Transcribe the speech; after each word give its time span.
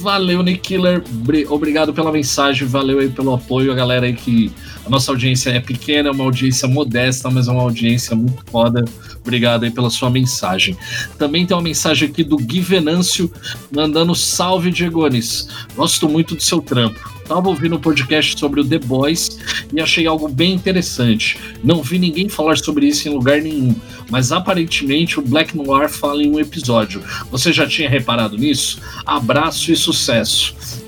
Valeu, 0.00 0.42
Nick 0.42 0.60
Killer. 0.60 1.02
Obrigado 1.48 1.92
pela 1.92 2.12
mensagem, 2.12 2.66
valeu 2.66 3.00
aí 3.00 3.08
pelo 3.08 3.34
apoio, 3.34 3.72
a 3.72 3.74
galera 3.74 4.06
aí 4.06 4.12
que 4.12 4.52
a 4.86 4.90
nossa 4.90 5.10
audiência 5.10 5.50
é 5.50 5.60
pequena, 5.60 6.08
é 6.08 6.12
uma 6.12 6.24
audiência 6.24 6.68
modesta, 6.68 7.30
mas 7.30 7.48
é 7.48 7.52
uma 7.52 7.62
audiência 7.62 8.14
muito 8.14 8.44
foda. 8.50 8.84
Obrigado 9.20 9.64
aí 9.64 9.70
pela 9.70 9.90
sua 9.90 10.10
mensagem. 10.10 10.76
Também 11.18 11.46
tem 11.46 11.56
uma 11.56 11.62
mensagem 11.62 12.08
aqui 12.08 12.24
do 12.24 12.36
Gui 12.36 12.60
Venâncio 12.60 13.30
mandando 13.70 14.14
salve, 14.14 14.70
Diegones. 14.70 15.48
Gosto 15.74 16.08
muito 16.08 16.34
do 16.34 16.42
seu 16.42 16.60
trampo. 16.60 17.11
Tava 17.32 17.48
ouvindo 17.48 17.76
um 17.76 17.80
podcast 17.80 18.38
sobre 18.38 18.60
o 18.60 18.64
The 18.64 18.78
Boys 18.78 19.38
e 19.72 19.80
achei 19.80 20.06
algo 20.06 20.28
bem 20.28 20.52
interessante. 20.52 21.38
Não 21.64 21.82
vi 21.82 21.98
ninguém 21.98 22.28
falar 22.28 22.58
sobre 22.58 22.84
isso 22.84 23.08
em 23.08 23.10
lugar 23.10 23.40
nenhum, 23.40 23.74
mas 24.10 24.32
aparentemente 24.32 25.18
o 25.18 25.22
Black 25.22 25.56
Noir 25.56 25.88
fala 25.88 26.22
em 26.22 26.30
um 26.30 26.38
episódio. 26.38 27.02
Você 27.30 27.50
já 27.50 27.66
tinha 27.66 27.88
reparado 27.88 28.36
nisso? 28.36 28.78
Abraço 29.06 29.72
e 29.72 29.76
sucesso. 29.76 30.81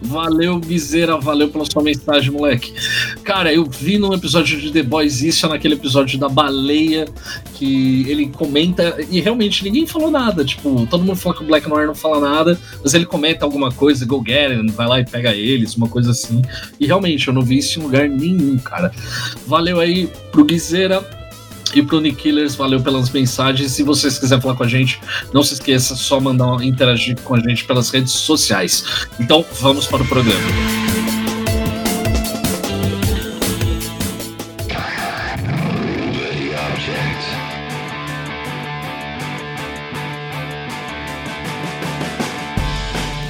Valeu, 0.00 0.58
Guizeira, 0.58 1.18
valeu 1.18 1.48
pela 1.48 1.64
sua 1.64 1.82
mensagem, 1.82 2.30
moleque. 2.30 2.72
Cara, 3.24 3.52
eu 3.52 3.64
vi 3.64 3.98
num 3.98 4.12
episódio 4.12 4.60
de 4.60 4.70
The 4.70 4.82
Boys 4.82 5.22
isso, 5.22 5.48
naquele 5.48 5.74
episódio 5.74 6.18
da 6.18 6.28
baleia, 6.28 7.06
que 7.54 8.08
ele 8.08 8.28
comenta, 8.28 8.96
e 9.10 9.20
realmente 9.20 9.64
ninguém 9.64 9.86
falou 9.86 10.10
nada. 10.10 10.44
Tipo, 10.44 10.86
todo 10.88 11.04
mundo 11.04 11.16
fala 11.16 11.36
que 11.36 11.42
o 11.42 11.46
Black 11.46 11.68
Noir 11.68 11.86
não 11.86 11.94
fala 11.94 12.20
nada, 12.20 12.58
mas 12.82 12.94
ele 12.94 13.06
comenta 13.06 13.44
alguma 13.44 13.72
coisa, 13.72 14.06
go 14.06 14.22
get 14.24 14.50
it, 14.50 14.72
vai 14.72 14.86
lá 14.86 15.00
e 15.00 15.04
pega 15.04 15.34
eles, 15.34 15.76
uma 15.76 15.88
coisa 15.88 16.10
assim. 16.10 16.42
E 16.78 16.86
realmente, 16.86 17.28
eu 17.28 17.34
não 17.34 17.42
vi 17.42 17.58
isso 17.58 17.78
em 17.78 17.82
lugar 17.82 18.08
nenhum, 18.08 18.58
cara. 18.58 18.92
Valeu 19.46 19.80
aí 19.80 20.08
pro 20.30 20.44
Guizeira. 20.44 21.25
E 21.76 21.82
pro 21.82 22.00
Nick 22.00 22.16
Killers, 22.22 22.54
valeu 22.54 22.80
pelas 22.80 23.10
mensagens. 23.10 23.72
Se 23.72 23.82
vocês 23.82 24.18
quiserem 24.18 24.40
falar 24.40 24.54
com 24.54 24.62
a 24.62 24.66
gente, 24.68 24.98
não 25.30 25.42
se 25.42 25.52
esqueça, 25.52 25.94
só 25.94 26.18
mandar 26.18 26.64
interagir 26.64 27.20
com 27.20 27.34
a 27.34 27.38
gente 27.38 27.66
pelas 27.66 27.90
redes 27.90 28.14
sociais. 28.14 29.06
Então, 29.20 29.44
vamos 29.60 29.86
para 29.86 30.02
o 30.02 30.06
programa. 30.06 31.15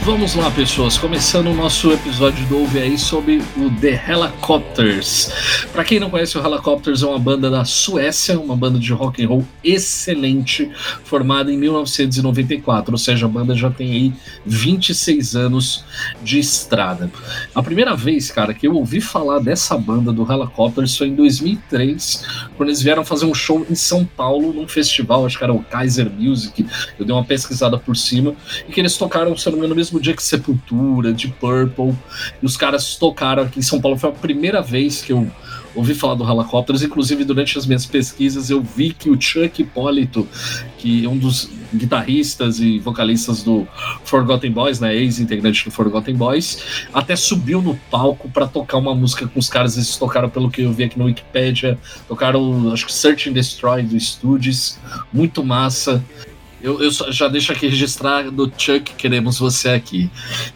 Vamos 0.06 0.36
lá, 0.36 0.48
pessoas. 0.52 0.96
Começando 0.96 1.48
o 1.48 1.52
nosso 1.52 1.90
episódio 1.90 2.46
do 2.46 2.58
Ouve 2.60 2.78
aí 2.78 2.96
sobre 2.96 3.42
o 3.56 3.68
The 3.80 4.04
Helicopters. 4.08 5.32
Para 5.72 5.82
quem 5.82 5.98
não 5.98 6.08
conhece, 6.08 6.38
o 6.38 6.46
Helicopters 6.46 7.02
é 7.02 7.06
uma 7.06 7.18
banda 7.18 7.50
da 7.50 7.64
Suécia, 7.64 8.38
uma 8.38 8.54
banda 8.54 8.78
de 8.78 8.92
rock 8.92 9.24
and 9.24 9.26
roll 9.26 9.44
excelente, 9.64 10.70
formada 11.02 11.52
em 11.52 11.58
1994, 11.58 12.92
ou 12.92 12.98
seja, 12.98 13.26
a 13.26 13.28
banda 13.28 13.56
já 13.56 13.68
tem 13.68 13.90
aí 13.90 14.12
26 14.46 15.34
anos 15.34 15.84
de 16.22 16.38
estrada. 16.38 17.10
A 17.52 17.60
primeira 17.60 17.96
vez, 17.96 18.30
cara, 18.30 18.54
que 18.54 18.68
eu 18.68 18.76
ouvi 18.76 19.00
falar 19.00 19.40
dessa 19.40 19.76
banda 19.76 20.12
do 20.12 20.22
Helicopters 20.32 20.96
foi 20.96 21.08
em 21.08 21.16
2003, 21.16 22.24
quando 22.56 22.68
eles 22.68 22.80
vieram 22.80 23.04
fazer 23.04 23.26
um 23.26 23.34
show 23.34 23.66
em 23.68 23.74
São 23.74 24.04
Paulo, 24.04 24.52
num 24.52 24.68
festival, 24.68 25.26
acho 25.26 25.36
que 25.36 25.42
era 25.42 25.52
o 25.52 25.64
Kaiser 25.64 26.08
Music. 26.08 26.64
Eu 26.96 27.04
dei 27.04 27.12
uma 27.12 27.24
pesquisada 27.24 27.76
por 27.76 27.96
cima 27.96 28.36
e 28.68 28.72
que 28.72 28.78
eles 28.78 28.96
tocaram, 28.96 29.36
se 29.36 29.46
não 29.46 29.54
me 29.54 29.58
engano, 29.58 29.74
mesmo 29.74 29.95
mesmo 29.96 30.00
dia 30.00 30.14
que 30.14 30.22
Sepultura, 30.22 31.12
de 31.12 31.28
Purple, 31.28 31.94
e 32.42 32.46
os 32.46 32.56
caras 32.56 32.96
tocaram 32.96 33.42
aqui 33.42 33.58
em 33.58 33.62
São 33.62 33.80
Paulo. 33.80 33.96
Foi 33.96 34.10
a 34.10 34.12
primeira 34.12 34.62
vez 34.62 35.02
que 35.02 35.12
eu 35.12 35.30
ouvi 35.74 35.94
falar 35.94 36.14
do 36.14 36.24
Helicopters, 36.24 36.82
inclusive 36.82 37.24
durante 37.24 37.58
as 37.58 37.66
minhas 37.66 37.84
pesquisas 37.84 38.48
eu 38.48 38.62
vi 38.62 38.92
que 38.92 39.10
o 39.10 39.20
Chuck 39.20 39.60
Hipólito, 39.60 40.26
que 40.78 41.04
é 41.04 41.08
um 41.08 41.18
dos 41.18 41.50
guitarristas 41.74 42.60
e 42.60 42.78
vocalistas 42.78 43.42
do 43.42 43.68
Forgotten 44.04 44.50
Boys, 44.50 44.80
né, 44.80 44.94
ex-integrante 44.94 45.64
do 45.64 45.70
Forgotten 45.70 46.14
Boys, 46.14 46.86
até 46.94 47.14
subiu 47.14 47.60
no 47.60 47.74
palco 47.90 48.30
para 48.30 48.46
tocar 48.46 48.78
uma 48.78 48.94
música 48.94 49.26
com 49.26 49.38
os 49.38 49.50
caras, 49.50 49.76
eles 49.76 49.96
tocaram 49.96 50.30
pelo 50.30 50.50
que 50.50 50.62
eu 50.62 50.72
vi 50.72 50.84
aqui 50.84 50.98
no 50.98 51.04
Wikipedia, 51.04 51.78
tocaram, 52.08 52.72
acho 52.72 52.86
que 52.86 52.92
Search 52.92 53.28
and 53.28 53.34
Destroy 53.34 53.82
do 53.82 53.98
Studios, 54.00 54.78
muito 55.12 55.44
massa. 55.44 56.02
Eu, 56.66 56.82
eu 56.82 56.90
já 56.90 57.28
deixo 57.28 57.52
aqui 57.52 57.68
registrado, 57.68 58.52
Chuck, 58.58 58.94
queremos 58.94 59.38
você 59.38 59.68
aqui. 59.68 60.10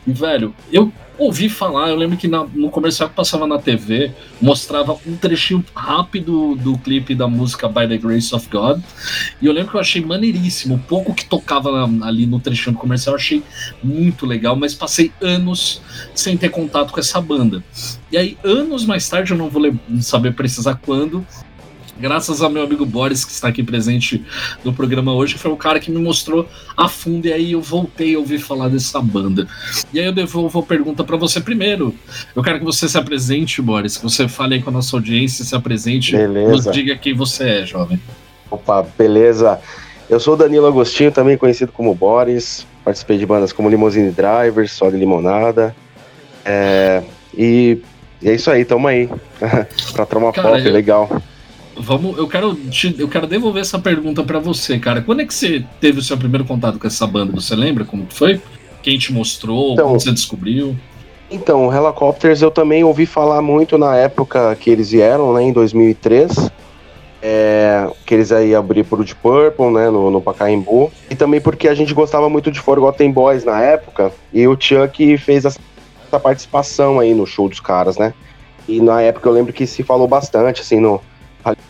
E, 0.05 0.13
velho, 0.13 0.53
eu 0.73 0.93
ouvi 1.17 1.49
falar, 1.49 1.91
eu 1.91 1.95
lembro 1.95 2.17
que 2.17 2.27
na, 2.27 2.45
no 2.53 2.69
comercial 2.69 3.09
que 3.09 3.15
passava 3.15 3.47
na 3.47 3.61
TV, 3.61 4.11
mostrava 4.43 4.99
um 5.07 5.15
trechinho 5.17 5.65
rápido 5.73 6.57
do 6.57 6.77
clipe 6.79 7.15
da 7.15 7.29
música 7.29 7.69
By 7.69 7.87
the 7.87 7.97
Grace 7.97 8.35
of 8.35 8.49
God. 8.51 8.83
E 9.41 9.47
eu 9.47 9.53
lembro 9.53 9.71
que 9.71 9.77
eu 9.77 9.81
achei 9.81 10.05
maneiríssimo. 10.05 10.75
O 10.75 10.79
pouco 10.81 11.15
que 11.15 11.25
tocava 11.25 11.87
na, 11.87 12.09
ali 12.09 12.27
no 12.27 12.41
trechinho 12.41 12.75
do 12.75 12.81
comercial 12.81 13.15
eu 13.15 13.21
achei 13.21 13.43
muito 13.81 14.27
legal, 14.27 14.57
mas 14.57 14.75
passei 14.75 15.13
anos 15.21 15.81
sem 16.13 16.37
ter 16.37 16.49
contato 16.49 16.91
com 16.91 16.99
essa 16.99 17.21
banda. 17.21 17.63
E 18.11 18.17
aí, 18.17 18.37
anos 18.43 18.85
mais 18.85 19.09
tarde, 19.09 19.31
eu 19.31 19.39
não 19.39 19.49
vou 19.49 19.63
saber 20.01 20.35
precisar 20.35 20.81
quando, 20.85 21.25
graças 21.99 22.43
ao 22.43 22.51
meu 22.51 22.63
amigo 22.63 22.85
Boris, 22.87 23.25
que 23.25 23.33
está 23.33 23.49
aqui 23.49 23.63
presente 23.63 24.25
no 24.65 24.73
programa 24.73 25.13
hoje, 25.15 25.35
que 25.35 25.41
foi 25.41 25.51
o 25.51 25.57
cara 25.57 25.81
que 25.81 25.91
me 25.91 25.99
mostrou 25.99 26.49
a 26.77 26.89
fundo, 26.89 27.27
e 27.27 27.33
aí 27.33 27.53
eu 27.53 27.61
voltei 27.61 28.15
a 28.15 28.19
ouvir 28.19 28.39
falar 28.39 28.69
dessa 28.69 29.01
banda. 29.01 29.47
E 29.93 29.99
aí 29.99 30.07
eu 30.07 30.13
devolvo 30.13 30.61
a 30.61 30.63
pergunta 30.63 31.05
para 31.05 31.17
você 31.17 31.41
primeiro. 31.41 31.95
Eu 32.35 32.43
quero 32.43 32.59
que 32.59 32.65
você 32.65 32.89
se 32.89 32.99
apresente, 32.99 33.61
Boris, 33.61 33.97
que 33.97 34.03
você 34.03 34.29
fale 34.29 34.55
aí 34.55 34.63
com 34.63 34.71
a 34.71 34.73
nossa 34.73 34.97
audiência, 34.97 35.45
se 35.45 35.55
apresente, 35.55 36.17
beleza. 36.17 36.51
nos 36.51 36.65
diga 36.75 36.97
quem 36.97 37.15
você 37.15 37.45
é, 37.45 37.67
jovem. 37.67 38.01
Opa, 38.51 38.87
beleza. 38.99 39.61
Eu 40.09 40.19
sou 40.19 40.35
o 40.35 40.37
Danilo 40.37 40.67
Agostinho, 40.67 41.13
também 41.13 41.39
conhecido 41.39 41.71
como 41.71 41.95
Boris, 41.95 42.67
participei 42.85 43.17
de 43.17 43.25
bandas 43.25 43.53
como 43.53 43.69
Limousine 43.69 44.11
Drivers, 44.11 44.73
Só 44.73 44.91
de 44.91 44.97
Limonada, 44.97 45.75
é, 46.45 47.03
e, 47.33 47.79
e 48.21 48.29
é 48.29 48.35
isso 48.35 48.51
aí, 48.51 48.65
tamo 48.65 48.89
aí, 48.89 49.09
pra 49.93 50.05
Troma 50.05 50.33
Pop, 50.33 50.59
eu... 50.59 50.73
legal. 50.73 51.09
Vamos, 51.81 52.19
eu 52.19 52.29
quero 52.29 52.55
te, 52.55 52.95
eu 52.99 53.09
quero 53.09 53.27
devolver 53.27 53.63
essa 53.63 53.79
pergunta 53.79 54.23
para 54.23 54.39
você, 54.39 54.79
cara. 54.79 55.01
Quando 55.01 55.21
é 55.21 55.27
que 55.27 55.33
você 55.33 55.65
teve 55.81 55.99
o 55.99 56.03
seu 56.03 56.17
primeiro 56.17 56.45
contato 56.45 56.79
com 56.79 56.87
essa 56.87 57.07
banda? 57.07 57.33
Você 57.33 57.57
lembra 57.57 57.85
como 57.85 58.07
foi? 58.11 58.41
Quem 58.83 58.99
te 58.99 59.13
mostrou? 59.13 59.73
Então, 59.73 59.87
como 59.87 60.01
você 60.01 60.13
descobriu? 60.13 60.77
Então, 61.31 61.73
Helicopters 61.73 62.43
eu 62.43 62.51
também 62.51 62.83
ouvi 62.83 63.07
falar 63.07 63.41
muito 63.41 63.79
na 63.79 63.97
época 63.97 64.55
que 64.57 64.69
eles 64.69 64.91
vieram, 64.91 65.33
né, 65.33 65.43
em 65.43 65.53
2003. 65.53 66.51
É, 67.23 67.87
que 68.07 68.15
eles 68.15 68.33
aí 68.33 68.55
abrir 68.55 68.83
pro 68.83 69.05
Deep 69.05 69.21
Purple, 69.21 69.71
né, 69.71 69.91
no, 69.91 70.11
no 70.11 70.21
Pacaembu. 70.21 70.91
E 71.11 71.15
também 71.15 71.41
porque 71.41 71.69
a 71.69 71.75
gente 71.75 71.93
gostava 71.95 72.29
muito 72.29 72.51
de 72.51 72.59
Forgotten 72.59 73.13
Boys 73.13 73.45
na 73.45 73.61
época. 73.61 74.13
E 74.33 74.47
o 74.49 74.57
Chuck 74.59 75.19
fez 75.19 75.45
essa 75.45 75.61
participação 76.23 76.99
aí 76.99 77.15
no 77.15 77.27
show 77.27 77.49
dos 77.49 77.61
caras, 77.61 77.97
né. 77.99 78.15
E 78.67 78.81
na 78.81 79.03
época 79.03 79.29
eu 79.29 79.33
lembro 79.33 79.53
que 79.53 79.67
se 79.67 79.83
falou 79.83 80.09
bastante, 80.09 80.61
assim, 80.61 80.81
no, 80.81 81.01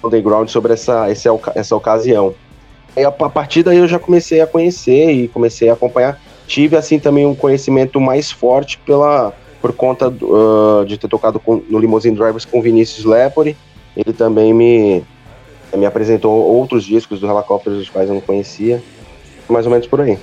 underground 0.02 0.48
sobre 0.48 0.72
essa, 0.72 1.08
essa, 1.08 1.30
essa 1.54 1.76
ocasião. 1.76 2.34
E 2.96 3.04
a, 3.04 3.10
partir 3.10 3.62
daí 3.62 3.78
eu 3.78 3.86
já 3.86 3.98
comecei 3.98 4.40
a 4.40 4.46
conhecer 4.46 5.10
e 5.10 5.28
comecei 5.28 5.68
a 5.68 5.74
acompanhar. 5.74 6.20
Tive 6.46 6.76
assim 6.76 6.98
também 6.98 7.24
um 7.24 7.34
conhecimento 7.34 8.00
mais 8.00 8.30
forte 8.30 8.78
pela 8.78 9.32
por 9.60 9.74
conta 9.74 10.08
uh, 10.08 10.84
de 10.86 10.96
ter 10.96 11.06
tocado 11.06 11.38
com, 11.38 11.62
no 11.68 11.78
Limousine 11.78 12.16
Drivers 12.16 12.46
com 12.46 12.62
Vinícius 12.62 13.04
Lepore. 13.04 13.56
Ele 13.94 14.12
também 14.12 14.52
me 14.54 15.04
me 15.76 15.86
apresentou 15.86 16.32
outros 16.32 16.84
discos 16.84 17.20
do 17.20 17.30
Helicopters, 17.30 17.76
os 17.76 17.88
quais 17.88 18.08
eu 18.08 18.14
não 18.14 18.20
conhecia. 18.20 18.82
Mais 19.48 19.66
ou 19.66 19.72
menos 19.72 19.86
por 19.86 20.00
aí. 20.00 20.18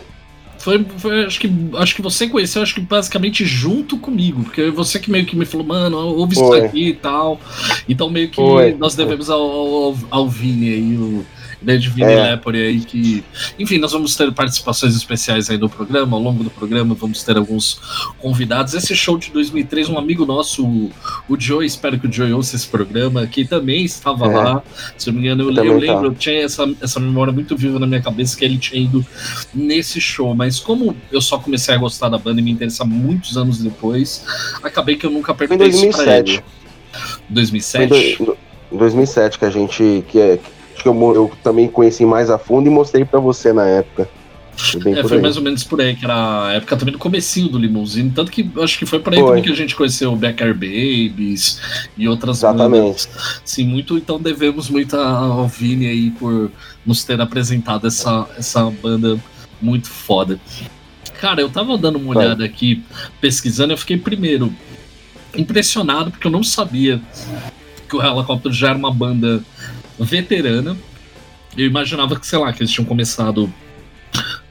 Foi, 0.67 0.85
foi, 0.97 1.23
acho, 1.23 1.39
que, 1.39 1.49
acho 1.75 1.95
que 1.95 2.01
você 2.01 2.27
conheceu, 2.27 2.61
acho 2.61 2.75
que 2.75 2.81
basicamente 2.81 3.45
junto 3.45 3.97
comigo, 3.97 4.43
porque 4.43 4.69
você 4.69 4.99
que 4.99 5.09
meio 5.09 5.25
que 5.25 5.33
me 5.33 5.45
falou, 5.45 5.65
mano, 5.65 5.97
ouve 5.97 6.33
isso 6.33 6.53
aqui 6.55 6.89
e 6.89 6.93
tal. 6.93 7.39
Então 7.87 8.09
meio 8.09 8.27
que 8.27 8.41
nós 8.77 8.93
devemos 8.93 9.29
ao, 9.29 9.41
ao, 9.41 9.97
ao 10.09 10.29
Vini 10.29 10.73
aí 10.73 10.97
o, 10.97 11.25
né, 11.61 11.77
de 11.77 11.89
Vini 11.89 12.11
é. 12.11 12.31
Lepore 12.31 12.61
aí 12.61 12.79
que. 12.81 13.23
Enfim, 13.57 13.77
nós 13.77 13.91
vamos 13.91 14.15
ter 14.15 14.31
participações 14.31 14.95
especiais 14.95 15.49
aí 15.49 15.57
no 15.57 15.69
programa, 15.69 16.15
ao 16.15 16.21
longo 16.21 16.43
do 16.43 16.49
programa 16.49 16.93
vamos 16.93 17.23
ter 17.23 17.37
alguns 17.37 17.79
convidados. 18.19 18.73
Esse 18.73 18.95
show 18.95 19.17
de 19.17 19.31
2003, 19.31 19.89
um 19.89 19.97
amigo 19.97 20.25
nosso, 20.25 20.65
o, 20.65 20.91
o 21.27 21.39
Joe, 21.39 21.65
espero 21.65 21.99
que 21.99 22.07
o 22.07 22.11
Joe 22.11 22.31
ouça 22.33 22.55
esse 22.55 22.67
programa, 22.67 23.25
que 23.25 23.45
também 23.45 23.83
estava 23.83 24.25
é. 24.25 24.35
lá. 24.35 24.63
Se 24.97 25.09
eu 25.09 25.13
não 25.13 25.21
me 25.21 25.27
engano, 25.27 25.43
eu, 25.43 25.65
eu 25.65 25.77
lembro, 25.77 26.01
tá. 26.01 26.07
eu 26.07 26.15
tinha 26.15 26.43
essa, 26.43 26.69
essa 26.81 26.99
memória 26.99 27.33
muito 27.33 27.55
viva 27.55 27.79
na 27.79 27.87
minha 27.87 28.01
cabeça 28.01 28.37
que 28.37 28.45
ele 28.45 28.57
tinha 28.57 28.81
ido 28.81 29.05
nesse 29.53 29.99
show. 29.99 30.35
Mas 30.35 30.59
como 30.59 30.95
eu 31.11 31.21
só 31.21 31.37
comecei 31.39 31.73
a 31.73 31.77
gostar 31.77 32.09
da 32.09 32.17
banda 32.17 32.39
e 32.39 32.43
me 32.43 32.51
interessar 32.51 32.85
muitos 32.87 33.37
anos 33.37 33.59
depois, 33.59 34.23
acabei 34.61 34.95
que 34.95 35.05
eu 35.05 35.11
nunca 35.11 35.33
perguntei 35.33 35.67
isso 35.67 35.89
pra 35.89 36.19
ele. 36.19 36.41
2007? 37.29 38.17
Foi 38.17 38.37
em 38.71 38.77
2007 38.77 39.39
que 39.39 39.45
a 39.45 39.49
gente. 39.49 40.03
Que 40.07 40.19
é, 40.19 40.39
que 40.81 40.89
eu, 40.89 41.13
eu 41.13 41.31
também 41.43 41.67
conheci 41.67 42.05
mais 42.05 42.29
a 42.29 42.37
fundo 42.37 42.67
e 42.67 42.69
mostrei 42.69 43.05
para 43.05 43.19
você 43.19 43.53
na 43.53 43.65
época. 43.65 44.09
Foi, 44.57 44.91
é, 44.91 45.03
foi 45.03 45.21
mais 45.21 45.37
ou 45.37 45.43
menos 45.43 45.63
por 45.63 45.79
aí, 45.79 45.95
que 45.95 46.03
era 46.03 46.47
a 46.47 46.53
época 46.53 46.75
também 46.75 46.91
do 46.91 46.97
comecinho 46.97 47.47
do 47.47 47.59
Limousine, 47.59 48.09
tanto 48.09 48.31
que 48.31 48.49
acho 48.59 48.79
que 48.79 48.87
foi 48.87 48.99
por 48.99 49.13
aí 49.13 49.19
foi. 49.19 49.27
também 49.27 49.43
que 49.43 49.51
a 49.51 49.55
gente 49.55 49.75
conheceu 49.75 50.11
o 50.11 50.15
Becker 50.15 50.51
Babies 50.53 51.61
e 51.95 52.07
outras 52.07 52.37
Exatamente. 52.37 52.81
bandas. 52.81 53.09
Sim, 53.45 53.67
muito, 53.67 53.97
então 53.97 54.19
devemos 54.19 54.67
muito 54.67 54.97
ao 54.97 55.47
Vini 55.47 55.85
aí 55.85 56.09
por 56.09 56.51
nos 56.83 57.03
ter 57.03 57.21
apresentado 57.21 57.85
essa, 57.85 58.27
essa 58.35 58.63
banda 58.81 59.19
muito 59.61 59.87
foda. 59.89 60.39
Cara, 61.21 61.39
eu 61.39 61.49
tava 61.49 61.77
dando 61.77 61.99
uma 61.99 62.17
olhada 62.17 62.43
aqui, 62.43 62.83
pesquisando, 63.21 63.73
eu 63.73 63.77
fiquei 63.77 63.97
primeiro 63.97 64.51
impressionado, 65.35 66.09
porque 66.09 66.25
eu 66.25 66.31
não 66.31 66.43
sabia 66.43 66.99
que 67.87 67.95
o 67.95 68.01
Helicopter 68.01 68.51
já 68.51 68.69
era 68.69 68.77
uma 68.77 68.91
banda 68.91 69.43
veterana. 69.99 70.77
Eu 71.57 71.65
imaginava 71.65 72.19
que, 72.19 72.27
sei 72.27 72.39
lá, 72.39 72.53
que 72.53 72.61
eles 72.61 72.71
tinham 72.71 72.85
começado 72.85 73.51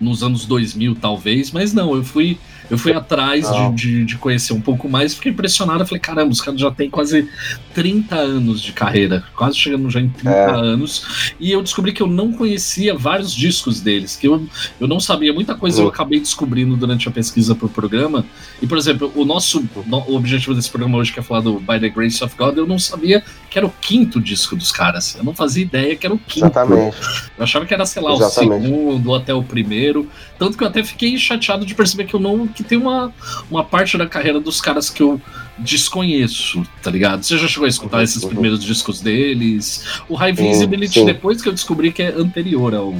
nos 0.00 0.22
anos 0.22 0.44
2000, 0.44 0.96
talvez, 0.96 1.50
mas 1.50 1.72
não, 1.72 1.94
eu 1.94 2.04
fui 2.04 2.38
eu 2.70 2.76
fui 2.76 2.92
atrás 2.92 3.46
de, 3.50 3.74
de, 3.74 4.04
de, 4.04 4.16
conhecer 4.16 4.52
um 4.52 4.60
pouco 4.60 4.88
mais, 4.88 5.14
fiquei 5.14 5.32
impressionado. 5.32 5.86
Falei, 5.86 6.00
caramba, 6.00 6.32
os 6.32 6.40
caras 6.40 6.60
já 6.60 6.70
têm 6.70 6.90
quase 6.90 7.28
30 7.74 8.16
anos 8.16 8.60
de 8.60 8.72
carreira, 8.72 9.24
quase 9.34 9.56
chegando 9.56 9.88
já 9.90 10.00
em 10.00 10.08
30 10.08 10.30
é. 10.30 10.50
anos. 10.50 11.34
E 11.38 11.52
eu 11.52 11.62
descobri 11.62 11.92
que 11.92 12.02
eu 12.02 12.06
não 12.06 12.32
conhecia 12.32 12.94
vários 12.94 13.32
discos 13.32 13.80
deles, 13.80 14.16
que 14.16 14.26
eu, 14.26 14.46
eu 14.80 14.88
não 14.88 14.98
sabia 14.98 15.32
muita 15.32 15.54
coisa, 15.54 15.80
eu 15.80 15.88
acabei 15.88 16.18
descobrindo 16.18 16.76
durante 16.76 17.08
a 17.08 17.12
pesquisa 17.12 17.54
pro 17.54 17.68
programa. 17.68 18.24
E, 18.60 18.66
por 18.66 18.78
exemplo, 18.78 19.12
o 19.14 19.24
nosso 19.24 19.64
o 20.08 20.16
objetivo 20.16 20.54
desse 20.54 20.70
programa 20.70 20.98
hoje, 20.98 21.12
que 21.12 21.20
é 21.20 21.22
falar 21.22 21.40
do 21.40 21.60
By 21.60 21.78
the 21.80 21.88
Grace 21.88 22.22
of 22.22 22.34
God, 22.36 22.56
eu 22.56 22.66
não 22.66 22.78
sabia 22.78 23.22
que 23.50 23.58
era 23.58 23.66
o 23.66 23.72
quinto 23.80 24.20
disco 24.20 24.56
dos 24.56 24.72
caras. 24.72 25.14
Eu 25.14 25.24
não 25.24 25.34
fazia 25.34 25.62
ideia 25.62 25.96
que 25.96 26.06
era 26.06 26.14
o 26.14 26.18
quinto. 26.18 26.46
Exatamente. 26.46 26.96
Eu 27.36 27.44
achava 27.44 27.66
que 27.66 27.74
era, 27.74 27.86
sei 27.86 28.02
lá, 28.02 28.12
Exatamente. 28.14 28.58
o 28.58 28.62
segundo 28.62 29.14
até 29.14 29.32
o 29.32 29.42
primeiro. 29.42 30.08
Tanto 30.38 30.56
que 30.56 30.64
eu 30.64 30.68
até 30.68 30.82
fiquei 30.82 31.16
chateado 31.18 31.64
de 31.64 31.74
perceber 31.74 32.04
que 32.04 32.14
eu 32.14 32.20
não 32.20 32.45
que 32.48 32.62
tem 32.62 32.78
uma, 32.78 33.12
uma 33.50 33.64
parte 33.64 33.96
da 33.96 34.06
carreira 34.06 34.40
dos 34.40 34.60
caras 34.60 34.90
que 34.90 35.02
eu 35.02 35.20
desconheço, 35.58 36.62
tá 36.82 36.90
ligado? 36.90 37.22
Você 37.22 37.38
já 37.38 37.48
chegou 37.48 37.66
a 37.66 37.68
escutar 37.68 38.02
esses 38.02 38.22
uhum. 38.22 38.30
primeiros 38.30 38.62
discos 38.62 39.00
deles? 39.00 39.84
O 40.08 40.14
High 40.14 40.32
Visibility, 40.32 41.04
depois 41.04 41.40
que 41.40 41.48
eu 41.48 41.52
descobri 41.52 41.92
que 41.92 42.02
é 42.02 42.08
anterior 42.08 42.74
ao, 42.74 42.94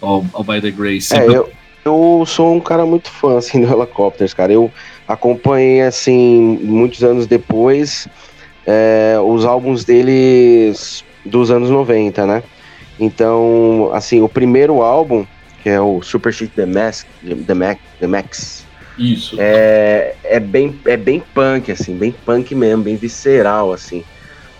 ao, 0.00 0.24
ao 0.32 0.44
By 0.44 0.60
the 0.60 0.70
Grace. 0.70 1.14
É, 1.14 1.24
eu, 1.24 1.50
eu 1.84 2.24
sou 2.26 2.54
um 2.54 2.60
cara 2.60 2.84
muito 2.84 3.10
fã, 3.10 3.38
assim, 3.38 3.64
do 3.64 3.72
Helicopters, 3.72 4.34
cara. 4.34 4.52
Eu 4.52 4.70
acompanhei, 5.06 5.82
assim, 5.82 6.58
muitos 6.62 7.02
anos 7.02 7.26
depois, 7.26 8.08
é, 8.66 9.16
os 9.24 9.44
álbuns 9.44 9.84
deles 9.84 11.04
dos 11.24 11.50
anos 11.50 11.70
90, 11.70 12.26
né? 12.26 12.42
Então, 12.98 13.90
assim, 13.94 14.20
o 14.20 14.28
primeiro 14.28 14.82
álbum, 14.82 15.24
que 15.62 15.70
é 15.70 15.80
o 15.80 16.02
Super 16.02 16.32
Sheet 16.32 16.52
The 16.54 16.66
Max, 16.66 17.06
The 17.46 17.54
Max, 17.54 17.80
The 17.98 18.06
Max 18.06 18.66
isso. 18.98 19.36
É, 19.38 20.14
é, 20.24 20.40
bem, 20.40 20.78
é 20.84 20.96
bem 20.96 21.22
punk, 21.34 21.70
assim, 21.70 21.96
bem 21.96 22.12
punk 22.24 22.54
mesmo, 22.54 22.82
bem 22.82 22.96
visceral, 22.96 23.72
assim. 23.72 24.04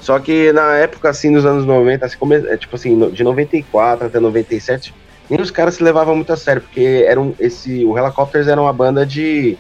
Só 0.01 0.19
que 0.19 0.53
na 0.53 0.77
época, 0.77 1.11
assim, 1.11 1.31
nos 1.31 1.45
anos 1.45 1.67
90, 1.67 2.07
assim, 2.07 2.17
come, 2.17 2.37
é, 2.37 2.57
tipo 2.57 2.75
assim, 2.75 3.11
de 3.11 3.23
94 3.23 4.07
até 4.07 4.19
97, 4.19 4.95
nem 5.29 5.41
os 5.41 5.51
caras 5.51 5.75
se 5.75 5.83
levavam 5.83 6.17
muito 6.17 6.33
a 6.33 6.37
sério, 6.37 6.63
porque 6.63 7.05
eram 7.07 7.35
esse, 7.39 7.85
o 7.85 7.97
Helicopters 7.97 8.49
era 8.49 8.61
uma 8.61 8.73
banda 8.73 9.05
de. 9.05 9.57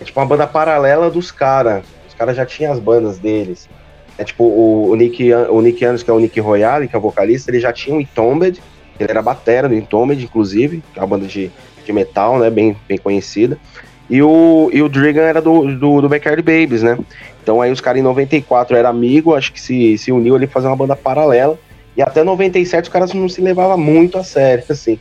É, 0.00 0.04
tipo, 0.04 0.18
uma 0.18 0.26
banda 0.26 0.46
paralela 0.46 1.10
dos 1.10 1.30
caras. 1.30 1.84
Os 2.08 2.14
caras 2.14 2.36
já 2.36 2.46
tinham 2.46 2.72
as 2.72 2.80
bandas 2.80 3.18
deles. 3.18 3.68
É 4.16 4.24
tipo, 4.24 4.44
o, 4.44 4.90
o 4.90 4.96
Nick, 4.96 5.32
o 5.32 5.60
Nick 5.60 5.84
Anos, 5.84 6.02
que 6.02 6.10
é 6.10 6.12
o 6.12 6.18
Nick 6.18 6.40
Royale, 6.40 6.88
que 6.88 6.94
é 6.94 6.98
o 6.98 7.02
vocalista, 7.02 7.50
ele 7.50 7.60
já 7.60 7.72
tinha 7.72 7.96
o 7.96 8.00
Entombed, 8.00 8.60
ele 8.98 9.10
era 9.10 9.20
batera 9.20 9.68
do 9.68 9.74
Entombed, 9.74 10.22
inclusive, 10.22 10.82
que 10.92 10.98
é 10.98 11.02
uma 11.02 11.08
banda 11.08 11.26
de, 11.26 11.50
de 11.84 11.92
metal, 11.92 12.38
né, 12.38 12.48
bem, 12.48 12.76
bem 12.88 12.96
conhecida. 12.96 13.58
E 14.08 14.22
o, 14.22 14.70
e 14.72 14.82
o 14.82 14.88
Dragon 14.88 15.20
era 15.20 15.40
do, 15.40 15.74
do, 15.76 16.00
do 16.02 16.08
Backyard 16.08 16.42
Babies, 16.42 16.82
né? 16.82 16.98
Então 17.42 17.60
aí 17.60 17.70
os 17.70 17.80
caras 17.80 18.00
em 18.00 18.02
94 18.02 18.76
eram 18.76 18.90
amigos, 18.90 19.34
acho 19.36 19.52
que 19.52 19.60
se, 19.60 19.96
se 19.98 20.12
uniu 20.12 20.36
ali 20.36 20.46
fazer 20.46 20.66
uma 20.66 20.76
banda 20.76 20.94
paralela. 20.94 21.58
E 21.96 22.02
até 22.02 22.22
97 22.22 22.84
os 22.84 22.88
caras 22.88 23.12
não 23.14 23.28
se 23.28 23.40
levavam 23.40 23.78
muito 23.78 24.18
a 24.18 24.24
sério, 24.24 24.64
assim. 24.68 24.98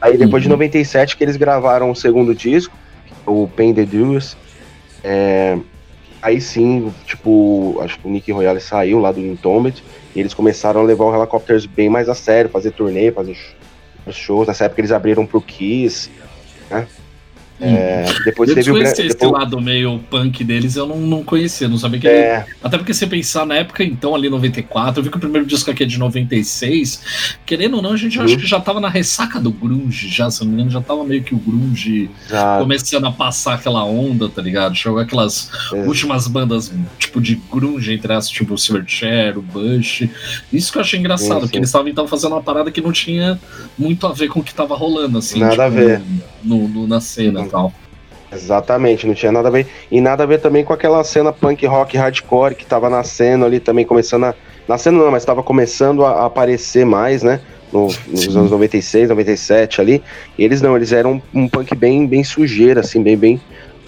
Aí 0.00 0.16
depois 0.16 0.42
uhum. 0.42 0.48
de 0.48 0.48
97 0.48 1.16
que 1.16 1.24
eles 1.24 1.36
gravaram 1.36 1.90
o 1.90 1.96
segundo 1.96 2.34
disco, 2.34 2.74
o 3.26 3.48
Pain 3.48 3.74
the 3.74 3.84
Duels. 3.84 4.36
É, 5.04 5.58
aí 6.20 6.40
sim, 6.40 6.92
tipo, 7.06 7.78
acho 7.82 7.98
que 7.98 8.06
o 8.06 8.10
Nick 8.10 8.30
Royale 8.32 8.60
saiu 8.60 8.98
lá 8.98 9.12
do 9.12 9.20
Intombed 9.20 9.82
e 10.14 10.20
eles 10.20 10.32
começaram 10.32 10.80
a 10.80 10.84
levar 10.84 11.04
o 11.04 11.14
Helicopters 11.14 11.66
bem 11.66 11.88
mais 11.88 12.08
a 12.08 12.14
sério, 12.14 12.50
fazer 12.50 12.70
turnê, 12.72 13.10
fazer 13.10 13.36
shows. 14.10 14.48
Nessa 14.48 14.64
época 14.64 14.80
eles 14.80 14.92
abriram 14.92 15.26
pro 15.26 15.40
Kiss, 15.40 16.10
né? 16.70 16.86
É, 17.64 18.04
depois 18.24 18.48
eu 18.48 18.56
teve 18.56 18.70
o 18.70 18.74
depois... 18.74 18.98
esse 18.98 19.24
lado 19.24 19.60
meio 19.60 20.00
punk 20.10 20.42
deles, 20.42 20.74
eu 20.74 20.86
não, 20.86 20.98
não 20.98 21.22
conhecia, 21.22 21.68
não 21.68 21.78
sabia 21.78 22.00
que 22.00 22.08
é. 22.08 22.36
ele... 22.38 22.54
Até 22.62 22.76
porque 22.76 22.92
você 22.92 23.06
pensar 23.06 23.46
na 23.46 23.54
época, 23.54 23.84
então, 23.84 24.14
ali 24.14 24.28
94, 24.28 24.98
eu 24.98 25.04
vi 25.04 25.10
que 25.10 25.16
o 25.16 25.20
primeiro 25.20 25.46
disco 25.46 25.70
aqui 25.70 25.84
é 25.84 25.86
de 25.86 25.96
96. 25.98 27.38
Querendo 27.46 27.76
ou 27.76 27.82
não, 27.82 27.92
a 27.92 27.96
gente 27.96 28.18
uhum. 28.18 28.24
acho 28.24 28.36
que 28.36 28.46
já 28.46 28.58
tava 28.58 28.80
na 28.80 28.88
ressaca 28.88 29.38
do 29.38 29.52
Grunge, 29.52 30.08
já, 30.08 30.28
se 30.28 30.40
não 30.40 30.48
me 30.48 30.54
engano, 30.54 30.70
já 30.70 30.80
tava 30.80 31.04
meio 31.04 31.22
que 31.22 31.34
o 31.34 31.38
Grunge 31.38 32.10
Exato. 32.26 32.62
começando 32.62 33.06
a 33.06 33.12
passar 33.12 33.54
aquela 33.54 33.84
onda, 33.84 34.28
tá 34.28 34.42
ligado? 34.42 34.74
Chegou 34.74 34.98
aquelas 34.98 35.48
é. 35.72 35.76
últimas 35.82 36.26
bandas, 36.26 36.72
tipo, 36.98 37.20
de 37.20 37.40
Grunge, 37.52 37.92
entre 37.92 38.12
as, 38.12 38.28
tipo, 38.28 38.54
o 38.54 38.58
Silverchair, 38.58 39.38
o 39.38 39.42
Bush. 39.42 40.08
Isso 40.52 40.72
que 40.72 40.78
eu 40.78 40.82
achei 40.82 40.98
engraçado, 40.98 41.42
sim, 41.42 41.46
sim. 41.46 41.52
que 41.52 41.58
eles 41.58 41.68
estavam 41.68 41.88
então 41.88 42.08
fazendo 42.08 42.32
uma 42.32 42.42
parada 42.42 42.72
que 42.72 42.80
não 42.80 42.90
tinha 42.90 43.38
muito 43.78 44.04
a 44.06 44.12
ver 44.12 44.28
com 44.28 44.40
o 44.40 44.42
que 44.42 44.52
tava 44.52 44.74
rolando, 44.74 45.18
assim. 45.18 45.38
Nada 45.38 45.52
tipo, 45.52 45.62
a 45.62 45.68
ver. 45.68 46.02
No, 46.42 46.66
no, 46.66 46.88
na 46.88 47.00
cena. 47.00 47.40
Uhum 47.40 47.51
tal. 47.52 47.72
Exatamente, 48.32 49.06
não 49.06 49.14
tinha 49.14 49.30
nada 49.30 49.48
a 49.48 49.50
ver. 49.50 49.66
E 49.90 50.00
nada 50.00 50.22
a 50.22 50.26
ver 50.26 50.40
também 50.40 50.64
com 50.64 50.72
aquela 50.72 51.04
cena 51.04 51.32
punk 51.32 51.66
rock 51.66 51.96
hardcore 51.96 52.54
que 52.54 52.64
tava 52.64 52.88
nascendo 52.88 53.44
ali 53.44 53.60
também, 53.60 53.84
começando 53.84 54.24
a. 54.24 54.34
Nascendo 54.66 54.98
não, 54.98 55.10
mas 55.10 55.22
estava 55.22 55.42
começando 55.42 56.04
a, 56.04 56.24
aparecer 56.24 56.86
mais, 56.86 57.22
né? 57.22 57.40
No, 57.70 57.88
nos 58.06 58.36
anos 58.36 58.50
96, 58.50 59.10
97 59.10 59.80
ali. 59.80 60.02
E 60.38 60.44
eles 60.44 60.62
não, 60.62 60.76
eles 60.76 60.92
eram 60.92 61.20
um, 61.34 61.48
punk 61.48 61.74
bem, 61.74 62.06
bem 62.06 62.24
sujeira, 62.24 62.80
assim, 62.80 63.02
bem, 63.02 63.16
bem. 63.16 63.40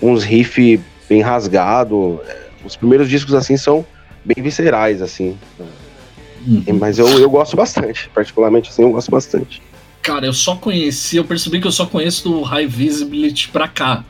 Uns 0.02 0.24
riff 0.24 0.80
bem 1.08 1.22
rasgado. 1.22 2.20
Os 2.64 2.76
primeiros 2.76 3.08
discos 3.08 3.34
assim 3.34 3.56
são 3.56 3.84
bem 4.24 4.42
viscerais, 4.42 5.00
assim. 5.00 5.38
Uhum. 6.46 6.62
Mas 6.78 6.98
eu, 6.98 7.08
eu 7.18 7.30
gosto 7.30 7.56
bastante, 7.56 8.10
particularmente 8.10 8.68
assim, 8.70 8.82
eu 8.82 8.90
gosto 8.90 9.10
bastante. 9.10 9.62
Cara, 10.04 10.26
eu 10.26 10.34
só 10.34 10.54
conheci, 10.54 11.16
eu 11.16 11.24
percebi 11.24 11.58
que 11.58 11.66
eu 11.66 11.72
só 11.72 11.86
conheço 11.86 12.28
do 12.28 12.42
High 12.42 12.66
Visibility 12.66 13.48
pra 13.48 13.66
cá. 13.66 14.04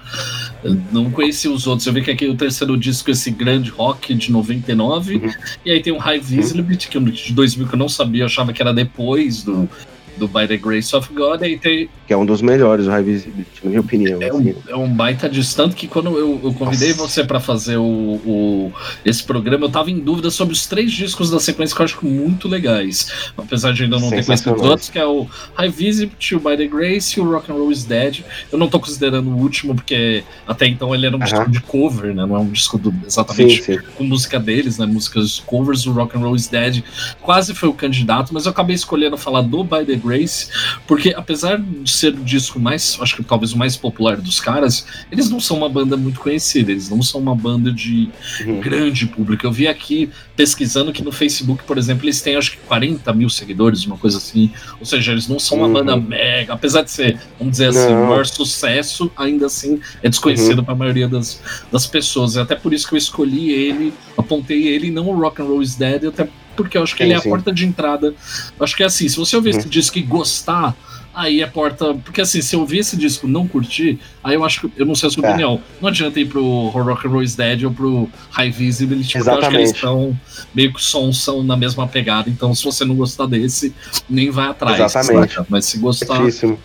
Eu 0.65 0.77
não 0.91 1.09
conheci 1.09 1.49
os 1.49 1.69
outros. 1.69 1.87
Eu 1.87 1.93
vi 1.93 2.03
que 2.03 2.11
aqui 2.11 2.27
o 2.27 2.35
terceiro 2.35 2.77
disco, 2.77 3.13
esse 3.13 3.31
grande 3.31 3.71
rock 3.71 4.13
de 4.13 4.33
99. 4.33 5.15
Uhum. 5.15 5.33
E 5.65 5.71
aí 5.71 5.81
tem 5.81 5.93
o 5.93 5.99
High 5.99 6.19
Visibility, 6.19 6.89
que 6.89 6.99
é 6.99 7.01
de 7.01 7.33
2000 7.33 7.69
que 7.69 7.75
eu 7.75 7.79
não 7.79 7.89
sabia, 7.89 8.23
eu 8.23 8.27
achava 8.27 8.53
que 8.53 8.61
era 8.61 8.75
depois 8.75 9.45
do, 9.45 9.69
do 10.17 10.29
By 10.29 10.47
the 10.47 10.57
Grace 10.57 10.95
of 10.95 11.13
God, 11.13 11.43
e 11.43 11.59
tem. 11.59 11.89
Que 12.07 12.13
é 12.13 12.17
um 12.17 12.27
dos 12.27 12.43
melhores, 12.43 12.87
o 12.87 12.91
High 12.91 13.03
Visibility, 13.03 13.61
na 13.65 13.69
minha 13.71 13.81
opinião. 13.81 14.21
É, 14.23 14.29
assim. 14.29 14.53
um, 14.53 14.55
é 14.69 14.77
um 14.77 14.89
baita 14.89 15.29
distante 15.29 15.75
que 15.75 15.87
quando 15.89 16.11
eu, 16.19 16.41
eu 16.45 16.53
convidei 16.55 16.91
Nossa. 16.91 17.09
você 17.09 17.25
para 17.25 17.41
fazer 17.41 17.77
o, 17.79 17.83
o- 17.83 18.73
esse 19.05 19.23
programa, 19.25 19.65
eu 19.67 19.71
tava 19.71 19.91
em 19.91 19.99
dúvida 19.99 20.31
sobre 20.31 20.53
os 20.55 20.67
três 20.67 20.93
discos 20.93 21.31
da 21.31 21.41
sequência 21.41 21.75
que 21.75 21.81
eu 21.81 21.85
acho 21.85 22.05
muito 22.05 22.47
legais. 22.49 23.11
Apesar 23.37 23.73
de 23.73 23.85
ainda 23.85 23.99
não 23.99 24.11
ter 24.11 24.25
conhecido 24.25 24.55
os 24.55 24.63
outros, 24.63 24.91
que 24.91 24.99
é 24.99 25.07
o 25.07 25.27
High 25.55 25.71
Visibility, 25.71 26.35
o 26.37 26.41
By 26.41 26.57
the 26.57 26.67
Grace 26.67 27.19
e 27.19 27.23
o 27.23 27.31
Rock 27.31 27.51
and 27.51 27.55
Roll 27.55 27.73
is 27.73 27.85
Dead. 27.85 28.21
Eu 28.53 28.59
não 28.59 28.69
tô 28.69 28.79
considerando 28.79 29.31
o 29.31 29.37
último, 29.37 29.75
porque 29.75 30.23
até 30.47 30.67
então 30.67 30.95
ele 30.95 31.07
era 31.07 31.17
um 31.17 31.21
Aham. 31.21 31.27
disco 31.31 31.51
de 31.51 31.61
cover, 31.61 32.15
né? 32.15 32.27
Não 32.27 32.37
é 32.37 32.39
um 32.41 32.51
disco 32.51 32.77
do, 32.79 32.91
Sim, 32.91 33.01
exatamente 33.07 33.63
sim. 33.63 33.79
com 33.97 34.05
música 34.05 34.39
deles, 34.39 34.79
né? 34.79 34.87
Músicas 34.87 35.43
covers, 35.47 35.87
o 35.87 35.93
Rock 35.93 36.17
and 36.17 36.21
Roll 36.21 36.37
is 36.37 36.49
Dead 36.49 36.83
quase 37.21 37.55
foi 37.55 37.69
o 37.69 37.73
candidato, 37.73 38.33
mas 38.35 38.45
eu 38.45 38.51
acabei 38.53 38.75
escolhendo 38.77 39.17
falar 39.17 39.41
do 39.43 39.65
By 39.65 39.85
the 39.85 39.97
Grace, 40.05 40.49
porque 40.87 41.15
apesar 41.17 41.59
de 41.59 41.91
ser 41.91 42.15
o 42.15 42.25
disco 42.25 42.59
mais, 42.61 42.97
acho 43.01 43.17
que 43.17 43.25
talvez 43.25 43.53
o 43.53 43.59
mais 43.59 43.77
popular 43.77 44.17
dos 44.19 44.41
caras, 44.41 44.87
eles 45.11 45.31
não 45.31 45.41
são 45.41 45.57
uma 45.57 45.69
banda 45.69 45.97
muito 45.97 46.21
conhecida, 46.21 46.71
eles 46.73 46.89
não 46.91 47.03
são 47.03 47.21
uma 47.21 47.35
banda 47.35 47.73
de 47.73 48.09
Uhum. 48.45 48.61
grande 48.61 49.07
público. 49.07 49.47
Eu 49.47 49.53
vi 49.53 49.67
aqui 49.69 50.11
pesquisando 50.37 50.93
que 50.93 51.03
no 51.03 51.13
Facebook, 51.13 51.63
por 51.65 51.79
exemplo, 51.79 52.05
eles 52.05 52.21
têm 52.21 52.37
acho 52.37 52.53
que 52.53 52.57
40 52.59 53.13
mil 53.13 53.29
seguidores, 53.31 53.85
uma 53.87 53.97
coisa 53.97 54.19
assim. 54.19 54.51
Ou 54.81 54.87
seja, 54.87 55.13
eles 55.13 55.29
não 55.29 55.39
são 55.39 55.59
uma 55.59 55.67
Uhum. 55.67 55.73
banda 55.73 55.97
mega, 55.97 56.53
apesar 56.53 56.83
de 56.83 56.91
ser, 56.91 57.19
vamos 57.39 57.53
dizer 57.53 57.69
assim, 57.69 57.87
o 57.93 58.01
Não. 58.01 58.07
maior 58.09 58.27
sucesso, 58.27 59.11
ainda 59.17 59.47
assim 59.47 59.81
é 60.03 60.09
desconhecido 60.09 60.59
Uhum. 60.59 60.65
para 60.65 60.75
a 60.75 60.77
maioria 60.77 61.09
das, 61.09 61.41
das 61.73 61.87
pessoas. 61.87 62.37
É 62.37 62.41
até 62.43 62.55
por 62.55 62.73
isso 62.73 62.87
que 62.89 62.95
eu 62.95 62.99
escolhi 62.99 63.51
ele, 63.53 63.93
apontei 64.17 64.67
ele, 64.69 64.91
não 64.91 65.09
o 65.09 65.19
Rock 65.21 65.41
and 65.41 65.45
Roll 65.47 65.63
is 65.63 65.75
Dead, 65.77 66.05
até 66.07 66.29
porque 66.57 66.79
eu 66.79 66.83
acho 66.83 66.95
que 66.95 67.03
Sim, 67.03 67.05
ele 67.05 67.15
é 67.15 67.17
a 67.17 67.21
sim. 67.21 67.29
porta 67.29 67.53
de 67.53 67.67
entrada. 67.67 68.15
Eu 68.59 68.65
acho 68.65 68.77
que 68.77 68.83
é 68.83 68.87
assim, 68.87 69.09
se 69.09 69.17
você 69.17 69.37
ouvir 69.37 69.53
Uhum. 69.53 69.59
esse 69.61 69.69
disco 69.69 69.99
e 69.99 70.03
gostar, 70.03 70.75
aí 71.15 71.41
é 71.43 71.47
porta. 71.47 71.95
Porque 71.95 72.21
assim, 72.21 72.41
se 72.43 72.57
eu 72.57 72.61
ouvir 72.61 72.79
esse 72.79 72.97
disco 72.97 73.27
e 73.27 73.31
não 73.31 73.47
curtir, 73.47 73.99
aí 74.23 74.35
eu 74.35 74.45
acho 74.45 74.63
que. 74.63 74.73
Eu 74.77 74.85
não 74.87 74.95
sei 74.95 75.09
a 75.09 75.13
sua 75.13 75.25
É. 75.27 75.29
opinião. 75.31 75.61
Não 75.81 75.89
adianta 75.89 76.19
ir 76.19 76.27
pro 76.27 76.69
Rock 76.69 77.07
and 77.07 77.11
Roll 77.11 77.23
is 77.23 77.37
Dead 77.37 77.63
ou 77.65 77.71
pro 77.73 78.09
High 78.31 78.51
Visibility, 78.51 79.13
porque 79.13 79.29
eu 79.29 79.39
acho 79.39 79.49
que 79.51 79.57
eles 79.57 79.71
estão 79.73 80.19
meio 80.55 80.73
que 80.73 80.83
som 80.83 81.13
são 81.13 81.43
na 81.43 81.57
mesma 81.57 81.87
pegada. 81.87 82.29
Então, 82.31 82.55
se 82.55 82.65
você 82.65 82.85
não 82.85 82.95
gostar 82.97 83.27
desse, 83.27 83.75
nem 84.09 84.31
vai 84.31 84.49
atrás. 84.49 84.79
Exatamente. 84.81 85.35
saca? 85.35 85.47
Mas 85.49 85.65
se 85.67 85.79
gostar, 85.79 86.17
Certíssimo. 86.17 86.59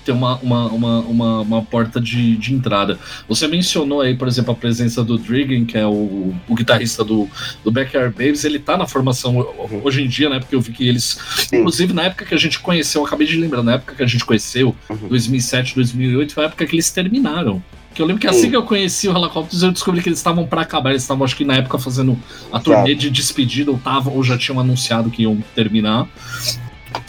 Tem 0.00 0.14
uma, 0.14 0.36
uma, 0.38 0.66
uma, 0.68 0.98
uma, 1.00 1.40
uma 1.40 1.62
porta 1.62 2.00
de, 2.00 2.36
de 2.36 2.54
entrada. 2.54 2.98
Você 3.28 3.46
mencionou 3.46 4.00
aí, 4.00 4.14
por 4.16 4.28
exemplo, 4.28 4.52
a 4.52 4.54
presença 4.54 5.02
do 5.04 5.18
Drigan, 5.18 5.64
que 5.64 5.76
é 5.78 5.86
o, 5.86 6.34
o 6.48 6.54
guitarrista 6.54 7.04
do, 7.04 7.28
do 7.64 7.70
Backyard 7.70 8.10
Babies, 8.14 8.44
ele 8.44 8.58
tá 8.58 8.76
na 8.76 8.86
formação 8.86 9.32
Uhum. 9.32 9.80
hoje 9.84 10.02
em 10.02 10.08
dia, 10.08 10.28
né? 10.28 10.38
Porque 10.40 10.54
eu 10.54 10.60
vi 10.60 10.72
que 10.72 10.88
eles. 10.88 11.18
Inclusive, 11.52 11.92
na 11.92 12.02
época 12.04 12.24
que 12.24 12.34
a 12.34 12.38
gente 12.38 12.58
conheceu, 12.60 13.00
eu 13.02 13.06
acabei 13.06 13.26
de 13.26 13.36
lembrar, 13.36 13.62
na 13.62 13.74
época 13.74 13.94
que 13.94 14.02
a 14.02 14.06
gente 14.06 14.24
conheceu, 14.24 14.74
Uhum. 14.90 15.08
2007, 15.08 15.74
2008, 15.74 16.34
foi 16.34 16.44
a 16.44 16.46
época 16.46 16.66
que 16.66 16.74
eles 16.74 16.90
terminaram. 16.90 17.62
Que 17.94 18.00
eu 18.00 18.06
lembro 18.06 18.20
que 18.20 18.26
assim 18.26 18.42
Sim. 18.42 18.50
que 18.50 18.56
eu 18.56 18.62
conheci 18.62 19.06
o 19.06 19.14
Helicopters, 19.16 19.62
eu 19.62 19.70
descobri 19.70 20.00
que 20.02 20.08
eles 20.08 20.18
estavam 20.18 20.46
pra 20.46 20.62
acabar. 20.62 20.90
Eles 20.90 21.02
estavam, 21.02 21.24
acho 21.26 21.36
que 21.36 21.44
na 21.44 21.56
época, 21.56 21.78
fazendo 21.78 22.18
a 22.50 22.58
turnê 22.58 22.94
de 22.94 23.10
despedida, 23.10 23.70
ou, 23.70 23.78
tavam, 23.78 24.14
ou 24.14 24.24
já 24.24 24.38
tinham 24.38 24.58
anunciado 24.58 25.10
que 25.10 25.22
iam 25.22 25.42
terminar. 25.54 26.08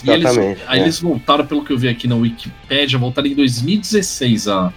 E 0.04 0.10
eles, 0.10 0.26
Exatamente, 0.30 0.62
aí 0.68 0.80
é. 0.80 0.84
eles 0.84 1.00
voltaram, 1.00 1.46
pelo 1.46 1.64
que 1.64 1.72
eu 1.72 1.78
vi 1.78 1.88
aqui 1.88 2.08
na 2.08 2.16
Wikipédia, 2.16 3.00
voltaram 3.00 3.28
em 3.28 3.36
2016 3.36 4.48
a, 4.50 4.74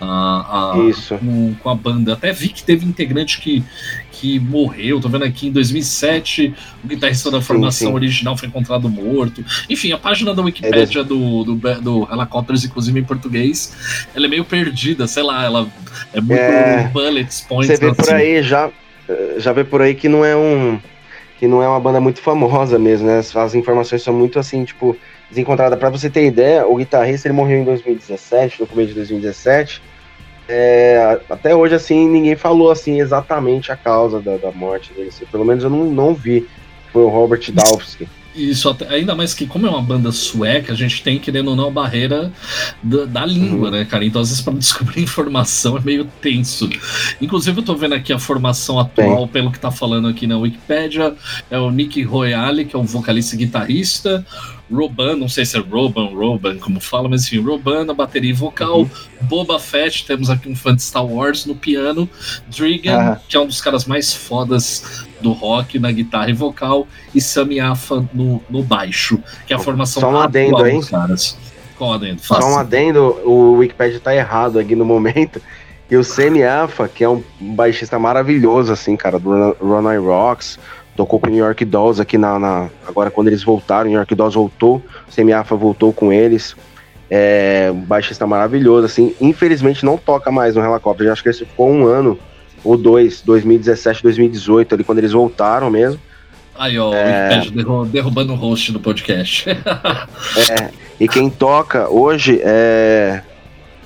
a, 0.00 0.72
a- 0.74 0.88
Isso. 0.88 1.16
com, 1.18 1.54
com 1.54 1.68
a 1.70 1.74
banda. 1.74 2.12
Até 2.12 2.32
vi 2.32 2.48
que 2.48 2.62
teve 2.62 2.86
integrante 2.86 3.40
que, 3.40 3.62
que 4.12 4.38
morreu. 4.38 5.00
Tô 5.00 5.08
vendo 5.08 5.24
aqui 5.24 5.48
em 5.48 5.52
2007, 5.52 6.54
o 6.84 6.86
guitarrista 6.86 7.30
da 7.30 7.40
formação 7.40 7.88
sim. 7.88 7.94
original 7.94 8.36
foi 8.36 8.48
encontrado 8.48 8.88
morto. 8.88 9.44
Enfim, 9.68 9.92
a 9.92 9.98
página 9.98 10.32
da 10.34 10.42
Wikipédia 10.42 11.02
do, 11.02 11.42
do, 11.44 11.54
do 11.80 12.08
Helicopters, 12.12 12.64
inclusive 12.64 13.00
em 13.00 13.04
português, 13.04 14.06
ela 14.14 14.26
é 14.26 14.28
meio 14.28 14.44
perdida, 14.44 15.06
sei 15.06 15.22
lá, 15.24 15.44
ela 15.44 15.68
é 16.12 16.20
muito 16.20 16.40
É. 16.40 16.88
bullets, 16.92 17.40
points. 17.40 17.66
Você 17.78 17.84
vê 17.86 17.92
por 17.94 18.02
assim. 18.04 18.12
aí 18.14 18.42
já, 18.42 18.70
eh, 19.08 19.34
já 19.38 19.52
vê 19.52 19.64
por 19.64 19.82
aí 19.82 19.94
que 19.94 20.08
não 20.08 20.24
é 20.24 20.36
um 20.36 20.78
que 21.38 21.46
não 21.46 21.62
é 21.62 21.68
uma 21.68 21.80
banda 21.80 22.00
muito 22.00 22.20
famosa 22.20 22.78
mesmo, 22.78 23.06
né? 23.06 23.18
As, 23.18 23.34
as 23.34 23.54
informações 23.54 24.02
são 24.02 24.12
muito 24.12 24.38
assim, 24.38 24.64
tipo, 24.64 24.96
desencontradas. 25.30 25.78
Pra 25.78 25.88
você 25.88 26.10
ter 26.10 26.26
ideia, 26.26 26.66
o 26.66 26.76
guitarrista 26.76 27.28
ele 27.28 27.34
morreu 27.34 27.60
em 27.60 27.64
2017, 27.64 28.60
no 28.60 28.66
começo 28.66 28.88
de 28.88 28.94
2017. 28.94 29.82
É, 30.48 31.20
até 31.28 31.54
hoje, 31.54 31.74
assim, 31.74 32.08
ninguém 32.08 32.34
falou 32.34 32.70
assim 32.70 33.00
exatamente 33.00 33.70
a 33.70 33.76
causa 33.76 34.18
da, 34.20 34.36
da 34.38 34.50
morte 34.50 34.92
dele. 34.94 35.08
assim. 35.08 35.26
pelo 35.26 35.44
menos 35.44 35.62
eu 35.62 35.70
não, 35.70 35.84
não 35.84 36.14
vi. 36.14 36.46
Foi 36.92 37.02
o 37.02 37.08
Robert 37.08 37.52
Dalfsky. 37.52 38.08
Isso, 38.38 38.68
até- 38.68 38.88
ainda 38.94 39.14
mais 39.16 39.34
que, 39.34 39.46
como 39.46 39.66
é 39.66 39.70
uma 39.70 39.82
banda 39.82 40.12
sueca, 40.12 40.72
a 40.72 40.76
gente 40.76 41.02
tem, 41.02 41.18
querendo 41.18 41.48
ou 41.48 41.56
não, 41.56 41.66
a 41.68 41.70
barreira 41.70 42.32
da, 42.82 43.04
da 43.04 43.26
língua, 43.26 43.70
né, 43.70 43.84
cara? 43.84 44.04
Então, 44.04 44.20
às 44.22 44.28
vezes, 44.28 44.42
pra 44.42 44.52
descobrir 44.54 45.02
informação 45.02 45.76
é 45.76 45.80
meio 45.80 46.04
tenso. 46.20 46.70
Inclusive, 47.20 47.58
eu 47.58 47.64
tô 47.64 47.74
vendo 47.74 47.94
aqui 47.94 48.12
a 48.12 48.18
formação 48.18 48.78
atual, 48.78 49.26
pelo 49.26 49.50
que 49.50 49.58
tá 49.58 49.70
falando 49.72 50.06
aqui 50.08 50.26
na 50.26 50.38
Wikipédia, 50.38 51.14
é 51.50 51.58
o 51.58 51.70
Nick 51.70 52.00
Royale, 52.02 52.64
que 52.64 52.76
é 52.76 52.78
um 52.78 52.84
vocalista 52.84 53.34
e 53.34 53.38
guitarrista, 53.38 54.24
Roban, 54.70 55.16
não 55.16 55.28
sei 55.28 55.44
se 55.44 55.56
é 55.56 55.60
Roban, 55.60 56.06
Roban, 56.14 56.58
como 56.58 56.80
fala, 56.80 57.08
mas 57.08 57.24
enfim, 57.26 57.40
Roban 57.40 57.84
na 57.84 57.94
bateria 57.94 58.30
e 58.30 58.32
vocal, 58.34 58.80
Uhum. 58.80 58.88
Boba 59.22 59.58
Fett, 59.58 60.06
temos 60.06 60.28
aqui 60.30 60.48
um 60.48 60.54
fã 60.56 60.74
de 60.74 60.82
Star 60.82 61.04
Wars 61.04 61.46
no 61.46 61.54
piano, 61.54 62.08
Drigan, 62.48 62.98
Ah. 62.98 63.20
que 63.28 63.36
é 63.36 63.40
um 63.40 63.46
dos 63.46 63.60
caras 63.60 63.84
mais 63.86 64.12
fodas 64.12 65.06
do 65.20 65.32
rock 65.32 65.78
na 65.78 65.90
guitarra 65.90 66.30
e 66.30 66.32
vocal, 66.32 66.86
e 67.14 67.20
Sami 67.20 67.58
Afa 67.60 68.04
no, 68.12 68.42
no 68.48 68.62
baixo, 68.62 69.18
que 69.46 69.52
é 69.52 69.56
a 69.56 69.58
formação 69.58 70.00
Só 70.00 70.10
um 70.10 70.18
adendo, 70.20 70.66
hein? 70.66 70.78
dos 70.80 70.88
caras. 70.90 71.36
Qual 71.76 71.92
adendo? 71.92 72.20
Só 72.20 72.36
um 72.38 72.40
Faça. 72.42 72.60
adendo, 72.60 73.00
o 73.24 73.52
Wikipedia 73.58 74.00
tá 74.00 74.14
errado 74.14 74.58
aqui 74.58 74.74
no 74.74 74.84
momento. 74.84 75.40
E 75.90 75.96
o 75.96 76.04
Semi 76.04 76.44
Alpha, 76.44 76.86
que 76.86 77.02
é 77.02 77.08
um 77.08 77.22
baixista 77.40 77.98
maravilhoso, 77.98 78.70
assim, 78.72 78.94
cara, 78.94 79.18
do 79.18 79.32
I 79.90 79.96
Rocks, 79.96 80.58
tocou 80.98 81.20
com 81.20 81.28
o 81.28 81.30
New 81.30 81.44
York 81.44 81.64
Dolls 81.64 82.02
aqui 82.02 82.18
na, 82.18 82.40
na- 82.40 82.68
Agora, 82.86 83.08
quando 83.08 83.28
eles 83.28 83.44
voltaram, 83.44 83.88
New 83.88 83.96
York 83.96 84.12
Dolls 84.16 84.34
voltou, 84.36 84.82
o 85.08 85.12
Semi 85.12 85.32
Alpha 85.32 85.54
voltou 85.54 85.92
com 85.92 86.12
eles. 86.12 86.56
É 87.08 87.70
um 87.72 87.80
baixista 87.80 88.26
maravilhoso, 88.26 88.84
assim. 88.86 89.14
Infelizmente 89.20 89.84
não 89.84 89.96
toca 89.96 90.32
mais 90.32 90.56
no 90.56 90.62
Helicopter, 90.64 91.06
já 91.06 91.12
acho 91.12 91.22
que 91.22 91.28
ele 91.28 91.38
ficou 91.38 91.70
um 91.70 91.86
ano 91.86 92.18
ou 92.64 92.76
dois, 92.76 93.22
2017, 93.22 94.02
2018, 94.02 94.74
ali, 94.74 94.82
quando 94.82 94.98
eles 94.98 95.12
voltaram 95.12 95.70
mesmo. 95.70 96.00
Aí, 96.58 96.76
ó, 96.76 96.92
É. 96.92 97.40
o 97.64 97.84
derrubando 97.86 98.32
o 98.32 98.36
host 98.36 98.72
do 98.72 98.80
podcast. 98.80 99.46
É, 100.50 100.70
e 100.98 101.06
quem 101.06 101.30
toca 101.30 101.88
hoje 101.88 102.40
é. 102.42 103.22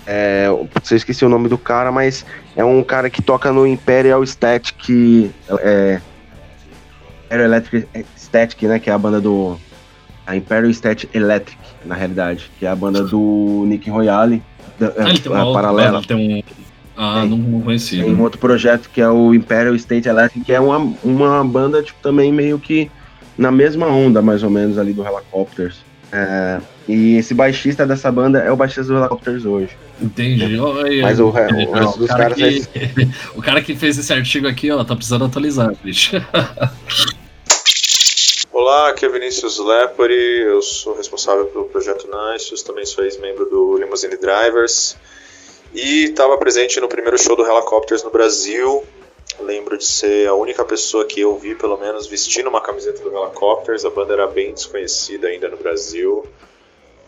é 0.06 0.46
eu 0.48 0.66
esqueci 0.96 1.26
o 1.26 1.28
nome 1.28 1.50
do 1.50 1.58
cara, 1.58 1.92
mas 1.92 2.24
é 2.56 2.64
um 2.64 2.82
cara 2.82 3.10
que 3.10 3.20
toca 3.20 3.52
no 3.52 3.66
Imperial 3.66 4.24
Static. 4.24 5.30
É, 5.60 6.00
Imperial 7.32 7.46
Electric 7.46 7.86
Static, 8.16 8.62
né? 8.64 8.78
Que 8.78 8.90
é 8.90 8.92
a 8.92 8.98
banda 8.98 9.20
do. 9.20 9.56
A 10.26 10.36
Imperial 10.36 10.72
Static 10.72 11.08
Electric, 11.14 11.58
na 11.84 11.94
realidade. 11.94 12.50
Que 12.58 12.66
é 12.66 12.68
a 12.68 12.76
banda 12.76 13.02
do 13.04 13.64
Nick 13.66 13.88
Royale. 13.90 14.42
da- 14.78 14.92
Ah, 14.98 15.08
ele 15.08 15.18
tem 15.18 15.32
uma 15.32 15.50
a 15.50 15.52
paralela. 15.52 15.92
banda, 16.00 16.06
tem 16.06 16.16
um. 16.16 16.42
Ah, 16.96 17.20
Tem. 17.22 17.30
não, 17.30 17.60
conhecia. 17.62 18.04
Tem 18.04 18.14
um 18.14 18.20
outro 18.20 18.38
projeto 18.38 18.90
que 18.92 19.00
é 19.00 19.08
o 19.08 19.32
Imperial 19.34 19.74
State 19.76 20.06
Electric, 20.08 20.44
que 20.44 20.52
é 20.52 20.60
uma, 20.60 20.76
uma 21.02 21.42
banda, 21.42 21.82
tipo, 21.82 21.98
também 22.02 22.30
meio 22.30 22.58
que 22.58 22.90
na 23.36 23.50
mesma 23.50 23.86
onda, 23.86 24.20
mais 24.20 24.42
ou 24.42 24.50
menos, 24.50 24.76
ali 24.78 24.92
do 24.92 25.02
Helicopters. 25.02 25.78
É, 26.12 26.60
e 26.86 27.16
esse 27.16 27.32
baixista 27.32 27.86
dessa 27.86 28.12
banda 28.12 28.38
é 28.40 28.52
o 28.52 28.56
baixista 28.56 28.84
do 28.84 28.98
Helicopters 28.98 29.46
hoje. 29.46 29.70
Entendi. 30.00 30.58
Aí, 30.84 31.00
Mas 31.00 31.18
o, 31.18 31.24
o 31.24 31.28
ó, 31.28 31.32
resto 31.32 31.96
o 31.96 31.98
dos 32.00 32.08
cara 32.08 32.22
caras 32.34 32.36
que- 32.66 32.78
é 32.78 33.08
O 33.34 33.40
cara 33.40 33.62
que 33.62 33.74
fez 33.74 33.96
esse 33.96 34.12
artigo 34.12 34.46
aqui, 34.46 34.70
ó, 34.70 34.84
tá 34.84 34.94
precisando 34.94 35.24
atualizar, 35.24 35.72
bicho. 35.82 36.16
Olá, 38.54 38.90
aqui 38.90 39.06
é 39.06 39.08
Vinícius 39.08 39.58
Lepori, 39.58 40.42
eu 40.42 40.60
sou 40.60 40.94
responsável 40.94 41.46
pelo 41.46 41.64
projeto 41.64 42.06
Nancios, 42.06 42.62
também 42.62 42.84
sou 42.84 43.02
ex-membro 43.02 43.46
do 43.46 43.78
Limousine 43.78 44.18
Drivers 44.18 44.94
e 45.72 46.04
estava 46.04 46.36
presente 46.36 46.78
no 46.78 46.86
primeiro 46.86 47.16
show 47.16 47.34
do 47.34 47.46
Helicopters 47.46 48.02
no 48.02 48.10
Brasil. 48.10 48.84
Lembro 49.40 49.78
de 49.78 49.86
ser 49.86 50.28
a 50.28 50.34
única 50.34 50.66
pessoa 50.66 51.06
que 51.06 51.22
eu 51.22 51.34
vi, 51.38 51.54
pelo 51.54 51.78
menos, 51.78 52.06
vestindo 52.06 52.50
uma 52.50 52.60
camiseta 52.60 53.02
do 53.02 53.16
Helicopters. 53.16 53.86
A 53.86 53.90
banda 53.90 54.12
era 54.12 54.26
bem 54.26 54.52
desconhecida 54.52 55.28
ainda 55.28 55.48
no 55.48 55.56
Brasil. 55.56 56.22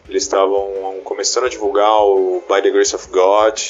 Eles 0.08 0.22
estavam 0.22 0.98
começando 1.04 1.44
a 1.44 1.50
divulgar 1.50 2.06
o 2.06 2.42
By 2.48 2.62
the 2.62 2.70
Grace 2.70 2.96
of 2.96 3.06
God, 3.10 3.60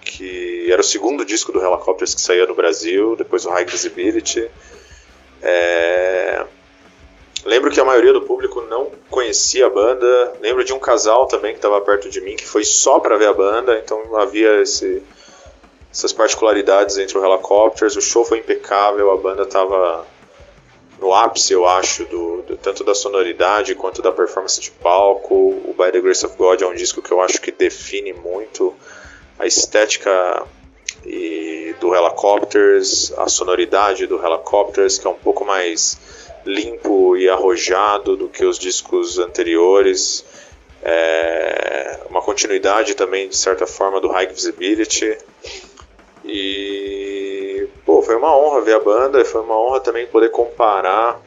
que 0.00 0.66
era 0.68 0.80
o 0.80 0.84
segundo 0.84 1.24
disco 1.24 1.52
do 1.52 1.64
Helicopters 1.64 2.12
que 2.12 2.20
saía 2.20 2.44
no 2.44 2.56
Brasil, 2.56 3.14
depois 3.14 3.46
o 3.46 3.50
High 3.50 3.66
Visibility. 3.66 4.50
É... 5.42 6.29
Lembro 7.44 7.70
que 7.70 7.80
a 7.80 7.84
maioria 7.84 8.12
do 8.12 8.22
público 8.22 8.60
não 8.62 8.90
conhecia 9.10 9.66
a 9.66 9.70
banda. 9.70 10.34
Lembro 10.40 10.62
de 10.64 10.72
um 10.72 10.78
casal 10.78 11.26
também 11.26 11.52
que 11.52 11.58
estava 11.58 11.80
perto 11.80 12.10
de 12.10 12.20
mim 12.20 12.36
que 12.36 12.46
foi 12.46 12.64
só 12.64 12.98
para 12.98 13.16
ver 13.16 13.28
a 13.28 13.32
banda, 13.32 13.78
então 13.78 14.16
havia 14.16 14.60
esse- 14.60 15.02
essas 15.90 16.12
particularidades 16.12 16.98
entre 16.98 17.16
o 17.18 17.24
Helicopters. 17.24 17.96
O 17.96 18.00
show 18.02 18.24
foi 18.24 18.38
impecável, 18.38 19.10
a 19.10 19.16
banda 19.16 19.42
estava 19.44 20.06
no 20.98 21.14
ápice, 21.14 21.54
eu 21.54 21.66
acho, 21.66 22.04
do, 22.04 22.42
do, 22.42 22.56
tanto 22.58 22.84
da 22.84 22.94
sonoridade 22.94 23.74
quanto 23.74 24.02
da 24.02 24.12
performance 24.12 24.60
de 24.60 24.70
palco. 24.70 25.34
O 25.34 25.74
By 25.76 25.90
the 25.92 26.00
Grace 26.00 26.24
of 26.26 26.36
God 26.36 26.60
é 26.60 26.66
um 26.66 26.74
disco 26.74 27.00
que 27.00 27.10
eu 27.10 27.22
acho 27.22 27.40
que 27.40 27.50
define 27.50 28.12
muito 28.12 28.74
a 29.38 29.46
estética 29.46 30.44
e 31.06 31.74
do 31.80 31.94
Helicopters, 31.94 33.12
a 33.16 33.26
sonoridade 33.28 34.06
do 34.06 34.22
Helicopters, 34.22 34.98
que 34.98 35.06
é 35.06 35.10
um 35.10 35.14
pouco 35.14 35.42
mais 35.42 35.98
limpo 36.44 37.16
e 37.16 37.28
arrojado 37.28 38.16
do 38.16 38.28
que 38.28 38.44
os 38.44 38.58
discos 38.58 39.18
anteriores. 39.18 40.24
É 40.82 42.00
uma 42.08 42.22
continuidade 42.22 42.94
também, 42.94 43.28
de 43.28 43.36
certa 43.36 43.66
forma, 43.66 44.00
do 44.00 44.08
High 44.08 44.28
Visibility. 44.28 45.16
E 46.24 47.68
pô, 47.84 48.02
foi 48.02 48.16
uma 48.16 48.36
honra 48.36 48.60
ver 48.60 48.74
a 48.74 48.80
banda, 48.80 49.24
foi 49.24 49.40
uma 49.40 49.58
honra 49.58 49.80
também 49.80 50.06
poder 50.06 50.30
comparar 50.30 51.20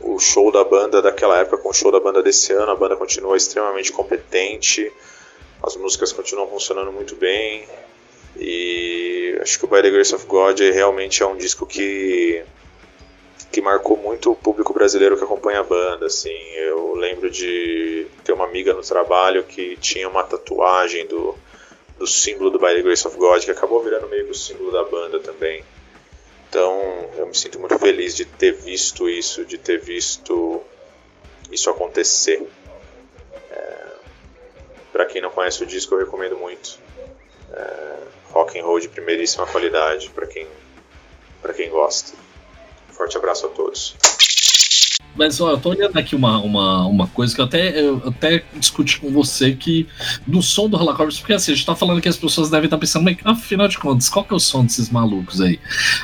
o 0.00 0.18
show 0.18 0.50
da 0.52 0.62
banda 0.64 1.02
daquela 1.02 1.38
época 1.38 1.58
com 1.58 1.70
o 1.70 1.74
show 1.74 1.90
da 1.90 2.00
banda 2.00 2.22
desse 2.22 2.52
ano. 2.52 2.70
A 2.70 2.76
banda 2.76 2.96
continua 2.96 3.36
extremamente 3.36 3.92
competente, 3.92 4.92
as 5.62 5.76
músicas 5.76 6.12
continuam 6.12 6.48
funcionando 6.48 6.92
muito 6.92 7.16
bem. 7.16 7.66
E 8.36 9.38
acho 9.40 9.58
que 9.58 9.64
o 9.64 9.68
By 9.68 9.82
the 9.82 9.90
Grace 9.90 10.14
of 10.14 10.26
God 10.26 10.58
realmente 10.60 11.22
é 11.22 11.26
um 11.26 11.36
disco 11.36 11.66
que 11.66 12.44
que 13.50 13.60
marcou 13.60 13.96
muito 13.96 14.30
o 14.30 14.36
público 14.36 14.74
brasileiro 14.74 15.16
que 15.16 15.24
acompanha 15.24 15.60
a 15.60 15.64
banda, 15.64 16.06
assim. 16.06 16.36
Eu 16.54 16.94
lembro 16.94 17.30
de 17.30 18.06
ter 18.24 18.32
uma 18.32 18.44
amiga 18.44 18.74
no 18.74 18.82
trabalho 18.82 19.44
que 19.44 19.76
tinha 19.76 20.08
uma 20.08 20.22
tatuagem 20.22 21.06
do, 21.06 21.34
do 21.98 22.06
símbolo 22.06 22.50
do 22.50 22.58
By 22.58 22.74
the 22.74 22.82
Grace 22.82 23.06
of 23.06 23.16
God, 23.16 23.44
que 23.44 23.50
acabou 23.50 23.82
virando 23.82 24.08
meio 24.08 24.26
que 24.26 24.32
o 24.32 24.34
símbolo 24.34 24.70
da 24.70 24.84
banda 24.84 25.18
também. 25.18 25.64
Então, 26.48 26.80
eu 27.16 27.26
me 27.26 27.34
sinto 27.34 27.58
muito 27.58 27.78
feliz 27.78 28.14
de 28.14 28.24
ter 28.24 28.52
visto 28.52 29.08
isso, 29.08 29.44
de 29.44 29.58
ter 29.58 29.78
visto 29.80 30.62
isso 31.50 31.70
acontecer. 31.70 32.46
É, 33.50 33.86
para 34.92 35.06
quem 35.06 35.20
não 35.20 35.30
conhece 35.30 35.62
o 35.62 35.66
disco, 35.66 35.94
eu 35.94 36.00
recomendo 36.00 36.36
muito. 36.36 36.78
É, 37.52 37.96
rock 38.30 38.58
and 38.58 38.64
roll 38.64 38.78
de 38.78 38.88
primeiríssima 38.88 39.46
qualidade 39.46 40.10
para 40.10 40.26
quem 40.26 40.46
para 41.40 41.54
quem 41.54 41.70
gosta. 41.70 42.12
Forte 42.98 43.16
abraço 43.16 43.46
a 43.46 43.48
todos. 43.50 43.94
Mas 45.14 45.40
ó, 45.40 45.50
eu 45.50 45.58
tô 45.58 45.70
olhando 45.70 45.96
aqui 45.96 46.14
uma, 46.14 46.38
uma, 46.40 46.86
uma 46.86 47.06
coisa 47.08 47.34
que 47.34 47.40
eu 47.40 47.44
até, 47.44 47.80
eu 47.80 48.02
até 48.06 48.44
discuti 48.54 49.00
com 49.00 49.10
você 49.10 49.52
que 49.52 49.86
no 50.26 50.42
som 50.42 50.68
do 50.68 50.76
Holocaust, 50.76 51.20
porque 51.20 51.32
assim, 51.32 51.52
a 51.52 51.54
gente 51.54 51.66
tá 51.66 51.74
falando 51.74 52.00
que 52.00 52.08
as 52.08 52.16
pessoas 52.16 52.50
devem 52.50 52.66
estar 52.66 52.76
tá 52.76 52.80
pensando, 52.80 53.04
mas 53.04 53.16
afinal 53.24 53.66
de 53.66 53.78
contas, 53.78 54.08
qual 54.08 54.24
que 54.24 54.32
é 54.32 54.36
o 54.36 54.40
som 54.40 54.64
desses 54.64 54.90
malucos 54.90 55.40
aí? 55.40 55.58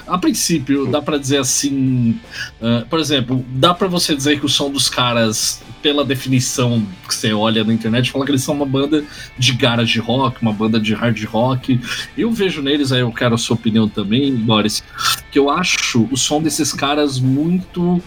A 0.07 0.19
princípio, 0.19 0.87
dá 0.87 1.03
para 1.03 1.19
dizer 1.19 1.39
assim, 1.39 2.19
uh, 2.61 2.87
por 2.89 2.99
exemplo, 2.99 3.45
dá 3.51 3.75
para 3.75 3.87
você 3.87 4.17
dizer 4.17 4.39
que 4.39 4.47
o 4.47 4.49
som 4.49 4.71
dos 4.71 4.89
caras 4.89 5.63
pela 5.85 6.03
definição 6.03 6.83
que 7.07 7.15
você 7.15 7.35
olha 7.35 7.63
na 7.63 7.71
internet, 7.71 8.11
fala 8.11 8.25
que 8.25 8.31
eles 8.31 8.43
são 8.43 8.55
uma 8.55 8.65
banda 8.65 9.05
de 9.37 9.53
garage 9.53 10.01
rock, 10.01 10.41
uma 10.41 10.51
banda 10.51 10.81
de 10.81 10.95
hard 10.95 11.23
rock. 11.27 11.79
Eu 12.17 12.31
vejo 12.31 12.63
neles, 12.63 12.91
aí 12.91 13.01
eu 13.01 13.13
quero 13.13 13.35
a 13.35 13.39
sua 13.39 13.55
opinião 13.55 13.87
também, 13.87 14.35
Boris, 14.35 14.83
que 15.31 15.39
eu 15.39 15.51
acho 15.51 16.09
o 16.11 16.17
som 16.17 16.41
desses 16.41 16.73
caras 16.73 17.21
muito. 17.21 18.03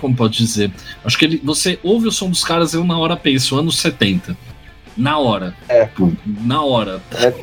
como 0.00 0.16
pode 0.16 0.38
dizer? 0.38 0.72
Acho 1.04 1.18
que 1.18 1.26
ele, 1.26 1.42
você 1.44 1.78
ouve 1.82 2.08
o 2.08 2.10
som 2.10 2.30
dos 2.30 2.42
caras, 2.42 2.72
eu 2.72 2.82
na 2.84 2.98
hora 2.98 3.18
penso, 3.18 3.58
anos 3.58 3.78
70. 3.78 4.34
Na 4.96 5.18
hora. 5.18 5.54
É. 5.68 5.86
Na 6.42 6.62
hora. 6.62 7.02
É, 7.12 7.34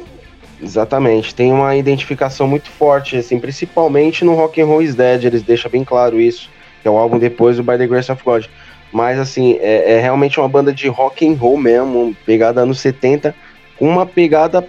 exatamente. 0.60 1.36
Tem 1.36 1.54
uma 1.54 1.76
identificação 1.76 2.48
muito 2.48 2.68
forte, 2.68 3.16
assim, 3.16 3.40
principalmente 3.40 4.26
no 4.26 4.34
Rock 4.34 4.60
and 4.60 4.66
Roll 4.66 4.82
is 4.82 4.96
Dead, 4.96 5.26
eles 5.26 5.44
deixam 5.44 5.70
bem 5.70 5.84
claro 5.84 6.20
isso, 6.20 6.50
que 6.82 6.88
é 6.88 6.92
o 6.92 6.98
álbum 6.98 7.20
depois 7.20 7.58
do 7.58 7.64
By 7.64 7.78
the 7.78 7.86
Grace 7.86 8.12
of 8.12 8.24
God. 8.24 8.48
Mas 8.92 9.20
assim, 9.20 9.58
é, 9.62 9.94
é, 9.94 10.00
realmente 10.02 10.40
uma 10.40 10.50
banda 10.50 10.74
de 10.74 10.88
rock 10.88 11.28
and 11.28 11.36
roll 11.36 11.58
mesmo, 11.58 12.16
pegada 12.26 12.62
anos 12.62 12.80
70, 12.80 13.36
com 13.78 13.88
uma 13.88 14.06
pegada 14.06 14.68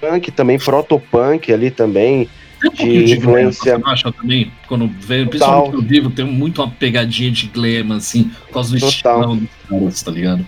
punk 0.00 0.30
também, 0.30 0.58
proto-punk 0.58 1.52
ali 1.52 1.70
também. 1.70 2.28
Tem 2.76 3.02
um 3.02 3.04
de, 3.04 3.14
influência. 3.14 3.78
Glam, 3.78 3.92
acha 3.92 4.12
também? 4.12 4.52
Quando 4.68 4.88
vê, 5.00 5.26
principalmente 5.26 5.72
no 5.72 5.82
vivo, 5.82 6.10
tem 6.10 6.24
muito 6.24 6.62
uma 6.62 6.70
pegadinha 6.70 7.30
de 7.30 7.48
glam, 7.48 7.96
assim, 7.96 8.30
por 8.46 8.54
causa 8.54 8.74
do 8.74 8.80
Total. 8.80 9.36
dos 9.36 9.48
caras, 9.68 10.02
tá 10.02 10.10
ligado? 10.10 10.46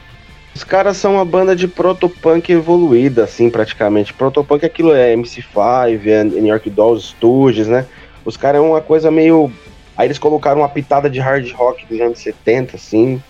Os 0.54 0.62
caras 0.62 0.96
são 0.96 1.14
uma 1.14 1.24
banda 1.24 1.56
de 1.56 1.66
proto-punk 1.66 2.52
evoluída, 2.52 3.24
assim, 3.24 3.50
praticamente. 3.50 4.14
Proto-punk 4.14 4.62
é 4.62 4.66
aquilo 4.66 4.92
é 4.94 5.14
MC5, 5.16 6.06
é 6.06 6.22
New 6.22 6.46
York 6.46 6.70
Dolls 6.70 7.08
Studios, 7.08 7.66
né? 7.66 7.86
Os 8.24 8.36
caras 8.36 8.60
é 8.60 8.64
uma 8.64 8.80
coisa 8.80 9.10
meio 9.10 9.50
Aí 9.96 10.06
eles 10.06 10.18
colocaram 10.18 10.60
uma 10.60 10.68
pitada 10.68 11.08
de 11.08 11.20
hard 11.20 11.50
rock 11.52 11.86
dos 11.86 12.00
anos 12.00 12.18
70, 12.18 12.76
assim. 12.76 13.22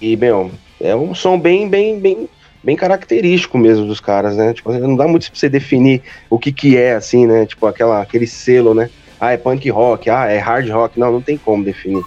E, 0.00 0.16
meu, 0.16 0.50
é 0.80 0.94
um 0.94 1.14
som 1.14 1.38
bem, 1.38 1.68
bem, 1.68 2.00
bem, 2.00 2.28
bem 2.62 2.76
característico 2.76 3.58
mesmo 3.58 3.86
dos 3.86 4.00
caras, 4.00 4.36
né? 4.36 4.54
Tipo, 4.54 4.72
não 4.72 4.96
dá 4.96 5.06
muito 5.06 5.30
pra 5.30 5.38
você 5.38 5.48
definir 5.48 6.02
o 6.30 6.38
que 6.38 6.52
que 6.52 6.76
é, 6.76 6.94
assim, 6.94 7.26
né? 7.26 7.46
Tipo, 7.46 7.66
aquela, 7.66 8.00
aquele 8.00 8.26
selo, 8.26 8.74
né? 8.74 8.88
Ah, 9.20 9.32
é 9.32 9.36
punk 9.36 9.68
rock, 9.70 10.08
ah, 10.08 10.26
é 10.26 10.38
hard 10.38 10.68
rock. 10.70 10.98
Não, 10.98 11.12
não 11.12 11.20
tem 11.20 11.36
como 11.36 11.64
definir. 11.64 12.04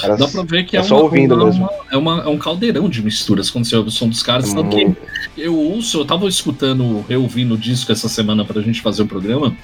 Caras, 0.00 0.18
Dá 0.18 0.28
pra 0.28 0.42
ver 0.42 0.64
que 0.64 0.76
é, 0.76 0.80
é 0.80 0.82
só 0.82 0.96
uma, 0.96 1.04
ouvindo 1.04 1.34
uma, 1.34 1.44
mesmo. 1.44 1.68
é, 1.90 1.96
uma, 1.96 2.22
é 2.22 2.28
um 2.28 2.38
caldeirão 2.38 2.88
de 2.88 3.02
misturas 3.02 3.50
quando 3.50 3.66
você 3.66 3.76
ouve 3.76 3.88
o 3.88 3.92
som 3.92 4.08
dos 4.08 4.22
caras. 4.22 4.52
Tanto 4.52 4.76
que 4.76 4.96
eu 5.36 5.56
ouço, 5.56 6.00
eu 6.00 6.04
tava 6.04 6.26
escutando, 6.28 7.04
eu 7.08 7.22
ouvindo 7.22 7.54
o 7.54 7.58
disco 7.58 7.92
essa 7.92 8.08
semana 8.08 8.44
pra 8.44 8.60
gente 8.62 8.80
fazer 8.82 9.02
o 9.02 9.06
programa. 9.06 9.56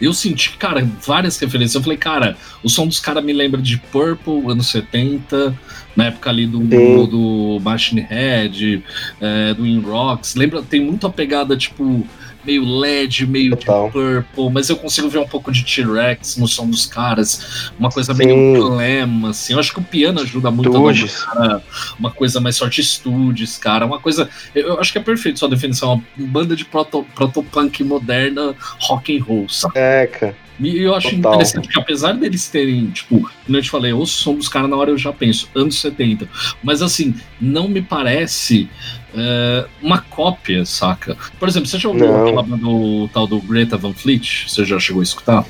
Eu 0.00 0.12
senti, 0.12 0.56
cara, 0.56 0.88
várias 1.06 1.38
referências. 1.38 1.74
Eu 1.74 1.82
falei, 1.82 1.98
cara, 1.98 2.36
o 2.62 2.68
som 2.68 2.86
dos 2.86 3.00
caras 3.00 3.24
me 3.24 3.32
lembra 3.32 3.60
de 3.60 3.78
Purple, 3.78 4.50
anos 4.50 4.68
70, 4.68 5.56
na 5.96 6.06
época 6.06 6.30
ali 6.30 6.46
do, 6.46 6.60
do, 6.60 7.06
do 7.06 7.60
Machine 7.60 8.00
Head, 8.00 8.82
é, 9.20 9.54
do 9.54 9.66
In 9.66 9.80
Rocks. 9.80 10.34
Lembra, 10.34 10.62
tem 10.62 10.80
muito 10.80 11.06
a 11.06 11.10
pegada, 11.10 11.56
tipo, 11.56 12.06
meio 12.44 12.64
LED, 12.64 13.26
meio 13.26 13.56
purple, 13.56 14.50
mas 14.52 14.68
eu 14.68 14.76
consigo 14.76 15.08
ver 15.08 15.18
um 15.18 15.26
pouco 15.26 15.50
de 15.50 15.64
T-Rex 15.64 16.36
no 16.36 16.46
som 16.46 16.66
dos 16.68 16.86
caras, 16.86 17.70
uma 17.78 17.90
coisa 17.90 18.14
Sim. 18.14 18.24
meio 18.24 18.54
glam, 18.54 19.26
assim. 19.26 19.52
Eu 19.52 19.60
acho 19.60 19.72
que 19.72 19.80
o 19.80 19.82
piano 19.82 20.20
ajuda 20.20 20.50
muito 20.50 20.70
a 20.76 21.34
cara, 21.34 21.62
uma 21.98 22.10
coisa 22.10 22.40
mais 22.40 22.56
sorte 22.56 22.82
Studios, 22.82 23.58
cara, 23.58 23.86
uma 23.86 23.98
coisa. 23.98 24.28
Eu 24.54 24.78
acho 24.78 24.92
que 24.92 24.98
é 24.98 25.02
perfeito 25.02 25.38
sua 25.38 25.48
definição, 25.48 26.02
uma 26.16 26.28
banda 26.28 26.54
de 26.54 26.64
proto, 26.64 27.04
proto-punk 27.14 27.82
moderna, 27.84 28.54
rock 28.80 29.16
and 29.16 29.22
roll, 29.24 29.48
sabe? 29.48 29.78
É, 29.78 30.06
cara. 30.06 30.43
E 30.60 30.82
eu 30.82 30.94
acho 30.94 31.10
Total. 31.10 31.34
interessante 31.34 31.68
que 31.68 31.78
apesar 31.78 32.12
deles 32.12 32.48
terem, 32.48 32.86
tipo, 32.86 33.28
como 33.44 33.58
eu 33.58 33.62
te 33.62 33.70
falei, 33.70 33.92
o 33.92 34.06
som 34.06 34.34
dos 34.34 34.48
caras 34.48 34.70
na 34.70 34.76
hora 34.76 34.90
eu 34.90 34.98
já 34.98 35.12
penso, 35.12 35.48
anos 35.54 35.80
70. 35.80 36.28
Mas 36.62 36.80
assim, 36.80 37.14
não 37.40 37.68
me 37.68 37.82
parece 37.82 38.68
é, 39.14 39.66
uma 39.82 40.00
cópia, 40.00 40.64
saca? 40.64 41.16
Por 41.38 41.48
exemplo, 41.48 41.68
você 41.68 41.78
já 41.78 41.88
ouviu 41.88 42.22
aquela 42.22 42.42
do 42.42 43.08
tal 43.08 43.26
do 43.26 43.40
Greta 43.40 43.76
Van 43.76 43.92
Fleet? 43.92 44.48
Você 44.48 44.64
já 44.64 44.78
chegou 44.78 45.00
a 45.00 45.04
escutar? 45.04 45.44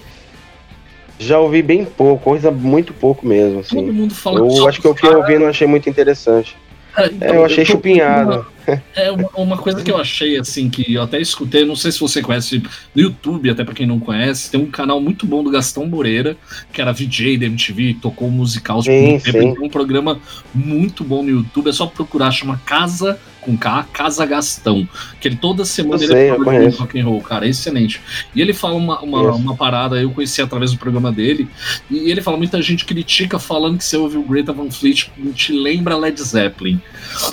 Já 1.18 1.38
ouvi 1.38 1.62
bem 1.62 1.84
pouco, 1.84 2.24
coisa 2.24 2.50
muito 2.50 2.92
pouco 2.92 3.26
mesmo. 3.26 3.60
Assim. 3.60 3.76
Todo 3.76 3.92
mundo 3.92 4.14
fala 4.14 4.40
Eu 4.40 4.68
acho 4.68 4.80
que 4.80 4.88
o 4.88 4.94
que 4.94 5.06
eu 5.06 5.18
ouvi 5.18 5.38
não 5.38 5.48
achei 5.48 5.66
muito 5.66 5.88
interessante. 5.88 6.56
É, 6.96 7.06
então, 7.06 7.28
é, 7.28 7.36
eu 7.36 7.44
achei 7.44 7.62
eu 7.62 7.66
chupinhado. 7.66 8.46
É 8.94 9.10
uma, 9.10 9.28
uma, 9.34 9.58
coisa 9.58 9.82
que 9.82 9.90
eu 9.90 9.98
achei, 9.98 10.38
assim, 10.38 10.70
que 10.70 10.94
eu 10.94 11.02
até 11.02 11.20
escutei, 11.20 11.64
não 11.64 11.76
sei 11.76 11.90
se 11.90 12.00
você 12.00 12.22
conhece 12.22 12.62
no 12.94 13.02
YouTube, 13.02 13.50
até 13.50 13.64
para 13.64 13.74
quem 13.74 13.86
não 13.86 13.98
conhece, 13.98 14.50
tem 14.50 14.60
um 14.60 14.70
canal 14.70 15.00
muito 15.00 15.26
bom 15.26 15.42
do 15.42 15.50
Gastão 15.50 15.86
Moreira, 15.86 16.36
que 16.72 16.80
era 16.80 16.92
VJ 16.92 17.38
da 17.38 17.46
MTV, 17.46 17.96
tocou 18.00 18.30
musical 18.30 18.82
sim, 18.82 19.18
sim. 19.18 19.32
Tem 19.32 19.58
um 19.60 19.68
programa 19.68 20.20
muito 20.54 21.02
bom 21.02 21.22
no 21.22 21.30
YouTube, 21.30 21.68
é 21.68 21.72
só 21.72 21.86
procurar, 21.86 22.30
chama 22.30 22.60
Casa 22.64 23.18
com 23.44 23.56
K, 23.56 23.86
Casa 23.92 24.24
Gastão. 24.26 24.88
Que 25.20 25.28
ele 25.28 25.36
toda 25.36 25.64
semana 25.64 26.02
eu 26.02 26.16
ele 26.16 26.44
fala 26.44 26.70
de 26.70 26.76
rock 26.76 27.00
and 27.00 27.04
roll, 27.04 27.20
cara, 27.20 27.46
é 27.46 27.50
excelente. 27.50 28.00
E 28.34 28.40
ele 28.40 28.52
fala 28.52 28.74
uma, 28.74 29.00
uma, 29.00 29.32
uma, 29.32 29.56
parada, 29.56 30.00
eu 30.00 30.10
conheci 30.10 30.40
através 30.42 30.72
do 30.72 30.78
programa 30.78 31.12
dele, 31.12 31.48
e 31.90 32.10
ele 32.10 32.20
fala, 32.20 32.36
muita 32.36 32.60
gente 32.62 32.84
critica 32.84 33.38
falando 33.38 33.78
que 33.78 33.84
você 33.84 33.96
ouviu 33.96 34.20
o 34.20 34.24
Greta 34.24 34.52
Van 34.52 34.70
Fleet, 34.70 35.10
te 35.34 35.52
lembra 35.52 35.96
Led 35.96 36.20
Zeppelin. 36.20 36.80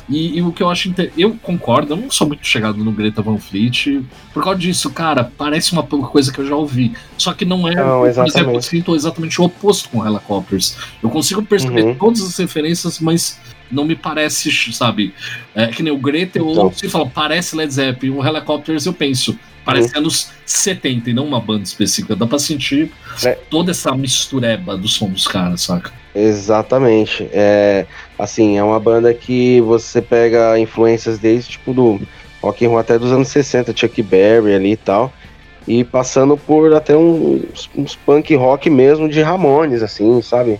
E, 0.10 0.38
e 0.38 0.42
o 0.42 0.52
que 0.52 0.62
eu 0.62 0.70
acho 0.70 0.94
eu 1.18 1.36
concordo, 1.42 1.94
eu 1.94 1.98
não 1.98 2.12
sou 2.12 2.28
muito 2.28 2.46
chegado 2.46 2.84
no 2.84 2.92
Greta 2.92 3.22
Van 3.22 3.38
Fleet, 3.38 4.04
por 4.34 4.44
causa 4.44 4.60
disso, 4.60 4.90
cara, 4.90 5.32
parece 5.38 5.74
uma 5.74 5.84
coisa 5.84 6.32
que 6.32 6.40
eu 6.40 6.48
já 6.48 6.56
ouvi. 6.56 6.94
Só 7.18 7.34
que 7.34 7.46
não 7.46 7.68
é, 7.68 7.76
não, 7.76 8.06
exatamente. 8.06 8.56
eu 8.56 8.62
sinto 8.62 8.96
exatamente 8.96 9.40
o 9.40 9.46
oposto 9.46 9.90
com 9.90 10.06
Helicopters. 10.06 10.78
Eu 11.02 11.10
consigo 11.10 11.44
perceber 11.44 11.84
uhum. 11.84 11.96
todas 11.96 12.22
as 12.22 12.38
referências, 12.38 13.00
mas 13.00 13.40
não 13.72 13.86
me 13.86 13.96
parece, 13.96 14.52
sabe? 14.74 15.14
É, 15.56 15.68
que 15.68 15.82
nem 15.82 15.92
o 15.92 15.98
Greta, 15.98 16.38
eu 16.38 16.50
então. 16.50 16.66
ouço 16.66 16.86
e 16.86 16.90
falo, 16.90 17.10
parece 17.10 17.56
Led 17.56 17.74
Zeppelin. 17.74 18.16
O 18.16 18.26
Helicopters 18.26 18.86
eu 18.86 18.94
penso, 18.94 19.38
parece 19.64 19.94
uhum. 19.94 20.02
anos 20.02 20.32
70 20.46 21.10
e 21.10 21.14
não 21.14 21.26
uma 21.26 21.40
banda 21.40 21.64
específica. 21.64 22.16
Dá 22.16 22.28
pra 22.28 22.40
sentir 22.40 22.92
é. 23.24 23.38
toda 23.50 23.72
essa 23.72 23.96
mistureba 23.96 24.78
do 24.78 24.88
som 24.88 25.10
dos 25.10 25.28
caras, 25.28 25.62
saca? 25.62 25.92
Exatamente. 26.14 27.30
É, 27.32 27.86
assim, 28.20 28.58
é 28.58 28.64
uma 28.64 28.80
banda 28.80 29.14
que 29.14 29.62
você 29.62 30.02
pega 30.02 30.60
influências 30.60 31.18
desde, 31.18 31.52
tipo, 31.52 31.74
do 31.74 32.02
rock 32.42 32.66
and 32.66 32.70
roll 32.70 32.80
até 32.80 32.98
dos 32.98 33.12
anos 33.12 33.28
60, 33.30 33.76
Chuck 33.76 34.02
Berry 34.04 34.54
ali 34.54 34.72
e 34.72 34.78
tal. 34.78 35.14
e 35.68 35.84
passando 35.84 36.36
por 36.36 36.74
até 36.74 36.98
uns, 36.98 37.70
uns 37.76 37.96
punk 37.96 38.36
rock 38.36 38.70
mesmo 38.70 39.08
de 39.08 39.22
Ramones, 39.22 39.84
assim, 39.84 40.22
sabe? 40.22 40.60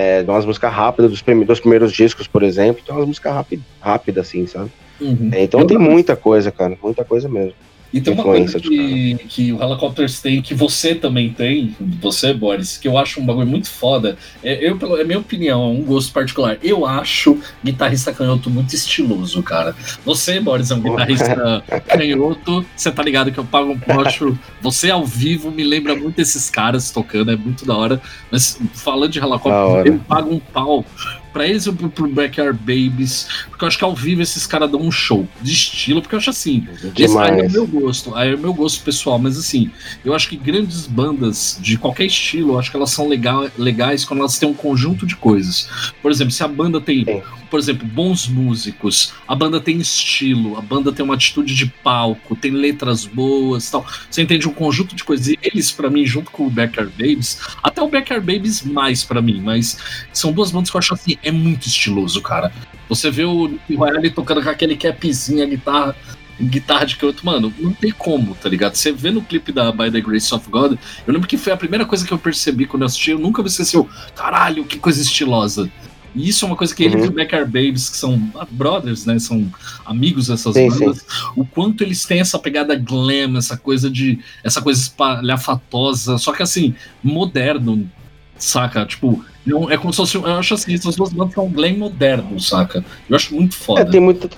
É, 0.00 0.24
umas 0.26 0.46
músicas 0.46 0.72
rápidas 0.72 1.10
dos, 1.10 1.20
prime 1.20 1.44
dos 1.44 1.60
primeiros 1.60 1.92
discos, 1.92 2.26
por 2.26 2.42
exemplo, 2.42 2.82
tem 2.82 2.94
umas 2.94 3.06
músicas 3.06 3.34
rápidas, 3.34 3.64
rápida, 3.80 4.20
assim, 4.22 4.46
sabe? 4.46 4.70
Uhum. 4.98 5.30
É, 5.32 5.42
então 5.42 5.66
tem 5.66 5.76
muita 5.76 6.16
coisa, 6.16 6.50
cara, 6.50 6.76
muita 6.82 7.04
coisa 7.04 7.28
mesmo. 7.28 7.52
E 7.92 8.00
tem 8.00 8.14
uma 8.14 8.22
coisa 8.22 8.60
que, 8.60 9.16
que 9.28 9.52
o 9.52 9.62
Helicopters 9.62 10.20
tem, 10.20 10.40
que 10.40 10.54
você 10.54 10.94
também 10.94 11.30
tem, 11.32 11.74
você, 12.00 12.32
Boris, 12.32 12.76
que 12.76 12.86
eu 12.86 12.96
acho 12.96 13.20
um 13.20 13.26
bagulho 13.26 13.46
muito 13.46 13.68
foda. 13.68 14.16
É, 14.42 14.68
eu, 14.68 14.78
é 14.96 15.04
minha 15.04 15.18
opinião, 15.18 15.62
é 15.62 15.66
um 15.66 15.82
gosto 15.82 16.12
particular. 16.12 16.58
Eu 16.62 16.86
acho 16.86 17.38
guitarrista 17.64 18.12
canhoto 18.12 18.48
muito 18.48 18.74
estiloso, 18.74 19.42
cara. 19.42 19.74
Você, 20.04 20.38
Boris, 20.40 20.70
é 20.70 20.74
um 20.74 20.80
guitarrista 20.80 21.64
canhoto. 21.86 22.64
Você 22.76 22.92
tá 22.92 23.02
ligado 23.02 23.32
que 23.32 23.38
eu 23.38 23.44
pago 23.44 23.72
um 23.72 23.78
posto. 23.78 24.38
Você 24.62 24.90
ao 24.90 25.04
vivo 25.04 25.50
me 25.50 25.64
lembra 25.64 25.96
muito 25.96 26.20
esses 26.20 26.48
caras 26.48 26.90
tocando, 26.90 27.32
é 27.32 27.36
muito 27.36 27.66
da 27.66 27.76
hora. 27.76 28.00
Mas 28.30 28.60
falando 28.74 29.10
de 29.10 29.18
Helicopters, 29.18 29.86
eu 29.86 29.98
pago 30.06 30.32
um 30.32 30.38
pau 30.38 30.84
pra 31.32 31.46
eles 31.46 31.66
e 31.66 31.72
pro, 31.72 31.88
pro 31.88 32.08
Backyard 32.08 32.58
Babies, 32.58 33.28
porque 33.48 33.64
eu 33.64 33.68
acho 33.68 33.78
que 33.78 33.84
ao 33.84 33.94
vivo 33.94 34.22
esses 34.22 34.46
caras 34.46 34.70
dão 34.70 34.80
um 34.80 34.90
show 34.90 35.26
de 35.40 35.52
estilo, 35.52 36.00
porque 36.00 36.14
eu 36.14 36.18
acho 36.18 36.30
assim, 36.30 36.66
esse 36.96 37.18
aí 37.18 37.40
é 37.40 37.46
o 37.46 37.50
meu 37.50 37.66
gosto, 37.66 38.14
aí 38.14 38.30
é 38.30 38.34
o 38.34 38.38
meu 38.38 38.54
gosto 38.54 38.82
pessoal, 38.82 39.18
mas 39.18 39.38
assim, 39.38 39.70
eu 40.04 40.14
acho 40.14 40.28
que 40.28 40.36
grandes 40.36 40.86
bandas 40.86 41.58
de 41.60 41.76
qualquer 41.76 42.04
estilo, 42.04 42.54
eu 42.54 42.58
acho 42.58 42.70
que 42.70 42.76
elas 42.76 42.90
são 42.90 43.08
legal, 43.08 43.48
legais 43.58 44.04
quando 44.04 44.20
elas 44.20 44.38
têm 44.38 44.48
um 44.48 44.54
conjunto 44.54 45.06
de 45.06 45.16
coisas. 45.16 45.68
Por 46.02 46.10
exemplo, 46.10 46.32
se 46.32 46.42
a 46.42 46.48
banda 46.48 46.80
tem 46.80 47.04
por 47.50 47.58
exemplo, 47.58 47.86
bons 47.86 48.28
músicos, 48.28 49.12
a 49.26 49.34
banda 49.34 49.60
tem 49.60 49.76
estilo, 49.78 50.56
a 50.56 50.60
banda 50.62 50.92
tem 50.92 51.04
uma 51.04 51.14
atitude 51.14 51.54
de 51.54 51.66
palco, 51.66 52.36
tem 52.36 52.52
letras 52.52 53.04
boas 53.04 53.68
tal. 53.68 53.84
Você 54.08 54.22
entende 54.22 54.48
um 54.48 54.52
conjunto 54.52 54.94
de 54.94 55.02
coisas. 55.02 55.26
E 55.26 55.38
eles, 55.42 55.72
para 55.72 55.90
mim, 55.90 56.06
junto 56.06 56.30
com 56.30 56.46
o 56.46 56.50
Backyard 56.50 56.92
Babies, 56.92 57.40
até 57.62 57.82
o 57.82 57.88
Backyard 57.88 58.24
Babies 58.24 58.62
mais 58.62 59.02
para 59.02 59.20
mim, 59.20 59.40
mas 59.42 59.76
são 60.12 60.32
duas 60.32 60.52
bandas 60.52 60.70
que 60.70 60.76
eu 60.76 60.78
acho 60.78 60.94
assim, 60.94 61.18
é 61.22 61.30
muito 61.30 61.66
estiloso, 61.66 62.20
cara. 62.20 62.52
Você 62.88 63.10
vê 63.10 63.24
o 63.24 63.58
Riley 63.68 64.10
tocando 64.10 64.42
com 64.42 64.48
aquele 64.50 64.76
capzinho, 64.76 65.42
a 65.42 65.46
guitarra 65.46 65.96
guitarra 66.42 66.86
de 66.86 66.96
canto, 66.96 67.24
mano, 67.24 67.52
não 67.58 67.72
tem 67.72 67.90
como, 67.90 68.34
tá 68.34 68.48
ligado? 68.48 68.74
Você 68.74 68.92
vê 68.92 69.10
no 69.10 69.20
clipe 69.20 69.52
da 69.52 69.70
By 69.70 69.90
the 69.90 70.00
Grace 70.00 70.34
of 70.34 70.48
God, 70.48 70.78
eu 71.06 71.12
lembro 71.12 71.28
que 71.28 71.36
foi 71.36 71.52
a 71.52 71.56
primeira 71.56 71.84
coisa 71.84 72.06
que 72.06 72.12
eu 72.12 72.18
percebi 72.18 72.66
quando 72.66 72.82
eu 72.82 72.86
assisti, 72.86 73.10
eu 73.10 73.18
nunca 73.18 73.42
me 73.42 73.48
esqueci, 73.48 73.76
caralho, 74.16 74.64
que 74.64 74.78
coisa 74.78 75.02
estilosa. 75.02 75.70
E 76.14 76.28
isso 76.28 76.44
é 76.44 76.48
uma 76.48 76.56
coisa 76.56 76.74
que 76.74 76.82
ele 76.82 76.96
uhum. 76.96 77.04
e 77.04 77.08
o 77.08 77.12
Becker 77.12 77.44
Babies, 77.44 77.88
que 77.88 77.96
são 77.96 78.32
brothers, 78.50 79.06
né? 79.06 79.18
São 79.20 79.48
amigos 79.86 80.26
dessas 80.26 80.54
sim, 80.54 80.68
bandas, 80.68 80.98
sim. 80.98 81.04
o 81.36 81.44
quanto 81.44 81.84
eles 81.84 82.04
têm 82.04 82.20
essa 82.20 82.38
pegada 82.38 82.74
glam, 82.74 83.36
essa 83.36 83.56
coisa 83.56 83.88
de. 83.88 84.18
essa 84.42 84.60
coisa 84.60 84.80
espalhafatosa, 84.80 86.18
só 86.18 86.32
que 86.32 86.42
assim, 86.42 86.74
moderno, 87.00 87.88
saca? 88.36 88.84
Tipo, 88.84 89.24
não, 89.44 89.70
é 89.70 89.76
como 89.76 89.92
se 89.92 89.96
fosse. 89.98 90.16
Eu 90.16 90.26
acho 90.26 90.54
assim, 90.54 90.74
essas 90.74 90.96
duas 90.96 91.12
bandas 91.12 91.34
são 91.34 91.48
glam 91.48 91.76
moderno, 91.76 92.38
saca? 92.38 92.84
Eu 93.08 93.16
acho 93.16 93.34
muito 93.34 93.56
foda. 93.56 93.80
É, 93.80 93.84
tem 93.84 94.00
muita. 94.00 94.28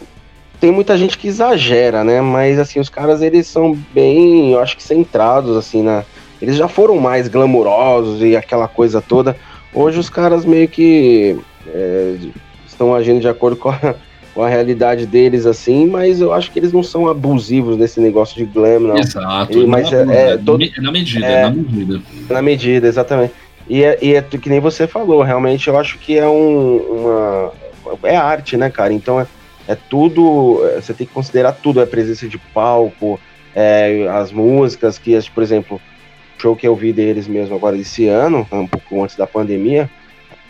Tem 0.60 0.70
muita 0.70 0.96
gente 0.96 1.18
que 1.18 1.26
exagera, 1.26 2.04
né? 2.04 2.20
Mas 2.20 2.56
assim, 2.56 2.78
os 2.78 2.88
caras 2.88 3.20
eles 3.20 3.48
são 3.48 3.76
bem, 3.92 4.52
eu 4.52 4.60
acho 4.60 4.76
que 4.76 4.82
centrados 4.82 5.56
assim 5.56 5.82
na, 5.82 6.04
eles 6.42 6.56
já 6.56 6.66
foram 6.66 6.98
mais 6.98 7.28
glamurosos 7.28 8.20
e 8.22 8.36
aquela 8.36 8.66
coisa 8.66 9.00
toda. 9.00 9.36
Hoje 9.74 9.98
os 9.98 10.08
caras 10.08 10.44
meio 10.44 10.68
que 10.68 11.36
é, 11.66 12.16
estão 12.66 12.94
agindo 12.94 13.20
de 13.20 13.28
acordo 13.28 13.56
com 13.56 13.70
a, 13.70 13.94
com 14.34 14.42
a 14.42 14.48
realidade 14.48 15.06
deles, 15.06 15.46
assim, 15.46 15.86
mas 15.86 16.20
eu 16.20 16.32
acho 16.32 16.50
que 16.50 16.58
eles 16.58 16.72
não 16.72 16.82
são 16.82 17.08
abusivos 17.08 17.76
nesse 17.76 18.00
negócio 18.00 18.36
de 18.36 18.44
glam, 18.44 18.80
não. 18.80 18.96
Exato. 18.96 19.56
E, 19.56 19.66
mas 19.66 19.92
é, 19.92 20.32
é, 20.32 20.36
todo, 20.36 20.64
na 20.78 20.90
medida, 20.90 21.26
é, 21.26 21.42
na 21.42 21.50
medida. 21.50 22.02
Na 22.28 22.42
medida, 22.42 22.88
exatamente. 22.88 23.32
E 23.72 23.84
é, 23.84 23.98
e 24.02 24.14
é 24.14 24.20
que 24.20 24.50
nem 24.50 24.60
você 24.60 24.86
falou, 24.86 25.22
realmente 25.22 25.66
eu 25.66 25.78
acho 25.78 25.96
que 25.96 26.18
é 26.18 26.28
um, 26.28 26.76
uma. 26.76 27.52
É 28.02 28.14
arte, 28.14 28.54
né, 28.54 28.68
cara? 28.68 28.92
Então 28.92 29.18
é, 29.18 29.26
é 29.66 29.74
tudo. 29.74 30.60
É, 30.66 30.78
você 30.82 30.92
tem 30.92 31.06
que 31.06 31.12
considerar 31.14 31.52
tudo, 31.52 31.80
a 31.80 31.86
presença 31.86 32.28
de 32.28 32.36
palco, 32.36 33.18
é, 33.56 34.06
as 34.10 34.30
músicas, 34.30 34.98
que, 34.98 35.18
por 35.30 35.42
exemplo, 35.42 35.80
o 36.36 36.42
show 36.42 36.54
que 36.54 36.68
eu 36.68 36.76
vi 36.76 36.92
deles 36.92 37.26
mesmo 37.26 37.56
agora 37.56 37.74
esse 37.78 38.06
ano, 38.08 38.46
um 38.52 38.66
pouco 38.66 39.02
antes 39.02 39.16
da 39.16 39.26
pandemia, 39.26 39.88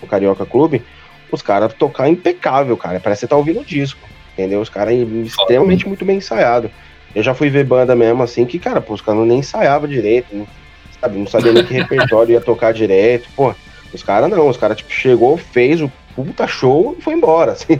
o 0.03 0.07
Carioca 0.09 0.45
Clube, 0.45 0.83
os 1.31 1.43
caras 1.43 1.73
tocar 1.75 2.09
impecável, 2.09 2.77
cara. 2.77 2.99
Parece 2.99 3.21
que 3.21 3.27
você 3.27 3.31
tá 3.31 3.37
ouvindo 3.37 3.61
o 3.61 3.65
disco. 3.65 4.01
Entendeu? 4.33 4.61
Os 4.61 4.69
caras 4.69 4.97
extremamente 4.97 5.87
muito 5.87 6.05
bem 6.05 6.17
ensaiado. 6.17 6.69
Eu 7.15 7.23
já 7.23 7.35
fui 7.35 7.49
ver 7.51 7.65
banda 7.65 7.95
mesmo 7.95 8.21
assim 8.21 8.45
que, 8.45 8.59
cara, 8.59 8.81
pô, 8.81 8.95
os 8.95 9.01
caras 9.01 9.25
nem 9.29 9.39
ensaiavam 9.39 9.89
direito, 9.89 10.35
não, 10.35 10.45
sabe? 11.03 11.19
Não 11.19 11.27
sabia 11.27 11.53
nem 11.53 11.65
que 11.65 11.75
repertório 11.75 12.33
ia 12.33 12.41
tocar 12.41 12.73
direito. 12.73 13.29
Pô, 13.37 13.55
os 13.93 14.03
caras 14.03 14.31
não, 14.31 14.49
os 14.49 14.57
caras, 14.57 14.79
tipo, 14.79 14.91
chegou, 14.91 15.37
fez 15.37 15.83
o 15.83 15.93
puta 16.15 16.47
show 16.47 16.97
e 16.99 17.03
foi 17.03 17.15
embora, 17.15 17.53
assim 17.53 17.79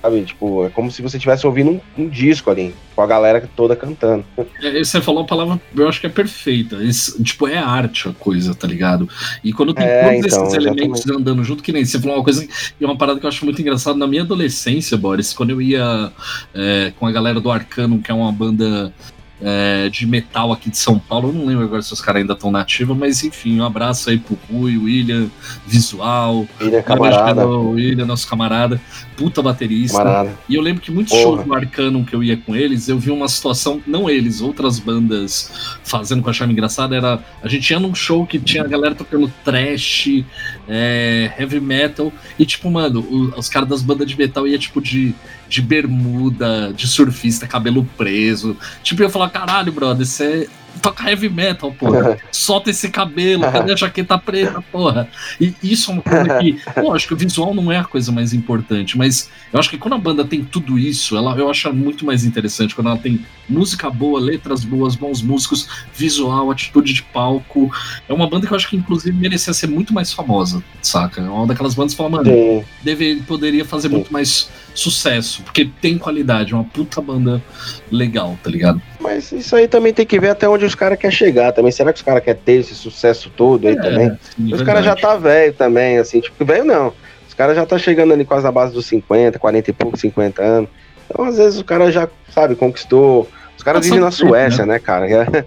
sabe? 0.00 0.24
Tipo, 0.24 0.66
é 0.66 0.70
como 0.70 0.90
se 0.90 1.02
você 1.02 1.16
estivesse 1.16 1.46
ouvindo 1.46 1.70
um, 1.70 1.80
um, 1.98 2.08
disco 2.08 2.50
ali, 2.50 2.74
com 2.94 3.02
a 3.02 3.06
galera 3.06 3.48
toda 3.54 3.76
cantando. 3.76 4.24
É, 4.62 4.78
você 4.78 5.00
falou 5.00 5.22
uma 5.22 5.26
palavra, 5.26 5.60
eu 5.76 5.88
acho 5.88 6.00
que 6.00 6.06
é 6.06 6.10
perfeita. 6.10 6.76
Isso, 6.76 7.22
tipo, 7.22 7.46
é 7.46 7.58
arte 7.58 8.08
a 8.08 8.12
coisa, 8.12 8.54
tá 8.54 8.66
ligado? 8.66 9.08
E 9.42 9.52
quando 9.52 9.74
tem 9.74 9.86
é, 9.86 10.02
todos 10.02 10.26
então, 10.26 10.44
esses 10.44 10.54
elementos 10.54 11.00
exatamente. 11.00 11.20
andando 11.20 11.44
junto, 11.44 11.62
que 11.62 11.72
nem 11.72 11.84
você 11.84 11.98
falou 11.98 12.16
uma 12.16 12.24
coisa, 12.24 12.46
e 12.80 12.84
uma 12.84 12.96
parada 12.96 13.18
que 13.20 13.26
eu 13.26 13.28
acho 13.28 13.44
muito 13.44 13.60
engraçada 13.60 13.98
na 13.98 14.06
minha 14.06 14.22
adolescência, 14.22 14.96
Boris, 14.96 15.32
quando 15.32 15.50
eu 15.50 15.60
ia 15.60 16.12
é, 16.54 16.92
com 16.98 17.06
a 17.06 17.12
galera 17.12 17.40
do 17.40 17.50
Arcano, 17.50 18.00
que 18.00 18.10
é 18.10 18.14
uma 18.14 18.32
banda 18.32 18.92
é, 19.40 19.88
de 19.88 20.06
metal 20.06 20.52
aqui 20.52 20.70
de 20.70 20.78
São 20.78 20.98
Paulo. 20.98 21.28
Eu 21.28 21.32
não 21.32 21.46
lembro 21.46 21.64
agora 21.64 21.82
se 21.82 21.92
os 21.92 22.00
caras 22.00 22.20
ainda 22.20 22.32
estão 22.32 22.50
nativos, 22.50 22.96
mas 22.96 23.22
enfim, 23.22 23.60
um 23.60 23.64
abraço 23.64 24.10
aí 24.10 24.18
pro 24.18 24.38
Rui, 24.50 24.76
William, 24.76 25.28
Visual. 25.66 26.46
William, 26.60 26.82
camarada. 26.82 27.46
William, 27.46 28.06
nosso 28.06 28.28
camarada, 28.28 28.80
puta 29.16 29.40
baterista. 29.42 29.98
Camarada. 29.98 30.38
E 30.48 30.54
eu 30.54 30.62
lembro 30.62 30.82
que 30.82 30.90
muitos 30.90 31.16
shows 31.16 31.44
do 31.44 31.54
Arcano 31.54 32.04
que 32.04 32.14
eu 32.14 32.22
ia 32.22 32.36
com 32.36 32.54
eles, 32.54 32.88
eu 32.88 32.98
vi 32.98 33.10
uma 33.10 33.28
situação, 33.28 33.80
não 33.86 34.08
eles, 34.08 34.40
outras 34.40 34.78
bandas 34.78 35.78
fazendo 35.84 36.22
com 36.22 36.30
a 36.30 36.32
chave 36.32 36.52
engraçada, 36.52 36.96
era. 36.96 37.22
A 37.42 37.48
gente 37.48 37.70
ia 37.70 37.78
num 37.78 37.94
show 37.94 38.26
que 38.26 38.38
tinha 38.38 38.62
a 38.62 38.66
galera 38.66 38.94
tocando 38.94 39.32
trash, 39.44 40.24
é, 40.68 41.32
heavy 41.38 41.60
metal, 41.60 42.12
e 42.38 42.44
tipo, 42.44 42.70
mano, 42.70 43.32
os 43.36 43.48
caras 43.48 43.68
das 43.68 43.82
bandas 43.82 44.06
de 44.06 44.16
metal 44.16 44.46
ia 44.46 44.58
tipo 44.58 44.80
de 44.80 45.14
de 45.48 45.62
bermuda, 45.62 46.72
de 46.74 46.86
surfista, 46.86 47.46
cabelo 47.46 47.84
preso. 47.96 48.56
Tipo, 48.82 49.02
eu 49.02 49.10
falar, 49.10 49.30
caralho, 49.30 49.72
brother, 49.72 50.06
você 50.06 50.48
toca 50.78 51.08
heavy 51.08 51.28
metal, 51.28 51.72
porra. 51.72 52.18
Solta 52.30 52.70
esse 52.70 52.88
cabelo, 52.88 53.42
cadê 53.42 53.72
a 53.72 53.76
jaqueta 53.76 54.18
preta, 54.18 54.62
porra? 54.72 55.08
E 55.40 55.54
isso 55.62 55.90
é 55.90 55.94
uma 55.94 56.02
coisa 56.02 56.38
que, 56.38 56.52
que 57.06 57.14
o 57.14 57.16
visual 57.16 57.54
não 57.54 57.70
é 57.70 57.78
a 57.78 57.84
coisa 57.84 58.12
mais 58.12 58.32
importante, 58.32 58.96
mas 58.96 59.30
eu 59.52 59.58
acho 59.58 59.70
que 59.70 59.78
quando 59.78 59.94
a 59.94 59.98
banda 59.98 60.24
tem 60.24 60.44
tudo 60.44 60.78
isso, 60.78 61.16
ela, 61.16 61.36
eu 61.36 61.50
acho 61.50 61.72
muito 61.72 62.04
mais 62.04 62.24
interessante 62.24 62.74
quando 62.74 62.88
ela 62.88 62.98
tem 62.98 63.24
música 63.48 63.90
boa, 63.90 64.20
letras 64.20 64.64
boas, 64.64 64.94
bons 64.94 65.22
músicos, 65.22 65.68
visual, 65.94 66.50
atitude 66.50 66.92
de 66.92 67.02
palco. 67.02 67.70
É 68.08 68.12
uma 68.12 68.28
banda 68.28 68.46
que 68.46 68.52
eu 68.52 68.56
acho 68.56 68.68
que, 68.68 68.76
inclusive, 68.76 69.16
merecia 69.16 69.52
ser 69.52 69.68
muito 69.68 69.92
mais 69.92 70.12
famosa, 70.12 70.62
saca? 70.82 71.20
É 71.20 71.28
uma 71.28 71.46
daquelas 71.46 71.74
bandas 71.74 71.92
que 71.92 71.98
fala, 71.98 72.10
mano, 72.10 72.64
deve, 72.82 73.16
poderia 73.26 73.64
fazer 73.64 73.88
Sim. 73.88 73.94
muito 73.94 74.12
mais 74.12 74.48
sucesso, 74.74 75.42
porque 75.42 75.68
tem 75.80 75.98
qualidade, 75.98 76.52
é 76.52 76.56
uma 76.56 76.64
puta 76.64 77.00
banda 77.00 77.42
legal, 77.90 78.38
tá 78.42 78.48
ligado? 78.48 78.80
Mas 79.00 79.32
isso 79.32 79.56
aí 79.56 79.66
também 79.66 79.92
tem 79.92 80.06
que 80.06 80.20
ver 80.20 80.30
até 80.30 80.48
onde 80.48 80.64
os 80.64 80.74
caras 80.74 80.98
querem 80.98 81.16
chegar 81.16 81.52
também. 81.52 81.72
Será 81.72 81.92
que 81.92 81.98
os 81.98 82.04
caras 82.04 82.22
querem 82.22 82.40
ter 82.40 82.52
esse 82.60 82.74
sucesso 82.74 83.30
todo 83.36 83.66
aí 83.66 83.74
é, 83.74 83.80
também? 83.80 84.18
Sim, 84.36 84.54
os 84.54 84.62
caras 84.62 84.84
já 84.84 84.94
tá 84.94 85.16
velho 85.16 85.52
também, 85.52 85.98
assim, 85.98 86.20
tipo, 86.20 86.44
velho 86.44 86.64
não. 86.64 86.92
Os 87.26 87.34
caras 87.34 87.56
já 87.56 87.66
tá 87.66 87.78
chegando 87.78 88.12
ali 88.12 88.24
quase 88.24 88.44
na 88.44 88.52
base 88.52 88.72
dos 88.72 88.86
50, 88.86 89.38
40 89.38 89.70
e 89.70 89.72
pouco, 89.72 89.96
50 89.96 90.42
anos. 90.42 90.70
Então, 91.10 91.24
às 91.24 91.38
vezes, 91.38 91.58
o 91.58 91.64
cara 91.64 91.90
já, 91.90 92.08
sabe, 92.32 92.54
conquistou. 92.54 93.28
Os 93.58 93.62
caras 93.62 93.84
vivem 93.84 94.00
na 94.00 94.10
Suécia, 94.10 94.64
né, 94.64 94.74
né 94.74 94.78
cara? 94.78 95.06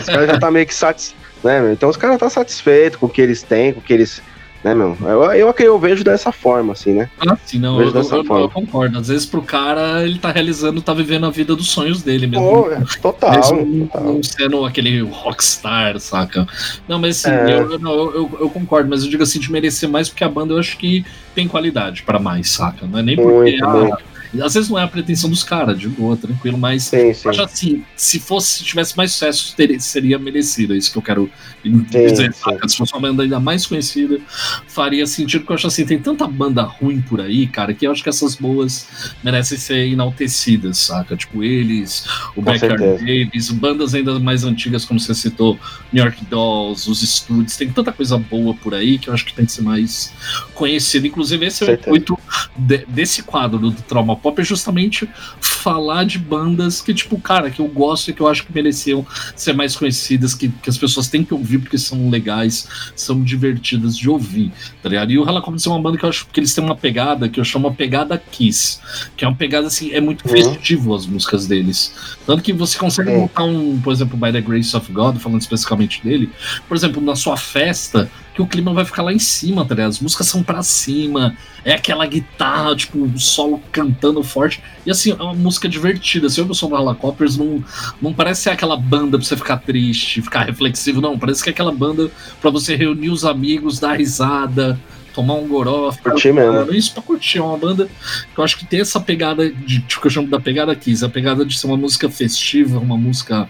os 0.00 0.06
caras 0.06 0.26
já 0.26 0.38
tá 0.38 0.50
meio 0.50 0.66
que 0.66 0.74
satisfeitos. 0.74 1.22
Né, 1.44 1.72
então 1.72 1.90
os 1.90 1.96
caras 1.98 2.18
tá 2.18 2.30
satisfeitos 2.30 2.98
com 2.98 3.04
o 3.04 3.08
que 3.08 3.20
eles 3.20 3.42
têm, 3.42 3.74
com 3.74 3.80
o 3.80 3.82
que 3.82 3.92
eles 3.92 4.22
né, 4.64 4.74
meu? 4.74 4.96
Eu, 5.02 5.22
eu, 5.32 5.54
eu 5.58 5.78
vejo 5.78 6.02
dessa 6.02 6.32
forma, 6.32 6.72
assim, 6.72 6.94
né? 6.94 7.10
Ah, 7.20 7.36
sim, 7.44 7.58
não, 7.58 7.78
eu, 7.82 7.92
eu, 7.94 8.38
eu, 8.38 8.48
concordo. 8.48 8.98
Às 8.98 9.08
vezes 9.08 9.26
pro 9.26 9.42
cara, 9.42 10.02
ele 10.02 10.18
tá 10.18 10.32
realizando, 10.32 10.80
tá 10.80 10.94
vivendo 10.94 11.26
a 11.26 11.30
vida 11.30 11.54
dos 11.54 11.68
sonhos 11.68 12.02
dele 12.02 12.26
mesmo. 12.26 12.66
Oh, 12.66 12.72
é, 12.72 12.82
total, 13.02 13.32
mesmo 13.32 13.86
total. 13.86 14.14
Não 14.14 14.22
sendo 14.22 14.64
aquele 14.64 15.02
rockstar, 15.02 16.00
saca? 16.00 16.46
Não, 16.88 16.98
mas 16.98 17.22
assim, 17.22 17.36
é. 17.36 17.58
eu, 17.58 18.38
eu, 18.40 18.48
concordo, 18.48 18.88
mas 18.88 19.04
eu 19.04 19.10
digo 19.10 19.22
assim, 19.22 19.38
de 19.38 19.52
merecer 19.52 19.86
mais, 19.86 20.08
porque 20.08 20.24
a 20.24 20.28
banda 20.30 20.54
eu 20.54 20.58
acho 20.58 20.78
que 20.78 21.04
tem 21.34 21.46
qualidade 21.46 22.02
para 22.02 22.18
mais, 22.18 22.48
saca? 22.48 22.86
Não 22.86 22.98
é 22.98 23.02
nem 23.02 23.16
porque. 23.16 23.50
Muito, 23.50 23.64
ah, 23.66 23.68
muito. 23.68 24.13
Às 24.42 24.54
vezes 24.54 24.68
não 24.68 24.78
é 24.78 24.82
a 24.82 24.88
pretensão 24.88 25.28
dos 25.30 25.42
caras, 25.42 25.78
de 25.78 25.88
boa, 25.88 26.16
tranquilo, 26.16 26.58
mas 26.58 26.84
sim, 26.84 27.12
sim. 27.12 27.28
acho 27.28 27.42
assim, 27.42 27.84
se 27.96 28.18
fosse, 28.18 28.58
se 28.58 28.64
tivesse 28.64 28.96
mais 28.96 29.12
sucesso, 29.12 29.54
teria, 29.56 29.78
seria 29.80 30.18
merecido. 30.18 30.74
É 30.74 30.76
isso 30.76 30.90
que 30.92 30.98
eu 30.98 31.02
quero 31.02 31.30
sim, 31.62 31.84
dizer, 31.90 32.32
saca? 32.34 32.68
Se 32.68 32.76
fosse 32.76 32.92
uma 32.92 33.00
banda 33.00 33.22
ainda 33.22 33.40
mais 33.40 33.66
conhecida, 33.66 34.18
faria 34.66 35.06
sentido, 35.06 35.40
porque 35.40 35.52
eu 35.52 35.56
acho 35.56 35.66
assim, 35.66 35.84
tem 35.84 35.98
tanta 35.98 36.26
banda 36.26 36.62
ruim 36.62 37.00
por 37.00 37.20
aí, 37.20 37.46
cara, 37.46 37.74
que 37.74 37.86
eu 37.86 37.92
acho 37.92 38.02
que 38.02 38.08
essas 38.08 38.34
boas 38.34 38.86
merecem 39.22 39.58
ser 39.58 39.88
enaltecidas, 39.88 40.78
saca? 40.78 41.16
Tipo, 41.16 41.42
eles, 41.42 42.06
o 42.36 42.42
Backyard 42.42 43.04
Davis, 43.04 43.50
bandas 43.50 43.94
ainda 43.94 44.18
mais 44.18 44.44
antigas, 44.44 44.84
como 44.84 44.98
você 44.98 45.14
citou, 45.14 45.58
New 45.92 46.02
York 46.02 46.24
Dolls, 46.26 46.90
os 46.90 47.00
Studios, 47.00 47.56
tem 47.56 47.70
tanta 47.70 47.92
coisa 47.92 48.18
boa 48.18 48.54
por 48.54 48.74
aí 48.74 48.98
que 48.98 49.08
eu 49.08 49.14
acho 49.14 49.24
que 49.24 49.34
tem 49.34 49.44
que 49.44 49.52
ser 49.52 49.62
mais 49.62 50.12
conhecido. 50.54 51.06
Inclusive, 51.06 51.46
esse 51.46 51.64
é 51.64 51.70
o 51.70 51.74
intuito 51.74 52.18
de, 52.56 52.84
desse 52.86 53.22
quadro 53.22 53.58
do 53.58 53.72
Trauma 53.72 54.16
Pop, 54.24 54.40
é 54.40 54.44
justamente 54.44 55.06
falar 55.38 56.04
de 56.04 56.18
bandas 56.18 56.80
que, 56.80 56.94
tipo, 56.94 57.20
cara, 57.20 57.50
que 57.50 57.60
eu 57.60 57.68
gosto 57.68 58.08
e 58.08 58.14
que 58.14 58.22
eu 58.22 58.26
acho 58.26 58.46
que 58.46 58.54
mereciam 58.54 59.06
ser 59.36 59.52
mais 59.52 59.76
conhecidas, 59.76 60.32
que, 60.34 60.48
que 60.48 60.70
as 60.70 60.78
pessoas 60.78 61.08
têm 61.08 61.22
que 61.22 61.34
ouvir 61.34 61.58
porque 61.58 61.76
são 61.76 62.08
legais, 62.08 62.66
são 62.96 63.22
divertidas 63.22 63.94
de 63.94 64.08
ouvir, 64.08 64.50
tá 64.82 64.88
ligado? 64.88 65.12
E 65.12 65.18
o 65.18 65.28
Helicopters 65.28 65.66
é 65.66 65.68
uma 65.68 65.78
banda 65.78 65.98
que 65.98 66.06
eu 66.06 66.08
acho 66.08 66.26
que 66.26 66.40
eles 66.40 66.54
têm 66.54 66.64
uma 66.64 66.74
pegada 66.74 67.28
que 67.28 67.38
eu 67.38 67.44
chamo 67.44 67.68
a 67.68 67.72
pegada 67.72 68.16
Kiss, 68.16 68.80
que 69.14 69.26
é 69.26 69.28
uma 69.28 69.36
pegada 69.36 69.66
assim, 69.66 69.92
é 69.92 70.00
muito 70.00 70.26
uhum. 70.26 70.32
festivo 70.32 70.94
as 70.94 71.04
músicas 71.04 71.46
deles. 71.46 71.94
Tanto 72.26 72.42
que 72.42 72.54
você 72.54 72.78
consegue 72.78 73.10
montar 73.10 73.44
um, 73.44 73.78
por 73.78 73.92
exemplo, 73.92 74.16
By 74.16 74.32
the 74.32 74.40
Grace 74.40 74.74
of 74.74 74.90
God, 74.90 75.18
falando 75.18 75.42
especificamente 75.42 76.02
dele, 76.02 76.30
por 76.66 76.74
exemplo, 76.74 77.02
na 77.02 77.14
sua 77.14 77.36
festa, 77.36 78.10
que 78.34 78.42
o 78.42 78.46
clima 78.46 78.74
vai 78.74 78.84
ficar 78.84 79.02
lá 79.02 79.12
em 79.12 79.18
cima, 79.18 79.64
tá 79.64 79.74
ligado? 79.74 79.90
As 79.90 80.00
músicas 80.00 80.26
são 80.26 80.42
pra 80.42 80.62
cima, 80.62 81.36
é 81.64 81.72
aquela 81.72 82.04
guitarra, 82.04 82.74
tipo, 82.74 83.04
o 83.04 83.18
solo 83.18 83.62
cantando 83.70 84.22
forte. 84.24 84.60
E 84.84 84.90
assim, 84.90 85.12
é 85.12 85.14
uma 85.14 85.34
música 85.34 85.68
divertida. 85.68 86.28
Se 86.28 86.40
eu 86.40 86.46
o 86.46 86.54
som 86.54 86.68
do 86.68 87.38
não, 87.38 87.64
não 88.02 88.12
parece 88.12 88.42
ser 88.42 88.50
aquela 88.50 88.76
banda 88.76 89.16
pra 89.16 89.26
você 89.26 89.36
ficar 89.36 89.58
triste, 89.58 90.20
ficar 90.20 90.42
reflexivo, 90.42 91.00
não. 91.00 91.16
Parece 91.16 91.42
que 91.42 91.48
é 91.48 91.52
aquela 91.52 91.72
banda 91.72 92.10
pra 92.40 92.50
você 92.50 92.74
reunir 92.74 93.10
os 93.10 93.24
amigos, 93.24 93.78
dar 93.78 93.96
risada, 93.96 94.78
tomar 95.14 95.34
um 95.34 95.46
goró. 95.46 95.92
Curtir 96.02 96.32
mesmo. 96.32 96.74
Isso 96.74 96.92
pra 96.92 97.02
curtir. 97.02 97.38
É 97.38 97.42
uma 97.42 97.56
banda 97.56 97.88
que 98.34 98.38
eu 98.38 98.42
acho 98.42 98.58
que 98.58 98.66
tem 98.66 98.80
essa 98.80 98.98
pegada 98.98 99.48
de, 99.48 99.80
tipo, 99.80 100.00
que 100.00 100.08
eu 100.08 100.10
chamo 100.10 100.28
da 100.28 100.40
pegada 100.40 100.74
Kiss, 100.74 101.04
a 101.04 101.08
pegada 101.08 101.46
de 101.46 101.56
ser 101.56 101.68
uma 101.68 101.76
música 101.76 102.10
festiva, 102.10 102.80
uma 102.80 102.96
música 102.96 103.48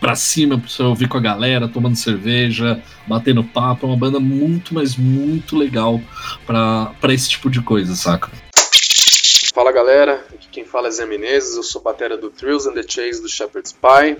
pra 0.00 0.14
cima 0.14 0.58
pra 0.58 0.68
você 0.68 0.82
ouvir 0.82 1.08
com 1.08 1.16
a 1.16 1.20
galera, 1.20 1.68
tomando 1.68 1.96
cerveja, 1.96 2.82
batendo 3.06 3.44
papo. 3.44 3.86
É 3.86 3.88
uma 3.88 3.96
banda 3.96 4.20
muito, 4.20 4.74
mas 4.74 4.96
muito 4.96 5.56
legal 5.56 6.00
pra, 6.46 6.92
pra 7.00 7.12
esse 7.12 7.28
tipo 7.28 7.50
de 7.50 7.60
coisa, 7.62 7.94
saca? 7.94 8.30
Fala 9.54 9.70
galera, 9.70 10.24
aqui 10.32 10.48
quem 10.50 10.64
fala 10.64 10.88
é 10.88 10.90
Zé 10.90 11.04
Menezes, 11.04 11.56
eu 11.56 11.62
sou 11.62 11.82
batera 11.82 12.16
do 12.16 12.30
Thrills 12.30 12.66
and 12.66 12.72
the 12.72 12.82
Chase 12.82 13.20
do 13.20 13.28
Shepherd's 13.28 13.72
Pie. 13.72 14.16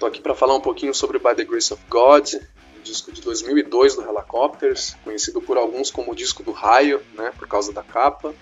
Tô 0.00 0.06
aqui 0.06 0.20
para 0.20 0.34
falar 0.34 0.56
um 0.56 0.60
pouquinho 0.60 0.92
sobre 0.92 1.18
By 1.18 1.34
the 1.36 1.44
Grace 1.44 1.72
of 1.72 1.80
God, 1.88 2.34
um 2.34 2.82
disco 2.82 3.12
de 3.12 3.20
2002 3.20 3.94
do 3.94 4.02
Helicopters, 4.02 4.96
conhecido 5.04 5.40
por 5.40 5.56
alguns 5.56 5.90
como 5.90 6.12
o 6.12 6.14
disco 6.14 6.42
do 6.42 6.50
raio, 6.50 7.00
né, 7.16 7.32
por 7.38 7.46
causa 7.46 7.72
da 7.72 7.82
capa. 7.82 8.34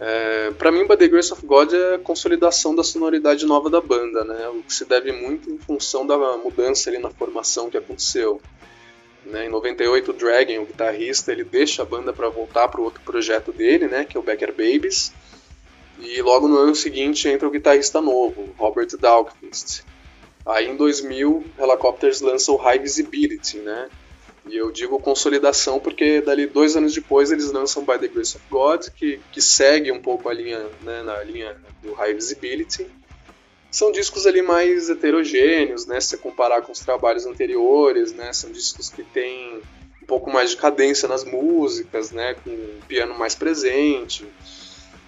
É, 0.00 0.52
para 0.52 0.70
mim, 0.70 0.86
By 0.86 0.96
the 0.96 1.08
Grace 1.08 1.32
of 1.32 1.44
God 1.44 1.72
é 1.72 1.96
a 1.96 1.98
consolidação 1.98 2.74
da 2.74 2.84
sonoridade 2.84 3.44
nova 3.44 3.68
da 3.68 3.80
banda, 3.80 4.24
né? 4.24 4.48
O 4.48 4.62
que 4.62 4.72
se 4.72 4.84
deve 4.84 5.10
muito 5.10 5.50
em 5.50 5.58
função 5.58 6.06
da 6.06 6.16
mudança 6.36 6.88
ali 6.88 6.98
na 6.98 7.10
formação 7.10 7.68
que 7.68 7.76
aconteceu. 7.76 8.40
Né? 9.26 9.46
Em 9.46 9.48
98, 9.48 10.10
o 10.10 10.14
Dragon, 10.14 10.62
o 10.62 10.66
guitarrista, 10.66 11.32
ele 11.32 11.44
deixa 11.44 11.82
a 11.82 11.84
banda 11.84 12.12
para 12.12 12.28
voltar 12.28 12.68
para 12.68 12.80
o 12.80 12.84
outro 12.84 13.00
projeto 13.02 13.52
dele, 13.52 13.88
né? 13.88 14.04
Que 14.04 14.16
é 14.16 14.20
o 14.20 14.22
Becker 14.22 14.52
Babies. 14.52 15.12
E 15.98 16.22
logo 16.22 16.46
no 16.46 16.56
ano 16.56 16.76
seguinte 16.76 17.28
entra 17.28 17.48
o 17.48 17.50
guitarrista 17.50 18.00
novo, 18.00 18.54
Robert 18.56 18.96
Dahlquist. 18.96 19.82
Aí 20.46 20.68
em 20.68 20.76
2000, 20.76 21.44
Helicopters 21.58 22.20
lança 22.20 22.52
o 22.52 22.56
High 22.56 22.78
Visibility, 22.78 23.58
né? 23.58 23.88
E 24.48 24.56
eu 24.56 24.72
digo 24.72 24.98
consolidação 24.98 25.78
porque 25.78 26.20
dali 26.22 26.46
dois 26.46 26.74
anos 26.74 26.94
depois 26.94 27.30
eles 27.30 27.52
lançam 27.52 27.84
By 27.84 27.98
the 27.98 28.08
Grace 28.08 28.36
of 28.36 28.44
God, 28.50 28.86
que, 28.96 29.20
que 29.30 29.42
segue 29.42 29.92
um 29.92 30.00
pouco 30.00 30.28
a 30.28 30.32
linha, 30.32 30.66
né, 30.82 31.02
na 31.02 31.22
linha 31.22 31.56
do 31.82 31.92
High 31.92 32.14
Visibility. 32.14 32.86
São 33.70 33.92
discos 33.92 34.26
ali 34.26 34.40
mais 34.40 34.88
heterogêneos, 34.88 35.86
né, 35.86 36.00
se 36.00 36.08
você 36.08 36.16
comparar 36.16 36.62
com 36.62 36.72
os 36.72 36.78
trabalhos 36.78 37.26
anteriores, 37.26 38.12
né, 38.12 38.32
são 38.32 38.50
discos 38.50 38.88
que 38.88 39.02
têm 39.02 39.60
um 40.02 40.06
pouco 40.06 40.30
mais 40.30 40.50
de 40.50 40.56
cadência 40.56 41.06
nas 41.06 41.24
músicas, 41.24 42.10
né, 42.10 42.34
com 42.42 42.48
um 42.48 42.80
piano 42.88 43.16
mais 43.18 43.34
presente, 43.34 44.26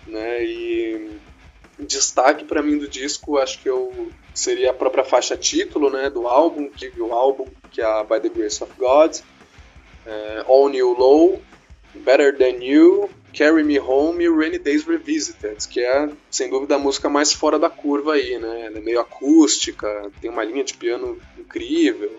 né, 0.06 0.44
e 0.44 1.18
destaque 1.78 2.44
para 2.44 2.62
mim 2.62 2.76
do 2.76 2.86
disco, 2.86 3.38
acho 3.38 3.62
que 3.62 3.68
eu 3.70 4.10
seria 4.34 4.70
a 4.70 4.74
própria 4.74 5.04
faixa 5.04 5.36
título, 5.36 5.90
né, 5.90 6.10
do 6.10 6.26
álbum, 6.26 6.68
que 6.68 6.92
o 7.00 7.12
álbum 7.12 7.46
que 7.70 7.80
é 7.80 7.84
a 7.84 8.02
By 8.02 8.20
the 8.20 8.28
Grace 8.28 8.62
of 8.62 8.72
God, 8.78 9.16
é, 10.06 10.44
All 10.46 10.68
New 10.68 10.92
Low, 10.92 11.40
Better 11.94 12.36
Than 12.36 12.62
You, 12.62 13.10
Carry 13.32 13.62
Me 13.62 13.78
Home 13.78 14.24
e 14.24 14.28
Rainy 14.28 14.58
Days 14.58 14.84
Revisited, 14.84 15.66
que 15.68 15.80
é, 15.80 16.08
sem 16.30 16.50
dúvida, 16.50 16.74
a 16.74 16.78
música 16.78 17.08
mais 17.08 17.32
fora 17.32 17.58
da 17.58 17.70
curva 17.70 18.14
aí, 18.14 18.38
né? 18.38 18.66
Ela 18.66 18.78
é 18.78 18.80
meio 18.80 19.00
acústica, 19.00 20.10
tem 20.20 20.30
uma 20.30 20.44
linha 20.44 20.64
de 20.64 20.74
piano 20.74 21.18
incrível, 21.38 22.12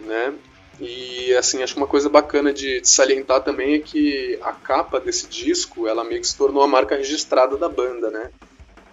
né? 0.00 0.34
E, 0.80 1.34
assim, 1.34 1.62
acho 1.62 1.74
que 1.74 1.80
uma 1.80 1.86
coisa 1.86 2.08
bacana 2.08 2.52
de, 2.52 2.80
de, 2.80 2.88
salientar 2.88 3.42
também 3.42 3.74
é 3.74 3.78
que 3.78 4.38
a 4.42 4.52
capa 4.52 5.00
desse 5.00 5.26
disco, 5.26 5.86
ela 5.86 6.04
meio 6.04 6.20
que 6.20 6.26
se 6.26 6.36
tornou 6.36 6.62
a 6.62 6.68
marca 6.68 6.96
registrada 6.96 7.56
da 7.56 7.68
banda, 7.68 8.10
né? 8.10 8.30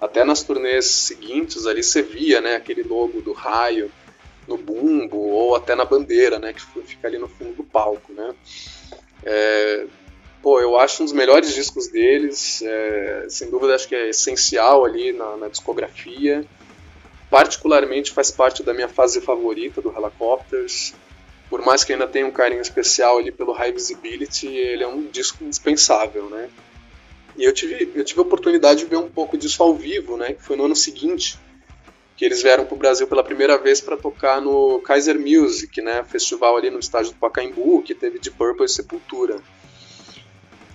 Até 0.04 0.26
nas 0.26 0.44
turnês 0.44 0.86
seguintes 0.86 1.66
ali 1.66 1.82
você 1.82 2.02
via, 2.02 2.42
né, 2.42 2.58
aquele 2.58 2.84
logo 2.84 3.22
do 3.22 3.32
raio, 3.32 3.89
no 4.46 4.58
bumbo 4.58 5.16
ou 5.18 5.56
até 5.56 5.76
na 5.76 5.86
bandeira, 5.86 6.38
né, 6.38 6.52
que 6.52 6.62
fica 6.86 7.08
ali 7.08 7.18
no 7.18 7.30
fundo 7.30 7.54
do 7.54 7.63
palco, 7.63 8.12
né. 8.12 8.36
É, 9.24 9.86
pô, 10.42 10.60
eu 10.60 10.78
acho 10.78 11.02
um 11.02 11.06
dos 11.06 11.13
melhores 11.13 11.56
discos 11.56 11.88
deles, 11.88 12.62
é, 12.62 13.28
sem 13.30 13.50
dúvida 13.50 13.76
acho 13.76 13.88
que 13.88 13.96
é 13.96 14.10
essencial 14.10 14.84
ali 14.84 15.13
na, 15.13 15.38
na, 15.38 15.48
discografia, 15.48 16.44
particularmente 17.30 18.12
faz 18.12 18.30
parte 18.30 18.62
da 18.62 18.74
minha 18.74 18.89
fase 18.89 19.22
favorita 19.22 19.82
do 19.82 19.98
Helicopters, 19.98 20.94
por 21.50 21.62
mais 21.62 21.86
que 21.86 21.94
ainda 21.94 22.08
tenha 22.08 22.28
um 22.28 22.32
carinho 22.32 22.62
especial 22.62 23.20
ali 23.20 23.32
pelo 23.32 23.54
High 23.54 23.72
Visibility, 23.72 24.48
ele 24.48 24.84
é 24.84 24.88
um 24.88 25.06
disco 25.06 25.46
indispensável, 25.46 26.30
né. 26.30 26.50
E 27.36 27.43
eu 27.43 27.54
tive, 27.54 27.91
eu 27.96 28.04
tive 28.04 28.19
a 28.19 28.24
oportunidade 28.24 28.82
de 28.82 28.86
ver 28.86 28.98
um 28.98 29.10
pouco 29.10 29.38
disso 29.38 29.63
ao 29.63 29.74
vivo, 29.74 30.17
né, 30.17 30.34
que 30.34 30.43
foi 30.43 30.56
no 30.56 30.65
ano 30.65 30.76
seguinte, 30.76 31.39
que 32.15 32.24
eles 32.24 32.43
vieram 32.43 32.65
para 32.65 32.76
o 32.76 32.78
Brasil 32.78 33.08
pela 33.08 33.24
primeira 33.24 33.58
vez 33.58 33.82
para 33.82 33.98
tocar 33.98 34.39
no 34.39 34.80
Kaiser 34.82 35.19
Music, 35.19 35.82
né, 35.82 36.04
festival 36.04 36.58
ali 36.58 36.69
no 36.69 36.80
estádio 36.80 37.12
do 37.12 37.17
Pacaembu, 37.17 37.82
que 37.82 37.96
teve 37.96 38.19
de 38.19 38.30
Purple 38.30 38.65
e 38.65 38.69
Sepultura. 38.69 39.38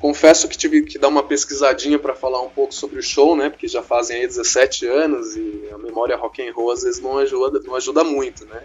Confesso 0.01 0.49
que 0.49 0.57
tive 0.57 0.83
que 0.83 0.99
dar 0.99 1.09
uma 1.09 1.23
pesquisadinha 1.23 1.99
para 1.99 2.15
falar 2.15 2.41
um 2.41 2.49
pouco 2.49 2.73
sobre 2.75 2.99
o 2.99 3.03
show, 3.03 3.37
né, 3.37 3.51
porque 3.51 3.69
já 3.69 3.83
fazem 3.83 4.21
aí 4.21 4.27
17 4.27 4.87
anos 4.87 5.37
e 5.37 5.69
a 5.73 5.79
memória 5.79 6.17
rock 6.17 6.43
and 6.43 6.53
roll 6.53 6.73
às 6.73 6.83
vezes 6.83 7.01
não 7.01 7.19
ajuda, 7.19 7.61
não 7.65 7.77
ajuda 7.77 8.03
muito, 8.03 8.45
né. 8.47 8.63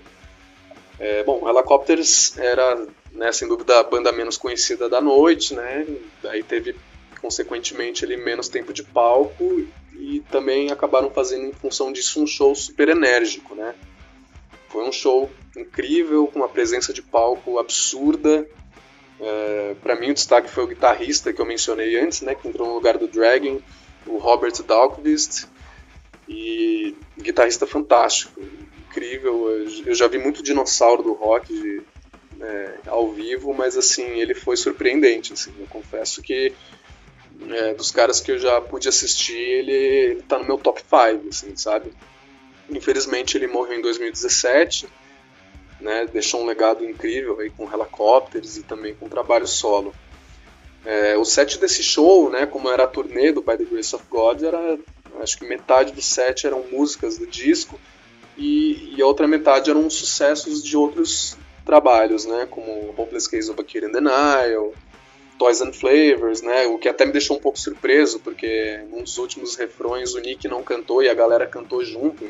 É, 0.99 1.23
bom, 1.23 1.47
Helicopters 1.47 2.37
era, 2.37 2.87
né, 3.11 3.31
sem 3.31 3.47
dúvida, 3.47 3.79
a 3.79 3.83
banda 3.83 4.11
menos 4.11 4.37
conhecida 4.37 4.89
da 4.89 4.99
noite, 4.99 5.53
né, 5.53 5.85
aí 6.25 6.41
teve 6.41 6.75
consequentemente 7.23 8.03
ali 8.03 8.17
menos 8.17 8.49
tempo 8.49 8.73
de 8.73 8.83
palco 8.83 9.65
e 9.97 10.19
também 10.29 10.69
acabaram 10.69 11.09
fazendo 11.09 11.45
em 11.45 11.53
função 11.53 11.89
disso 11.89 12.21
um 12.21 12.27
show 12.27 12.53
super 12.53 12.89
enérgico, 12.89 13.55
né? 13.55 13.73
Foi 14.67 14.83
um 14.83 14.91
show 14.91 15.31
incrível, 15.55 16.27
com 16.27 16.39
uma 16.39 16.49
presença 16.49 16.91
de 16.91 17.01
palco 17.01 17.57
absurda. 17.57 18.45
É, 19.21 19.75
para 19.81 19.95
mim 19.95 20.11
o 20.11 20.13
destaque 20.13 20.49
foi 20.49 20.65
o 20.65 20.67
guitarrista 20.67 21.31
que 21.31 21.39
eu 21.39 21.45
mencionei 21.45 21.97
antes, 21.97 22.21
né, 22.21 22.35
que 22.35 22.45
entrou 22.45 22.67
no 22.67 22.73
lugar 22.73 22.97
do 22.97 23.07
Dragon, 23.07 23.61
o 24.05 24.17
Robert 24.17 24.61
Dahlquist, 24.61 25.47
e 26.27 26.93
guitarrista 27.17 27.65
fantástico, 27.65 28.41
incrível. 28.89 29.49
Eu 29.85 29.95
já 29.95 30.07
vi 30.07 30.17
muito 30.17 30.43
dinossauro 30.43 31.01
do 31.01 31.13
rock 31.13 31.53
de, 31.53 31.81
é, 32.41 32.73
ao 32.87 33.09
vivo, 33.13 33.53
mas 33.53 33.77
assim 33.77 34.19
ele 34.19 34.33
foi 34.33 34.57
surpreendente. 34.57 35.31
Assim, 35.31 35.53
eu 35.57 35.67
confesso 35.67 36.21
que 36.21 36.53
é, 37.49 37.73
dos 37.73 37.91
caras 37.91 38.19
que 38.19 38.31
eu 38.31 38.39
já 38.39 38.59
pude 38.61 38.87
assistir, 38.87 39.37
ele 39.37 40.21
tá 40.27 40.37
no 40.39 40.45
meu 40.45 40.57
top 40.57 40.81
5, 40.81 41.29
assim, 41.29 41.55
sabe? 41.55 41.91
Infelizmente 42.69 43.37
ele 43.37 43.47
morreu 43.47 43.77
em 43.77 43.81
2017, 43.81 44.87
né? 45.79 46.07
Deixou 46.11 46.41
um 46.41 46.45
legado 46.45 46.83
incrível 46.83 47.39
aí 47.39 47.49
com 47.49 47.71
helicópteros 47.71 48.57
e 48.57 48.63
também 48.63 48.95
com 48.95 49.09
trabalho 49.09 49.47
solo. 49.47 49.93
É, 50.85 51.17
o 51.17 51.23
set 51.23 51.59
desse 51.59 51.81
show, 51.81 52.29
né, 52.29 52.45
como 52.45 52.69
era 52.69 52.83
a 52.83 52.87
turnê 52.87 53.31
do 53.31 53.41
By 53.41 53.57
the 53.57 53.63
Grace 53.63 53.95
of 53.95 54.03
God, 54.09 54.43
era 54.43 54.77
acho 55.21 55.37
que 55.37 55.45
metade 55.45 55.93
do 55.93 56.01
set 56.01 56.45
eram 56.45 56.65
músicas 56.69 57.17
do 57.17 57.25
disco 57.25 57.79
e, 58.37 58.95
e 58.95 59.01
a 59.01 59.05
outra 59.05 59.27
metade 59.27 59.69
eram 59.69 59.89
sucessos 59.89 60.61
de 60.61 60.75
outros 60.75 61.37
trabalhos, 61.65 62.25
né, 62.25 62.45
como 62.49 62.93
Hopeless 62.97 63.29
Case 63.29 63.49
of 63.49 63.61
a 63.61 63.63
Kid 63.63 63.85
in 63.85 63.91
Denial, 63.91 64.73
Toys 65.37 65.61
and 65.61 65.73
Flavors, 65.73 66.41
né? 66.41 66.67
O 66.67 66.77
que 66.77 66.87
até 66.87 67.05
me 67.05 67.11
deixou 67.11 67.37
um 67.37 67.39
pouco 67.39 67.59
surpreso, 67.59 68.19
porque 68.19 68.79
num 68.89 69.03
dos 69.03 69.17
últimos 69.17 69.55
refrões 69.55 70.13
o 70.13 70.19
Nick 70.19 70.47
não 70.47 70.63
cantou 70.63 71.03
e 71.03 71.09
a 71.09 71.13
galera 71.13 71.45
cantou 71.47 71.83
junto. 71.83 72.25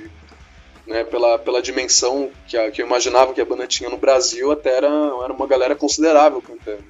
né, 0.85 1.03
pela, 1.03 1.39
pela 1.39 1.61
dimensão 1.61 2.29
que, 2.47 2.57
a, 2.57 2.69
que 2.69 2.81
eu 2.81 2.85
imaginava 2.85 3.33
que 3.33 3.41
a 3.41 3.45
banda 3.45 3.65
tinha 3.65 3.89
no 3.89 3.97
Brasil, 3.97 4.51
até 4.51 4.75
era, 4.75 4.87
era 4.87 5.33
uma 5.33 5.47
galera 5.47 5.75
considerável 5.75 6.41
cantando. 6.41 6.83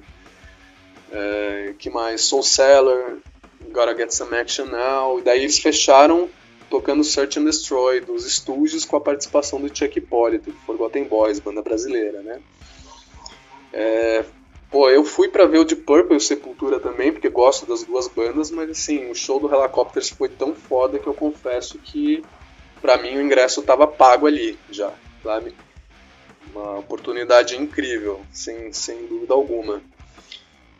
É, 1.12 1.74
que 1.78 1.88
mais? 1.88 2.22
Soul 2.22 2.42
Seller, 2.42 3.18
Gotta 3.70 3.96
Get 3.96 4.10
Some 4.10 4.36
Action 4.36 4.66
Now, 4.66 5.20
e 5.20 5.22
daí 5.22 5.42
eles 5.42 5.58
fecharam 5.58 6.28
tocando 6.68 7.04
Search 7.04 7.38
and 7.38 7.44
Destroy 7.44 8.00
dos 8.00 8.26
estúdios 8.26 8.84
com 8.84 8.96
a 8.96 9.00
participação 9.00 9.60
do 9.60 9.68
Chuck 9.68 9.96
Hippolyto, 9.96 10.52
Forgotten 10.66 11.04
Boys, 11.04 11.38
banda 11.38 11.62
brasileira, 11.62 12.20
né? 12.20 12.40
É, 13.72 14.24
pô, 14.74 14.90
eu 14.90 15.04
fui 15.04 15.28
para 15.28 15.46
ver 15.46 15.58
o 15.58 15.64
Deep 15.64 15.82
Purple 15.82 16.14
e 16.14 16.16
o 16.16 16.20
Sepultura 16.20 16.80
também, 16.80 17.12
porque 17.12 17.28
gosto 17.28 17.64
das 17.64 17.84
duas 17.84 18.08
bandas, 18.08 18.50
mas 18.50 18.68
assim, 18.68 19.08
o 19.08 19.14
show 19.14 19.38
do 19.38 19.54
Helicopters 19.54 20.10
foi 20.10 20.28
tão 20.28 20.52
foda 20.52 20.98
que 20.98 21.06
eu 21.06 21.14
confesso 21.14 21.78
que 21.78 22.24
para 22.82 22.98
mim 22.98 23.16
o 23.16 23.22
ingresso 23.22 23.62
tava 23.62 23.86
pago 23.86 24.26
ali 24.26 24.58
já, 24.68 24.92
sabe? 25.22 25.54
Uma 26.52 26.80
oportunidade 26.80 27.56
incrível, 27.56 28.20
sem, 28.32 28.72
sem 28.72 29.06
dúvida 29.06 29.32
alguma. 29.32 29.80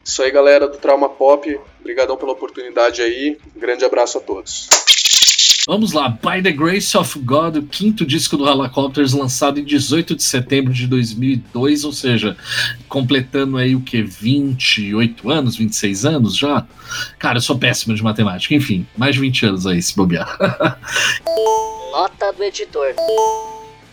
Isso 0.05 0.25
aí, 0.25 0.31
galera 0.33 0.67
do 0.67 0.77
Trauma 0.77 1.09
Pop. 1.09 1.61
Obrigadão 1.81 2.17
pela 2.17 2.33
oportunidade 2.33 3.01
aí. 3.01 3.39
Um 3.55 3.61
grande 3.61 3.85
abraço 3.85 4.19
a 4.19 4.21
todos. 4.21 4.69
Vamos 5.67 5.95
lá, 5.95 6.11
By 6.11 6.43
the 6.43 6.53
Grace 6.53 6.95
of 6.95 7.19
God, 7.21 7.57
o 7.57 7.63
quinto 7.63 8.05
disco 8.05 8.37
do 8.37 8.47
Helicopters, 8.47 9.15
lançado 9.15 9.59
em 9.59 9.65
18 9.65 10.15
de 10.15 10.23
setembro 10.23 10.75
de 10.75 10.87
2002, 10.87 11.85
ou 11.85 11.93
seja, 11.93 12.37
completando 12.87 13.57
aí 13.57 13.75
o 13.75 13.81
que? 13.81 14.03
28 14.03 15.31
anos, 15.31 15.57
26 15.57 16.05
anos 16.05 16.37
já? 16.37 16.67
Cara, 17.19 17.39
eu 17.39 17.41
sou 17.41 17.59
péssimo 17.59 17.95
de 17.95 18.03
matemática, 18.03 18.55
enfim, 18.55 18.87
mais 18.95 19.15
de 19.15 19.23
20 19.23 19.47
anos 19.47 19.67
aí, 19.67 19.81
se 19.81 19.97
bobear. 19.97 20.37
Nota 21.93 22.31
do 22.35 22.45
editor. 22.45 22.95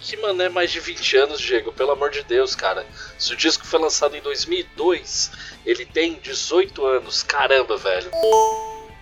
Que 0.01 0.17
mané 0.17 0.49
mais 0.49 0.71
de 0.71 0.81
20 0.81 1.15
anos, 1.15 1.39
Diego, 1.39 1.71
pelo 1.71 1.91
amor 1.91 2.09
de 2.09 2.21
Deus, 2.23 2.53
cara. 2.53 2.85
Se 3.17 3.31
o 3.31 3.37
disco 3.37 3.65
foi 3.65 3.79
lançado 3.79 4.13
em 4.17 4.21
2002, 4.21 5.31
ele 5.65 5.85
tem 5.85 6.19
18 6.21 6.85
anos, 6.85 7.23
caramba, 7.23 7.77
velho. 7.77 8.11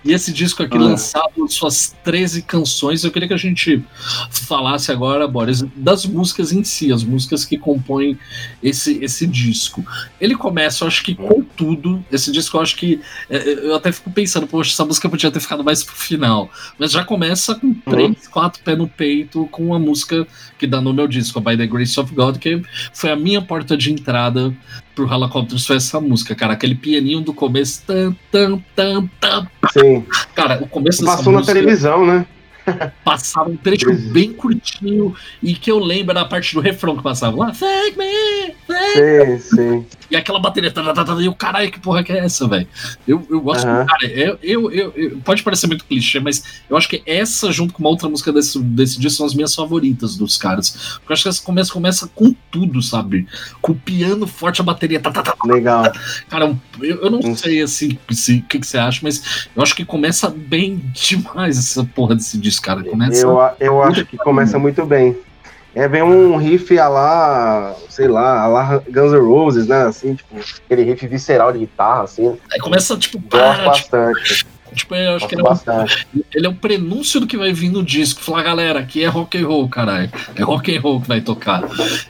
E 0.03 0.13
esse 0.13 0.31
disco 0.31 0.63
aqui, 0.63 0.77
ah. 0.77 0.81
lançado 0.81 1.47
suas 1.49 1.95
13 2.03 2.43
canções, 2.43 3.03
eu 3.03 3.11
queria 3.11 3.27
que 3.27 3.33
a 3.33 3.37
gente 3.37 3.83
falasse 4.31 4.91
agora, 4.91 5.27
Boris, 5.27 5.63
das 5.75 6.05
músicas 6.05 6.51
em 6.53 6.63
si, 6.63 6.91
as 6.91 7.03
músicas 7.03 7.43
que 7.43 7.57
compõem 7.57 8.17
esse, 8.63 9.03
esse 9.03 9.27
disco. 9.27 9.85
Ele 10.19 10.35
começa, 10.35 10.83
eu 10.83 10.87
acho 10.87 11.03
que 11.03 11.15
com 11.15 11.41
tudo. 11.41 12.03
Esse 12.11 12.31
disco, 12.31 12.57
eu 12.57 12.61
acho 12.61 12.75
que. 12.75 13.01
É, 13.29 13.37
é, 13.37 13.53
eu 13.67 13.75
até 13.75 13.91
fico 13.91 14.09
pensando, 14.11 14.47
poxa, 14.47 14.71
essa 14.71 14.85
música 14.85 15.09
podia 15.09 15.31
ter 15.31 15.39
ficado 15.39 15.63
mais 15.63 15.83
pro 15.83 15.95
final. 15.95 16.49
Mas 16.77 16.91
já 16.91 17.03
começa 17.03 17.55
com 17.55 17.67
uhum. 17.67 17.81
três, 17.89 18.27
quatro 18.27 18.63
pés 18.63 18.77
no 18.77 18.87
peito, 18.87 19.47
com 19.51 19.67
uma 19.67 19.79
música 19.79 20.25
que 20.57 20.65
dá 20.65 20.79
no 20.81 20.93
meu 20.93 21.07
disco, 21.07 21.41
By 21.41 21.57
the 21.57 21.67
Grace 21.67 21.99
of 21.99 22.13
God, 22.13 22.37
que 22.37 22.61
foi 22.93 23.11
a 23.11 23.15
minha 23.15 23.41
porta 23.41 23.75
de 23.75 23.91
entrada 23.91 24.55
pro 24.95 25.13
Helicopters 25.13 25.65
foi 25.65 25.77
essa 25.77 26.01
música, 26.01 26.35
cara. 26.35 26.53
Aquele 26.53 26.75
pianinho 26.75 27.21
do 27.21 27.33
começo. 27.33 27.83
Tam, 27.85 28.15
tam, 28.31 28.63
tam, 28.75 29.09
tam. 29.19 29.47
Sim. 29.71 30.05
Cara, 30.35 30.59
o 30.61 30.67
começo 30.67 31.03
Passou 31.05 31.33
na 31.33 31.41
televisão, 31.41 32.05
né? 32.05 32.25
Passava 33.03 33.49
um 33.49 33.57
trecho 33.57 33.91
bem 34.11 34.33
curtinho 34.33 35.15
e 35.41 35.53
que 35.53 35.71
eu 35.71 35.79
lembro 35.79 36.13
da 36.13 36.25
parte 36.25 36.53
do 36.53 36.59
refrão 36.59 36.95
que 36.95 37.03
passava 37.03 37.37
lá. 37.37 37.51
Thank 37.51 37.97
me! 37.97 38.53
Thank 38.67 39.39
sim, 39.39 39.39
sim. 39.39 39.85
E 40.09 40.15
aquela 40.15 40.39
bateria. 40.39 40.71
Tá, 40.71 40.93
tá, 40.93 41.05
tá, 41.05 41.13
e 41.21 41.27
o 41.27 41.35
caralho, 41.35 41.71
que 41.71 41.79
porra 41.79 42.03
que 42.03 42.11
é 42.11 42.19
essa, 42.19 42.47
velho? 42.47 42.67
Eu, 43.07 43.25
eu 43.29 43.39
gosto. 43.41 43.67
Uhum. 43.67 43.85
Cara, 43.85 44.05
eu, 44.05 44.39
eu, 44.41 44.71
eu, 44.71 44.93
eu, 44.95 45.17
pode 45.19 45.43
parecer 45.43 45.67
muito 45.67 45.85
clichê, 45.85 46.19
mas 46.19 46.43
eu 46.69 46.75
acho 46.75 46.89
que 46.89 47.03
essa, 47.05 47.51
junto 47.51 47.73
com 47.73 47.83
uma 47.83 47.89
outra 47.89 48.09
música 48.09 48.31
desse, 48.31 48.59
desse 48.59 48.99
disco, 48.99 49.17
são 49.17 49.25
as 49.25 49.33
minhas 49.33 49.53
favoritas 49.53 50.15
dos 50.17 50.37
caras. 50.37 50.99
Porque 50.99 51.11
eu 51.11 51.13
acho 51.13 51.23
que 51.23 51.29
essa 51.29 51.43
começa, 51.43 51.71
começa 51.71 52.07
com 52.07 52.33
tudo, 52.51 52.81
sabe? 52.81 53.27
Com 53.61 53.73
o 53.73 53.75
piano 53.75 54.25
forte, 54.25 54.61
a 54.61 54.63
bateria. 54.63 54.99
Tá, 54.99 55.11
tá, 55.11 55.21
tá, 55.21 55.35
Legal. 55.45 55.83
Cara, 56.27 56.57
eu, 56.81 57.03
eu 57.03 57.09
não 57.09 57.19
hum. 57.19 57.35
sei 57.35 57.61
assim 57.61 57.97
o 58.09 58.13
se, 58.13 58.41
que, 58.41 58.59
que 58.59 58.67
você 58.67 58.77
acha, 58.77 58.99
mas 59.03 59.47
eu 59.55 59.61
acho 59.61 59.75
que 59.75 59.85
começa 59.85 60.29
bem 60.29 60.77
demais 60.93 61.57
essa 61.57 61.83
porra 61.83 62.15
desse 62.15 62.37
disco, 62.37 62.58
cara. 62.59 62.83
Começa 62.83 63.25
eu, 63.25 63.39
eu 63.59 63.83
acho 63.83 64.05
que 64.05 64.17
começa 64.17 64.59
muito 64.59 64.85
bem. 64.85 65.17
É, 65.75 65.87
vem 65.87 66.01
um 66.01 66.35
riff 66.35 66.77
a 66.79 66.87
lá, 66.87 67.75
sei 67.89 68.07
lá, 68.07 68.41
a 68.41 68.47
lá 68.47 68.83
Guns 68.89 69.13
N' 69.13 69.19
Roses, 69.19 69.67
né? 69.67 69.83
Assim, 69.83 70.15
tipo, 70.15 70.35
aquele 70.65 70.83
riff 70.83 71.07
visceral 71.07 71.51
de 71.51 71.59
guitarra, 71.59 72.03
assim. 72.03 72.37
Aí 72.51 72.59
começa, 72.59 72.97
tipo, 72.97 73.21
para, 73.21 73.65
bastante. 73.65 74.39
Tipo, 74.39 74.51
Tipo, 74.73 74.95
eu 74.95 75.15
acho 75.15 75.27
que 75.27 75.35
ele 75.35 75.41
é, 75.41 75.51
um, 75.51 76.21
ele 76.33 76.47
é 76.47 76.49
um 76.49 76.55
prenúncio 76.55 77.19
do 77.19 77.27
que 77.27 77.37
vai 77.37 77.51
vir 77.53 77.69
no 77.69 77.83
disco. 77.83 78.21
Falar, 78.21 78.43
galera, 78.43 78.79
aqui 78.79 79.03
é 79.03 79.07
rock 79.07 79.37
and 79.37 79.47
roll, 79.47 79.67
caralho. 79.67 80.11
É 80.35 80.43
rock 80.43 80.75
and 80.75 80.81
roll 80.81 81.01
que 81.01 81.07
vai 81.07 81.21
tocar. 81.21 81.63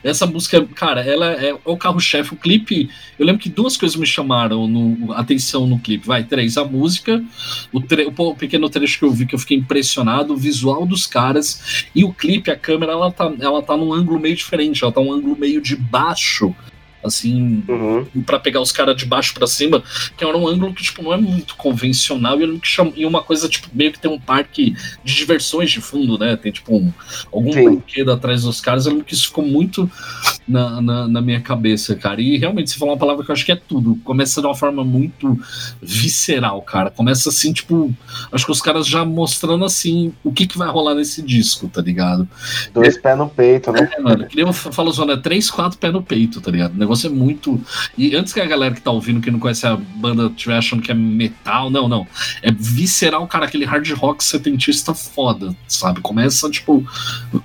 Essa 0.04 0.26
música, 0.26 0.66
cara, 0.76 1.02
ela 1.02 1.28
é 1.32 1.56
o 1.66 1.78
carro-chefe. 1.78 2.34
O 2.34 2.38
clipe, 2.38 2.90
eu 3.18 3.26
lembro 3.26 3.42
que 3.42 3.50
duas 3.50 3.78
coisas 3.78 3.98
me 3.98 4.06
chamaram 4.06 4.68
no, 4.68 5.14
atenção 5.14 5.66
no 5.68 5.80
clipe. 5.80 6.06
Vai, 6.06 6.24
três, 6.24 6.58
a 6.58 6.66
música, 6.66 7.24
o, 7.72 7.80
tre 7.80 8.12
o 8.16 8.36
pequeno 8.36 8.70
trecho 8.70 9.00
que 9.00 9.06
eu 9.06 9.12
vi 9.12 9.26
que 9.26 9.36
eu 9.36 9.40
fiquei 9.40 9.58
impressionado, 9.58 10.34
o 10.34 10.38
visual 10.38 10.86
dos 10.86 11.08
caras 11.08 11.86
e 11.96 12.04
o 12.04 12.14
clipe, 12.14 12.52
a 12.52 12.56
câmera, 12.56 12.92
ela 12.92 13.12
tá, 13.12 13.32
ela 13.40 13.62
tá 13.62 13.76
num 13.78 13.94
ângulo 13.94 14.20
meio 14.20 14.36
diferente. 14.36 14.84
Ela 14.84 14.92
tá 14.92 15.02
um 15.02 15.12
ângulo 15.12 15.38
meio 15.38 15.62
de 15.62 15.76
baixo 15.76 16.56
assim, 17.04 17.64
uhum. 17.68 18.06
para 18.26 18.40
pegar 18.40 18.62
os 18.62 18.72
caras 18.72 18.96
de 18.96 19.06
baixo 19.06 19.34
para 19.34 19.48
cima, 19.48 19.82
que 20.18 20.24
era 20.24 20.38
um 20.38 20.48
ângulo 20.48 20.74
que, 20.74 20.84
tipo, 20.84 21.02
não 21.02 21.14
é 21.14 21.18
muito 21.18 21.56
convencional 21.56 22.40
e, 22.42 22.60
chama, 22.64 22.92
e 22.96 23.06
uma 23.06 23.24
coisa, 23.24 23.48
tipo, 23.48 23.68
meio 23.74 23.92
que 23.92 24.00
tem 24.00 24.12
um 24.12 24.20
parque 24.20 24.76
de 25.04 25.16
diversões 25.16 25.72
de 25.72 25.82
fundo, 25.82 26.18
né? 26.18 26.36
Tem, 26.36 26.52
tipo, 26.52 26.76
um, 26.76 26.92
algum 27.32 27.52
Sim. 27.52 27.66
brinquedo 27.66 28.12
atrás 28.12 28.44
dos 28.44 28.62
caras. 28.62 28.86
Eu 28.86 28.92
lembro 28.92 29.06
que 29.06 29.14
isso 29.14 29.28
ficou 29.28 29.46
muito 29.46 29.90
na, 30.48 30.82
na, 30.82 31.08
na, 31.08 31.22
minha 31.22 31.40
cabeça, 31.42 31.96
cara. 31.96 32.22
E 32.22 32.38
realmente, 32.38 32.72
você 32.72 32.78
falou 32.78 32.94
uma 32.94 33.00
palavra 33.00 33.24
que 33.24 33.32
eu 33.32 33.34
acho 33.34 33.46
que 33.46 33.52
é 33.52 33.56
tudo. 33.56 33.96
Começa 34.04 34.42
de 34.42 34.48
uma 34.48 34.56
forma 34.56 34.84
muito 34.84 35.40
visceral, 35.82 36.62
cara. 36.62 36.90
Começa 36.90 37.30
assim, 37.30 37.54
tipo, 37.54 37.94
acho 38.32 38.46
que 38.46 38.52
os 38.52 38.62
caras 38.62 38.88
já 38.88 39.06
mostrando 39.06 39.64
assim 39.64 40.14
o 40.24 40.32
que, 40.32 40.48
que 40.48 40.58
vai 40.58 40.70
rolar 40.70 40.96
nesse 40.96 41.22
disco, 41.22 41.68
tá 41.68 41.82
ligado? 41.82 42.28
Dois 42.74 42.98
é, 42.98 43.00
pés 43.00 43.18
no 43.18 43.30
peito, 43.30 43.72
né? 43.72 43.90
É, 43.92 44.02
mano, 44.02 44.26
que 44.26 44.36
nem 44.36 44.46
eu 44.46 44.54
falo, 44.54 44.92
Zona, 44.92 45.18
três, 45.18 45.50
quatro 45.50 45.78
pés 45.78 45.94
no 45.94 46.02
peito, 46.02 46.42
tá 46.42 46.52
ligado? 46.52 46.74
Negócio 46.90 47.08
é 47.08 47.10
muito. 47.10 47.62
E 47.98 48.16
antes 48.16 48.34
que 48.34 48.40
a 48.40 48.46
galera 48.46 48.74
que 48.74 48.82
tá 48.82 48.92
ouvindo, 48.92 49.22
que 49.22 49.30
não 49.30 49.40
conhece 49.40 49.66
a 49.68 49.76
banda, 49.76 50.32
achando 50.58 50.82
que 50.82 50.92
é 50.92 50.96
metal, 50.96 51.70
não, 51.70 51.88
não. 51.88 52.08
É 52.42 52.52
visceral, 52.52 53.26
cara, 53.28 53.46
aquele 53.46 53.66
hard 53.66 53.90
rock 53.92 54.24
setentista 54.24 54.94
foda, 54.94 55.56
sabe? 55.68 56.02
Começa, 56.02 56.50
tipo. 56.50 56.84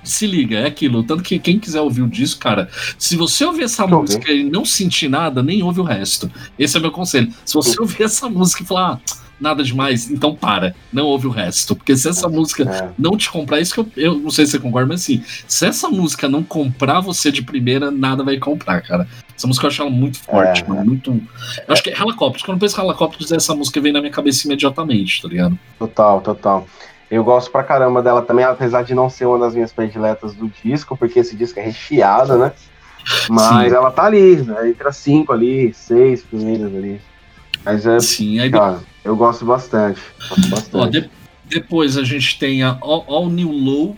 Se 0.03 0.25
liga, 0.25 0.57
é 0.57 0.65
aquilo. 0.65 1.03
Tanto 1.03 1.23
que 1.23 1.37
quem 1.37 1.59
quiser 1.59 1.81
ouvir 1.81 2.01
o 2.01 2.07
disco, 2.07 2.39
cara, 2.39 2.69
se 2.97 3.15
você 3.15 3.45
ouvir 3.45 3.63
essa 3.63 3.85
música 3.85 4.31
e 4.31 4.43
não 4.43 4.65
sentir 4.65 5.07
nada, 5.07 5.43
nem 5.43 5.61
ouve 5.61 5.79
o 5.79 5.83
resto. 5.83 6.31
Esse 6.57 6.75
é 6.75 6.79
o 6.79 6.81
meu 6.81 6.91
conselho. 6.91 7.31
Se 7.45 7.53
você 7.53 7.79
ouvir 7.79 8.03
essa 8.03 8.27
música 8.27 8.63
e 8.63 8.65
falar. 8.65 8.85
Ah, 8.85 9.24
nada 9.39 9.63
demais, 9.63 10.09
então 10.09 10.35
para, 10.35 10.75
não 10.91 11.05
ouve 11.05 11.27
o 11.27 11.29
resto. 11.29 11.75
Porque 11.75 11.95
se 11.95 12.09
essa 12.09 12.27
música 12.27 12.63
é. 12.63 12.89
não 12.97 13.17
te 13.17 13.29
comprar, 13.29 13.59
isso 13.59 13.73
que 13.73 13.79
eu, 13.79 13.87
eu 13.95 14.19
não 14.19 14.29
sei 14.29 14.45
se 14.45 14.53
você 14.53 14.59
concorda, 14.59 14.87
mas 14.87 15.01
assim, 15.01 15.23
se 15.47 15.65
essa 15.65 15.89
música 15.89 16.27
não 16.27 16.43
comprar 16.43 16.99
você 16.99 17.31
de 17.31 17.41
primeira, 17.41 17.91
nada 17.91 18.23
vai 18.23 18.37
comprar, 18.37 18.81
cara. 18.81 19.07
Essa 19.35 19.47
música 19.47 19.65
eu 19.65 19.69
acho 19.69 19.81
ela 19.81 19.91
muito 19.91 20.19
forte, 20.19 20.63
é. 20.63 20.67
mano, 20.67 20.85
muito. 20.85 21.11
Eu 21.11 21.73
acho 21.73 21.83
que 21.83 21.89
é 21.89 21.93
Helicopters, 21.93 22.43
quando 22.43 22.57
eu 22.57 22.61
penso 22.61 22.79
em 22.79 22.85
Helicopters, 22.85 23.31
essa 23.31 23.53
música 23.55 23.81
vem 23.81 23.91
na 23.91 23.99
minha 23.99 24.11
cabeça 24.11 24.47
imediatamente, 24.47 25.21
tá 25.21 25.27
ligado? 25.27 25.59
Total, 25.77 26.21
total. 26.21 26.67
Eu 27.11 27.23
gosto 27.23 27.51
pra 27.51 27.63
caramba 27.63 28.01
dela 28.01 28.21
também, 28.21 28.45
apesar 28.45 28.83
de 28.83 28.95
não 28.95 29.09
ser 29.09 29.25
uma 29.25 29.37
das 29.37 29.53
minhas 29.53 29.71
prediletas 29.71 30.33
do 30.33 30.51
disco, 30.63 30.97
porque 30.97 31.19
esse 31.19 31.35
disco 31.35 31.59
é 31.59 31.63
recheado, 31.63 32.37
né? 32.37 32.51
Mas 33.29 33.69
Sim. 33.69 33.75
ela 33.75 33.91
tá 33.91 34.05
ali, 34.05 34.37
né? 34.37 34.69
entre 34.69 34.87
as 34.87 34.97
cinco 34.97 35.31
ali, 35.31 35.73
seis 35.73 36.23
primeiras 36.23 36.73
ali. 36.73 36.99
Mas 37.65 37.85
é. 37.85 37.99
Sim, 37.99 38.39
aí. 38.39 38.49
Cara, 38.51 38.79
eu 39.03 39.15
gosto 39.15 39.43
bastante. 39.43 39.99
Gosto 40.29 40.49
bastante. 40.49 40.75
Ó, 40.75 40.85
de, 40.87 41.09
depois 41.45 41.97
a 41.97 42.03
gente 42.03 42.39
tem 42.39 42.63
a 42.63 42.77
All, 42.81 43.03
All, 43.07 43.29
New 43.29 43.51
Low, 43.51 43.97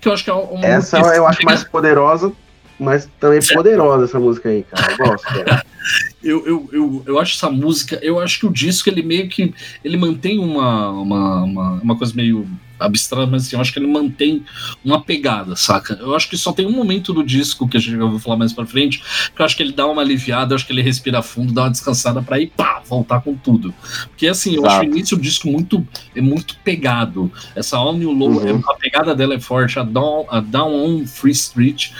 que 0.00 0.08
eu 0.08 0.12
acho 0.12 0.24
que 0.24 0.30
é 0.30 0.34
uma 0.34 0.64
Essa 0.64 0.98
eu 0.98 1.26
acho 1.26 1.44
mais 1.44 1.64
poderosa, 1.64 2.32
mas 2.78 3.08
também 3.20 3.38
é. 3.38 3.54
poderosa 3.54 4.04
essa 4.04 4.18
música 4.18 4.48
aí, 4.48 4.64
cara. 4.64 4.92
Eu 4.92 4.98
gosto, 4.98 5.24
cara. 5.24 5.64
eu, 6.22 6.46
eu, 6.46 6.68
eu, 6.72 7.02
eu 7.06 7.18
acho 7.18 7.36
essa 7.36 7.50
música, 7.50 7.98
eu 8.02 8.20
acho 8.20 8.40
que 8.40 8.46
o 8.46 8.52
disco 8.52 8.88
ele 8.88 9.02
meio 9.02 9.28
que 9.28 9.54
ele 9.84 9.96
mantém 9.96 10.38
uma, 10.38 10.90
uma, 10.90 11.44
uma, 11.44 11.70
uma 11.82 11.96
coisa 11.96 12.14
meio 12.14 12.48
abstrata, 12.78 13.26
mas 13.30 13.46
assim, 13.46 13.56
eu 13.56 13.60
acho 13.60 13.72
que 13.72 13.78
ele 13.78 13.86
mantém 13.86 14.44
uma 14.84 15.00
pegada, 15.02 15.56
saca? 15.56 15.94
Eu 16.00 16.14
acho 16.14 16.28
que 16.28 16.36
só 16.36 16.52
tem 16.52 16.66
um 16.66 16.72
momento 16.72 17.12
do 17.12 17.22
disco 17.24 17.68
que 17.68 17.76
a 17.76 17.80
gente 17.80 17.96
vai 17.96 18.18
falar 18.18 18.36
mais 18.36 18.52
pra 18.52 18.66
frente, 18.66 19.02
que 19.34 19.40
eu 19.40 19.44
acho 19.46 19.56
que 19.56 19.62
ele 19.62 19.72
dá 19.72 19.86
uma 19.86 20.02
aliviada, 20.02 20.52
eu 20.52 20.56
acho 20.56 20.66
que 20.66 20.72
ele 20.72 20.82
respira 20.82 21.22
fundo, 21.22 21.52
dá 21.52 21.62
uma 21.62 21.70
descansada 21.70 22.22
pra 22.22 22.38
ir, 22.40 22.52
pá, 22.56 22.82
voltar 22.86 23.20
com 23.20 23.34
tudo. 23.34 23.74
Porque 24.08 24.26
assim, 24.26 24.54
eu 24.54 24.62
Exato. 24.62 24.74
acho 24.74 24.80
o 24.80 24.84
início 24.84 25.16
do 25.16 25.22
disco 25.22 25.48
muito, 25.48 25.86
é 26.14 26.20
muito 26.20 26.56
pegado. 26.64 27.30
Essa 27.54 27.76
All 27.76 27.92
New 27.96 28.12
Low, 28.12 28.28
Uhum. 28.38 28.62
a 28.68 28.74
pegada 28.74 29.14
dela 29.14 29.34
é 29.34 29.40
forte. 29.40 29.78
A 29.78 29.82
Down, 29.82 30.26
a 30.30 30.40
Down 30.40 30.74
on 30.74 31.06
Free 31.06 31.32
Street, 31.32 31.90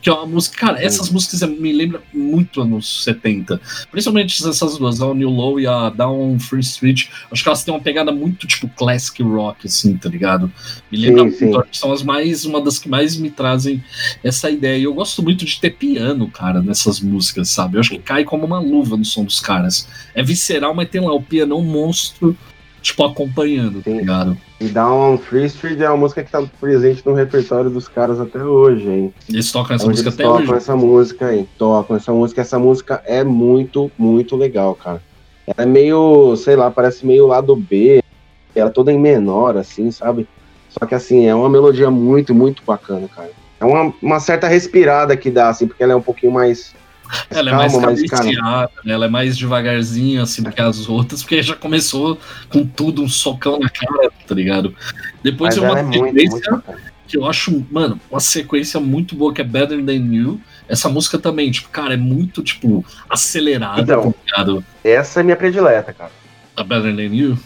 que 0.00 0.08
é 0.08 0.12
uma 0.12 0.26
música. 0.26 0.56
Cara, 0.58 0.78
Uhum. 0.78 0.84
essas 0.86 1.10
músicas 1.10 1.42
me 1.48 1.72
lembram 1.72 2.00
muito 2.12 2.60
anos 2.62 3.04
70. 3.04 3.60
Principalmente 3.90 4.46
essas 4.46 4.78
duas, 4.78 5.00
a 5.00 5.04
All 5.06 5.14
New 5.14 5.30
Low 5.30 5.58
e 5.60 5.66
a 5.66 5.90
Down 5.90 6.34
on 6.34 6.38
Free 6.38 6.60
Street. 6.60 7.06
Acho 7.30 7.42
que 7.42 7.48
elas 7.48 7.64
têm 7.64 7.72
uma 7.74 7.80
pegada 7.80 8.12
muito 8.12 8.46
tipo 8.46 8.68
classic 8.68 9.22
rock, 9.22 9.66
assim, 9.66 9.96
tá 9.96 10.08
ligado? 10.08 10.27
Me 10.36 10.98
lembra 10.98 11.22
Sim, 11.22 11.28
muito. 11.28 11.38
sim. 11.38 11.56
acho 11.56 11.70
que 11.70 11.76
São 11.78 11.92
as 11.92 12.02
mais, 12.02 12.44
uma 12.44 12.60
das 12.60 12.78
que 12.78 12.88
mais 12.88 13.16
me 13.16 13.30
trazem 13.30 13.82
essa 14.22 14.50
ideia. 14.50 14.76
E 14.78 14.84
eu 14.84 14.92
gosto 14.94 15.22
muito 15.22 15.44
de 15.44 15.60
ter 15.60 15.70
piano, 15.70 16.28
cara, 16.28 16.60
nessas 16.60 17.00
músicas, 17.00 17.48
sabe? 17.48 17.76
Eu 17.76 17.80
acho 17.80 17.90
que 17.90 17.98
cai 17.98 18.24
como 18.24 18.44
uma 18.44 18.58
luva 18.58 18.96
no 18.96 19.04
som 19.04 19.24
dos 19.24 19.40
caras. 19.40 19.88
É 20.14 20.22
visceral, 20.22 20.74
mas 20.74 20.88
tem 20.88 21.00
lá 21.00 21.12
o 21.14 21.22
pianão 21.22 21.62
monstro, 21.62 22.36
tipo, 22.82 23.04
acompanhando, 23.04 23.82
tá 23.82 23.90
Sim. 23.90 23.98
ligado? 23.98 24.36
E 24.60 24.66
Down 24.66 25.14
on 25.14 25.18
Free 25.18 25.46
Street 25.46 25.78
é 25.80 25.88
uma 25.88 25.96
música 25.98 26.22
que 26.24 26.30
tá 26.32 26.42
presente 26.60 27.02
no 27.06 27.14
repertório 27.14 27.70
dos 27.70 27.86
caras 27.86 28.18
até 28.18 28.42
hoje, 28.42 28.88
hein? 28.88 29.14
Eles 29.28 29.52
tocam 29.52 29.76
essa 29.76 29.84
Onde 29.84 29.92
música 29.92 30.08
eles 30.08 30.14
até 30.18 30.24
tocam 30.24 30.42
hoje. 30.42 30.54
essa 30.54 30.76
música 30.76 31.26
aí, 31.26 31.46
tocam 31.56 31.96
essa 31.96 32.12
música. 32.12 32.40
Essa 32.40 32.58
música 32.58 33.02
é 33.06 33.22
muito, 33.22 33.88
muito 33.96 34.34
legal, 34.34 34.74
cara. 34.74 35.00
Ela 35.46 35.62
é 35.62 35.66
meio, 35.66 36.34
sei 36.36 36.56
lá, 36.56 36.70
parece 36.70 37.06
meio 37.06 37.26
lado 37.26 37.54
B. 37.54 38.02
Ela 38.58 38.70
é 38.70 38.72
toda 38.72 38.92
em 38.92 38.98
menor, 38.98 39.56
assim, 39.56 39.90
sabe? 39.90 40.28
Só 40.68 40.84
que 40.86 40.94
assim, 40.94 41.26
é 41.26 41.34
uma 41.34 41.48
melodia 41.48 41.90
muito, 41.90 42.34
muito 42.34 42.62
bacana, 42.64 43.08
cara. 43.08 43.30
É 43.60 43.64
uma, 43.64 43.92
uma 44.00 44.20
certa 44.20 44.46
respirada 44.46 45.16
que 45.16 45.30
dá, 45.30 45.48
assim, 45.48 45.66
porque 45.66 45.82
ela 45.82 45.92
é 45.92 45.96
um 45.96 46.02
pouquinho 46.02 46.32
mais. 46.32 46.74
Ela 47.30 47.50
é 47.50 47.54
mais 47.54 47.72
calma, 47.72 47.86
mais, 47.86 48.02
cara, 48.02 48.22
cadenciada, 48.22 48.70
né? 48.84 48.92
ela 48.92 49.06
é 49.06 49.08
mais 49.08 49.36
devagarzinha, 49.36 50.22
assim, 50.22 50.42
do 50.42 50.52
que 50.52 50.60
as 50.60 50.88
outras, 50.88 51.22
porque 51.22 51.42
já 51.42 51.56
começou 51.56 52.18
com 52.50 52.66
tudo, 52.66 53.02
um 53.02 53.08
socão 53.08 53.58
na 53.58 53.68
cara, 53.70 54.10
tá 54.26 54.34
ligado? 54.34 54.74
Depois 55.22 55.56
Mas 55.56 55.64
tem 55.64 55.64
uma 55.64 55.78
é 55.78 55.82
muito, 55.82 56.04
sequência 56.04 56.52
muito 56.52 56.88
que 57.08 57.16
eu 57.16 57.26
acho, 57.26 57.66
mano, 57.70 57.98
uma 58.10 58.20
sequência 58.20 58.78
muito 58.78 59.16
boa, 59.16 59.32
que 59.32 59.40
é 59.40 59.44
Better 59.44 59.82
Than 59.82 60.14
You. 60.14 60.40
Essa 60.68 60.90
música 60.90 61.18
também, 61.18 61.50
tipo, 61.50 61.70
cara, 61.70 61.94
é 61.94 61.96
muito, 61.96 62.42
tipo, 62.42 62.84
acelerada, 63.08 63.80
Então. 63.80 64.12
tá 64.12 64.18
ligado? 64.26 64.64
Essa 64.84 65.20
é 65.20 65.22
minha 65.22 65.36
predileta, 65.36 65.92
cara. 65.92 66.12
A 66.54 66.62
Better 66.62 66.94
Than 66.94 67.14
You. 67.14 67.38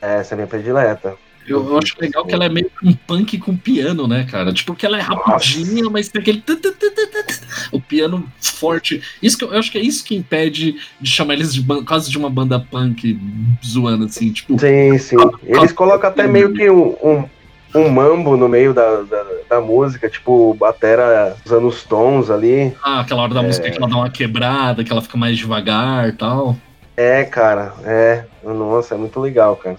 Essa 0.00 0.34
é 0.34 0.36
minha 0.36 0.46
predileta. 0.46 1.16
Eu, 1.48 1.66
eu 1.66 1.78
acho 1.78 1.96
legal 1.98 2.26
que 2.26 2.34
ela 2.34 2.44
é 2.44 2.48
meio 2.48 2.70
que 2.70 2.86
um 2.86 2.92
punk 2.92 3.38
com 3.38 3.56
piano, 3.56 4.06
né, 4.06 4.26
cara? 4.30 4.52
Tipo, 4.52 4.74
que 4.74 4.84
ela 4.84 4.98
é 4.98 5.00
rapidinha, 5.00 5.88
mas 5.90 6.08
tem 6.08 6.20
aquele. 6.20 6.42
O 7.72 7.80
piano 7.80 8.24
forte. 8.40 9.02
Isso 9.22 9.38
que 9.38 9.44
eu, 9.44 9.52
eu 9.52 9.58
acho 9.58 9.72
que 9.72 9.78
é 9.78 9.80
isso 9.80 10.04
que 10.04 10.14
impede 10.14 10.76
de 11.00 11.10
chamar 11.10 11.34
eles 11.34 11.54
de 11.54 11.64
quase 11.84 12.10
de 12.10 12.18
uma 12.18 12.28
banda 12.28 12.60
punk 12.60 13.18
zoando, 13.64 14.04
assim, 14.04 14.30
tipo. 14.30 14.58
Sim, 14.58 14.98
sim. 14.98 15.16
Eles 15.42 15.72
colocam 15.72 16.10
até 16.10 16.26
meio 16.26 16.52
que 16.52 16.68
um, 16.68 16.94
um, 17.02 17.24
um 17.74 17.88
mambo 17.88 18.36
no 18.36 18.48
meio 18.48 18.74
da, 18.74 19.02
da, 19.02 19.26
da 19.48 19.60
música, 19.60 20.08
tipo, 20.08 20.52
batera 20.54 21.34
usando 21.46 21.66
os 21.66 21.82
tons 21.82 22.30
ali. 22.30 22.74
Ah, 22.82 23.00
aquela 23.00 23.22
hora 23.22 23.34
da 23.34 23.42
música 23.42 23.70
que 23.70 23.78
ela 23.78 23.88
dá 23.88 23.96
uma 23.96 24.10
quebrada, 24.10 24.84
que 24.84 24.92
ela 24.92 25.02
fica 25.02 25.16
mais 25.16 25.38
devagar 25.38 26.08
e 26.10 26.12
tal. 26.12 26.56
É, 26.94 27.24
cara, 27.24 27.74
é. 27.84 28.24
Nossa, 28.44 28.94
é 28.94 28.98
muito 28.98 29.18
legal, 29.20 29.56
cara. 29.56 29.76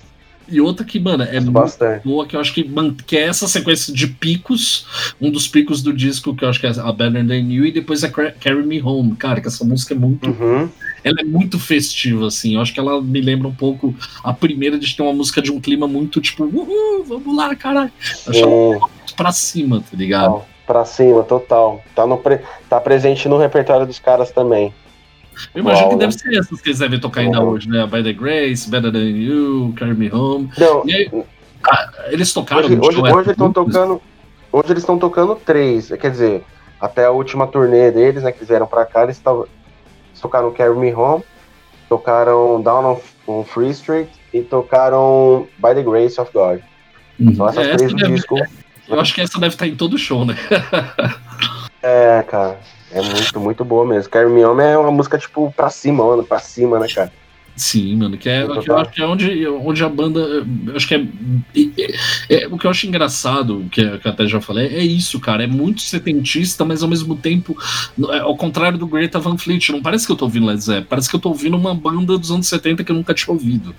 E 0.51 0.59
outra 0.61 0.85
que, 0.85 0.99
mano, 0.99 1.23
é 1.23 1.39
bastante. 1.39 2.03
boa, 2.03 2.25
que 2.25 2.35
eu 2.35 2.39
acho 2.39 2.53
que, 2.53 2.63
man- 2.67 2.95
que 3.05 3.17
é 3.17 3.23
essa 3.27 3.47
sequência 3.47 3.93
de 3.93 4.07
picos, 4.07 4.85
um 5.21 5.31
dos 5.31 5.47
picos 5.47 5.81
do 5.81 5.93
disco, 5.93 6.35
que 6.35 6.43
eu 6.43 6.49
acho 6.49 6.59
que 6.59 6.67
é 6.67 6.69
a 6.71 6.91
Better 6.91 7.25
Than 7.27 7.51
You, 7.51 7.65
e 7.65 7.71
depois 7.71 8.03
a 8.03 8.09
Cra- 8.09 8.31
Carry 8.31 8.63
Me 8.65 8.81
Home. 8.81 9.15
Cara, 9.15 9.41
que 9.41 9.47
essa 9.47 9.63
música 9.63 9.93
é 9.93 9.97
muito 9.97 10.29
Uhum. 10.29 10.69
ela 11.03 11.21
é 11.21 11.23
muito 11.23 11.59
festiva, 11.59 12.27
assim. 12.27 12.55
Eu 12.55 12.61
acho 12.61 12.73
que 12.73 12.79
ela 12.79 13.01
me 13.01 13.21
lembra 13.21 13.47
um 13.47 13.53
pouco 13.55 13.93
a 14.23 14.33
primeira 14.33 14.77
de 14.77 14.95
ter 14.95 15.01
uma 15.03 15.13
música 15.13 15.41
de 15.41 15.51
um 15.51 15.59
clima 15.59 15.87
muito 15.87 16.19
tipo, 16.21 16.43
uhul, 16.45 17.03
vamos 17.05 17.35
lá, 17.35 17.55
caralho. 17.55 17.91
Eu 18.25 18.31
acho 18.31 18.39
ela 18.41 18.49
muito 18.79 19.15
pra 19.15 19.31
cima, 19.31 19.79
tá 19.81 19.95
ligado? 19.97 20.31
Total. 20.31 20.47
pra 20.67 20.85
cima, 20.85 21.23
total. 21.23 21.83
Tá, 21.95 22.05
no 22.05 22.17
pre- 22.17 22.41
tá 22.69 22.79
presente 22.79 23.27
no 23.27 23.37
repertório 23.37 23.87
dos 23.87 23.97
caras 23.99 24.31
também. 24.31 24.71
Eu 25.53 25.61
imagino 25.61 25.81
Uau, 25.87 25.89
que 25.89 25.95
né? 25.95 25.99
deve 26.07 26.13
ser 26.13 26.37
essas 26.37 26.61
que 26.61 26.69
eles 26.69 26.79
devem 26.79 26.99
tocar 26.99 27.21
ainda 27.21 27.39
Uhum. 27.41 27.49
hoje, 27.49 27.69
né? 27.69 27.85
By 27.87 28.03
the 28.03 28.13
Grace, 28.13 28.69
Better 28.69 28.91
Than 28.91 28.99
You, 29.09 29.73
Carry 29.77 29.93
Me 29.93 30.11
Home. 30.11 30.49
Não, 30.57 30.81
aí, 30.83 31.09
eles 32.11 32.31
tocaram 32.33 32.65
hoje, 32.65 32.77
hoje, 32.79 32.99
hoje 33.01 33.13
eles 33.13 33.27
estão 33.29 33.47
música? 33.47 33.63
tocando. 33.65 34.01
Hoje 34.51 34.71
eles 34.71 34.83
estão 34.83 34.97
tocando 34.99 35.35
três. 35.35 35.89
Quer 35.89 36.11
dizer, 36.11 36.43
até 36.79 37.05
a 37.05 37.11
última 37.11 37.45
turnê 37.47 37.91
deles, 37.91 38.23
né? 38.23 38.31
Que 38.31 38.39
eles 38.39 38.47
vieram 38.49 38.65
pra 38.67 38.85
cá, 38.85 39.03
eles, 39.03 39.19
tavam- 39.19 39.45
eles 40.09 40.19
tocaram 40.21 40.51
Carry 40.53 40.75
Me 40.77 40.93
Home, 40.93 41.23
tocaram 41.87 42.61
Down 42.61 42.99
on, 43.27 43.43
Free 43.43 43.69
Street 43.71 44.07
e 44.33 44.41
tocaram 44.41 45.47
By 45.57 45.73
the 45.75 45.83
Grace 45.83 46.19
of 46.19 46.31
God. 46.33 46.59
Uhum. 47.19 47.35
São 47.35 47.49
essas 47.49 47.67
É, 47.67 47.75
três 47.75 47.91
do 47.91 47.97
deve- 47.97 48.15
disco. 48.15 48.35
eu 48.87 48.99
acho 48.99 49.13
que 49.13 49.21
essa 49.21 49.39
deve 49.39 49.53
estar 49.55 49.67
em 49.67 49.75
todo 49.75 49.97
show, 49.97 50.25
né? 50.25 50.35
É, 51.81 52.23
cara. 52.27 52.59
É 52.91 53.01
muito, 53.01 53.39
muito 53.39 53.65
boa 53.65 53.85
mesmo. 53.85 54.09
Carry 54.09 54.29
Me 54.29 54.43
Home 54.43 54.63
é 54.63 54.77
uma 54.77 54.91
música, 54.91 55.17
tipo, 55.17 55.51
pra 55.55 55.69
cima, 55.69 56.05
mano, 56.05 56.23
pra 56.23 56.39
cima, 56.39 56.79
né, 56.79 56.87
cara? 56.87 57.11
Sim, 57.59 57.97
mano, 57.97 58.17
que 58.17 58.29
é, 58.29 58.47
que 58.61 58.71
eu 58.71 58.77
acho 58.77 58.91
que 58.91 59.01
é 59.01 59.05
onde, 59.05 59.45
onde 59.47 59.83
a 59.83 59.89
banda. 59.89 60.45
Acho 60.73 60.87
que 60.87 60.95
é, 60.95 61.05
é- 61.77 62.43
é- 62.43 62.47
O 62.47 62.57
que 62.57 62.65
eu 62.65 62.71
acho 62.71 62.87
engraçado, 62.87 63.65
que, 63.69 63.97
que 63.97 64.07
eu 64.07 64.11
até 64.11 64.25
já 64.25 64.39
falei, 64.39 64.67
é 64.67 64.81
isso, 64.81 65.19
cara. 65.19 65.43
É 65.43 65.47
muito 65.47 65.81
setentista, 65.81 66.63
mas 66.63 66.81
ao 66.81 66.87
mesmo 66.87 67.17
tempo, 67.17 67.57
é, 68.11 68.19
ao 68.19 68.37
contrário 68.37 68.77
do 68.77 68.87
Greta 68.87 69.19
Van 69.19 69.37
Fleet, 69.37 69.71
não 69.71 69.81
parece 69.81 70.05
que 70.05 70.11
eu 70.13 70.15
tô 70.15 70.23
ouvindo 70.25 70.45
Led 70.45 70.63
Zeppelin, 70.63 70.85
parece 70.89 71.09
que 71.09 71.15
eu 71.17 71.19
tô 71.19 71.29
ouvindo 71.29 71.57
uma 71.57 71.75
banda 71.75 72.17
dos 72.17 72.31
anos 72.31 72.47
70 72.47 72.81
que 72.81 72.91
eu 72.93 72.95
nunca 72.95 73.13
tinha 73.13 73.33
ouvido. 73.33 73.75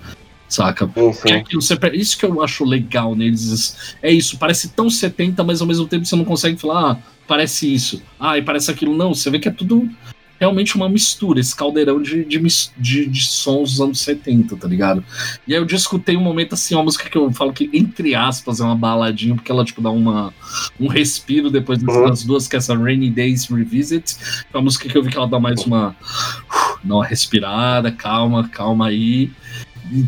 Saca? 0.47 0.87
Sim, 0.93 1.13
sim. 1.13 1.31
aquilo, 1.33 1.61
você, 1.61 1.75
isso 1.93 2.19
que 2.19 2.25
eu 2.25 2.43
acho 2.43 2.63
legal 2.63 3.15
neles. 3.15 3.95
É 4.03 4.11
isso, 4.11 4.37
parece 4.37 4.69
tão 4.69 4.89
70, 4.91 5.43
mas 5.43 5.59
ao 5.59 5.65
mesmo 5.65 5.87
tempo 5.87 6.05
você 6.05 6.15
não 6.15 6.25
consegue 6.25 6.57
falar, 6.59 6.91
ah, 6.91 6.97
parece 7.31 7.73
isso, 7.73 8.01
ah, 8.19 8.37
e 8.37 8.41
parece 8.41 8.69
aquilo. 8.69 8.93
Não, 8.93 9.13
você 9.15 9.29
vê 9.29 9.39
que 9.39 9.47
é 9.47 9.51
tudo 9.51 9.89
realmente 10.37 10.75
uma 10.75 10.89
mistura, 10.89 11.39
esse 11.39 11.55
caldeirão 11.55 12.01
de, 12.01 12.25
de, 12.25 12.39
de, 12.77 13.05
de 13.05 13.21
sons 13.25 13.69
dos 13.73 13.79
anos 13.81 13.99
70, 14.01 14.57
tá 14.57 14.67
ligado? 14.67 15.01
E 15.47 15.53
aí 15.53 15.59
eu 15.61 15.65
discutei 15.65 16.17
um 16.17 16.21
momento 16.21 16.53
assim, 16.53 16.73
uma 16.75 16.83
música 16.83 17.07
que 17.09 17.15
eu 17.17 17.31
falo 17.31 17.53
que, 17.53 17.69
entre 17.71 18.15
aspas, 18.15 18.59
é 18.59 18.63
uma 18.63 18.75
baladinha, 18.75 19.35
porque 19.35 19.51
ela, 19.51 19.63
tipo, 19.63 19.81
dá 19.81 19.91
uma, 19.91 20.33
um 20.79 20.87
respiro 20.87 21.49
depois 21.51 21.81
Uhum. 21.83 22.09
das 22.09 22.23
duas, 22.23 22.47
que 22.47 22.55
é 22.55 22.57
essa 22.57 22.75
Rainy 22.75 23.09
Days 23.11 23.45
Revisit. 23.45 24.17
É 24.51 24.57
uma 24.57 24.63
música 24.63 24.89
que 24.89 24.97
eu 24.97 25.03
vi 25.03 25.11
que 25.11 25.17
ela 25.17 25.27
dá 25.27 25.39
mais 25.39 25.63
uma. 25.65 25.95
Uma 26.83 27.05
respirada, 27.05 27.91
calma, 27.91 28.49
calma 28.49 28.87
aí. 28.87 29.29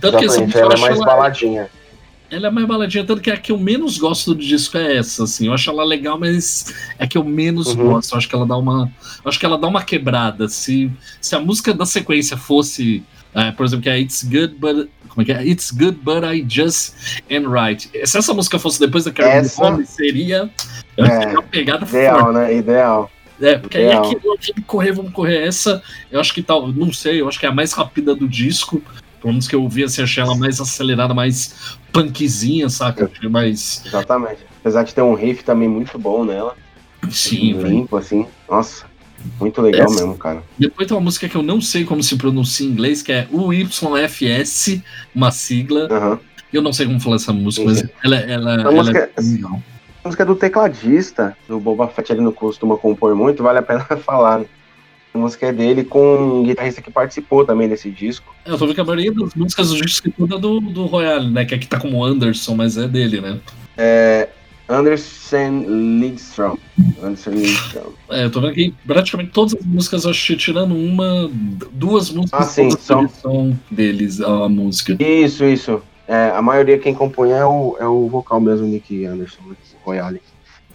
Tanto 0.02 0.18
que 0.18 0.26
essa 0.26 0.42
música 0.42 0.60
ela 0.60 0.74
é 0.74 0.78
mais 0.80 0.96
ela- 0.98 1.06
baladinha. 1.06 1.70
Ela 2.34 2.48
é 2.48 2.52
mais 2.52 2.68
baladinha, 2.68 3.06
tanto 3.06 3.22
que 3.22 3.32
a 3.32 3.38
que 3.38 3.52
eu 3.52 3.58
menos 3.58 3.98
gosto 3.98 4.34
do 4.34 4.42
disco 4.42 4.78
é 4.78 4.98
essa, 4.98 5.24
assim. 5.24 5.48
Eu 5.48 5.54
acho 5.54 5.70
ela 5.70 5.84
legal, 5.84 6.20
mas 6.20 6.74
é 6.98 7.04
a 7.04 7.08
que 7.08 7.18
eu 7.18 7.24
menos 7.24 7.68
Uhum. 7.68 7.76
gosto. 7.94 8.14
Eu 8.14 8.18
acho 8.18 8.28
que 8.30 8.36
ela 8.36 8.46
dá 8.46 8.58
uma. 8.58 8.92
acho 9.26 9.40
que 9.40 9.46
ela 9.46 9.58
dá 9.58 9.68
uma 9.68 9.84
quebrada. 9.84 10.48
Se, 10.48 10.92
se 11.22 11.36
a 11.36 11.40
música 11.40 11.74
da 11.74 11.86
sequência 11.86 12.36
fosse. 12.38 13.04
é, 13.36 13.52
por 13.52 13.66
exemplo, 13.66 13.84
que 13.84 13.90
é 13.90 14.00
It's 14.00 14.24
Good, 14.24 14.56
but. 14.60 14.90
Como 15.10 15.22
é 15.22 15.26
que 15.26 15.32
é? 15.32 15.46
It's 15.48 15.70
Good, 15.72 16.00
but 16.04 16.24
I 16.24 16.44
Just 16.48 16.94
Am 17.30 17.46
Right. 17.48 17.90
Se 18.06 18.18
essa 18.18 18.34
música 18.34 18.58
fosse 18.58 18.80
depois 18.80 19.04
da 19.06 19.12
Carol 19.12 19.32
Essa- 19.34 19.86
seria. 19.86 20.50
Eu 20.98 21.06
acho 21.06 21.14
É, 21.14 21.28
uma 21.34 21.44
pegada 21.44 21.86
Ideal, 21.86 22.20
forte. 22.20 22.34
né? 22.36 22.56
Ideal. 22.58 23.12
É, 23.42 23.58
porque 23.58 23.78
aí 23.78 23.86
Ideal. 23.86 24.06
aquilo, 24.06 24.34
aquilo 24.34 24.62
correr, 24.66 24.92
vamos 24.92 25.12
correr. 25.12 25.44
Essa, 25.48 25.82
eu 26.12 26.20
acho 26.20 26.34
que 26.34 26.42
tal. 26.42 26.68
Não 26.72 26.92
sei, 26.94 27.22
eu 27.22 27.28
acho 27.28 27.40
que 27.40 27.46
é 27.46 27.50
a 27.50 27.54
mais 27.54 27.74
rápida 27.74 28.16
do 28.16 28.28
disco. 28.28 28.82
Pelo 29.24 29.32
menos 29.36 29.48
que 29.48 29.56
eu 29.56 29.64
ouvi, 29.64 29.86
assim, 29.86 30.04
achei 30.04 30.22
ela 30.22 30.36
mais 30.36 30.60
acelerada, 30.60 31.14
mais 31.14 31.78
punkzinha, 31.94 32.68
saca? 32.68 33.10
Achei 33.12 33.30
mais. 33.30 33.82
Exatamente. 33.86 34.40
Apesar 34.60 34.84
de 34.84 34.94
ter 34.94 35.02
um 35.02 35.14
riff 35.14 35.46
também 35.46 35.70
muito 35.70 35.98
bom 35.98 36.26
nela. 36.26 36.58
Sim, 37.10 37.54
limpo, 37.54 37.96
assim. 37.96 38.26
Nossa, 38.50 38.86
muito 39.40 39.62
legal 39.62 39.86
Essa- 39.86 39.96
mesmo, 39.96 40.18
cara. 40.18 40.44
Depois 40.60 40.90
tem 40.90 40.98
uma 40.98 41.04
música 41.04 41.30
que 41.30 41.38
eu 41.38 41.42
não 41.42 41.62
sei 41.62 41.86
como 41.86 42.04
se 42.04 42.18
pronuncia 42.18 42.68
em 42.68 42.70
inglês, 42.70 43.02
que 43.02 43.14
é 43.14 43.26
UYFS, 43.32 44.82
uma 45.16 45.32
sigla. 45.32 45.88
Aham. 45.90 46.20
Eu 46.52 46.62
não 46.62 46.74
sei 46.74 46.86
como 46.86 47.00
falar 47.00 47.16
essa 47.16 47.32
música, 47.32 47.74
Sim, 47.74 47.82
mas 47.82 47.90
ela, 48.04 48.16
ela, 48.18 48.58
A 48.58 48.62
ela 48.62 48.72
música- 48.74 49.10
é 49.16 49.22
legal. 49.22 49.62
A 50.04 50.08
música 50.10 50.26
do 50.26 50.36
tecladista, 50.36 51.38
do 51.48 51.62
Boba 51.62 51.88
Fett, 51.88 52.12
ele 52.12 52.20
não 52.22 52.34
costuma 52.34 52.76
compor 52.78 53.16
muito, 53.16 53.42
vale 53.42 53.60
a 53.60 53.64
pena 53.64 53.86
falar. 54.06 54.40
né? 54.40 54.46
A 55.14 55.18
música 55.18 55.48
é 55.48 55.54
dele 55.54 55.84
com 55.84 56.40
um 56.40 56.44
guitarrista 56.44 56.82
que 56.82 56.90
participou 56.90 57.46
também 57.46 57.70
desse 57.70 57.90
disco. 57.92 58.34
É, 58.46 58.50
Eu 58.52 58.58
tô 58.58 58.66
vendo 58.66 58.76
que 58.76 58.82
a 58.82 58.84
maioria 58.84 59.12
das 59.14 59.34
músicas 59.36 59.70
do 59.70 59.76
disco 59.86 60.08
é 60.10 60.12
toda 60.12 60.40
do, 60.40 60.60
do 60.60 60.86
Royale, 60.86 61.30
né? 61.30 61.46
Que 61.46 61.54
aqui 61.54 61.68
tá 61.68 61.80
como 61.80 62.04
Anderson, 62.04 62.56
mas 62.56 62.78
é 62.78 62.88
dele, 62.88 63.22
né? 63.22 63.40
É 63.78 64.30
Anderson 64.68 65.66
Lidstrom. 66.00 66.58
Anderson 67.02 67.30
Lidstrom. 67.32 67.92
É, 68.10 68.26
eu 68.26 68.32
tô 68.32 68.42
vendo 68.42 68.54
que 68.56 68.74
praticamente 68.88 69.32
todas 69.32 69.54
as 69.54 69.64
músicas, 69.66 70.04
eu 70.04 70.10
acho 70.10 70.26
que 70.28 70.36
tirando 70.36 70.74
uma, 70.76 71.30
duas 71.72 72.10
músicas 72.10 72.42
Ah, 72.42 72.50
sim, 72.50 72.72
são- 72.72 73.08
são 73.10 73.60
deles, 73.70 74.20
a 74.20 74.50
música. 74.50 74.98
Isso, 75.04 75.44
isso. 75.46 75.82
É, 76.08 76.32
a 76.32 76.42
maioria 76.42 76.78
quem 76.80 76.94
compõe 76.94 77.32
é 77.32 77.46
o, 77.46 77.78
é 77.80 77.88
o 77.88 78.08
vocal 78.10 78.40
mesmo, 78.42 78.66
Nick 78.68 79.06
Anderson, 79.06 79.42
né? 79.48 79.56
Royale. 79.86 80.22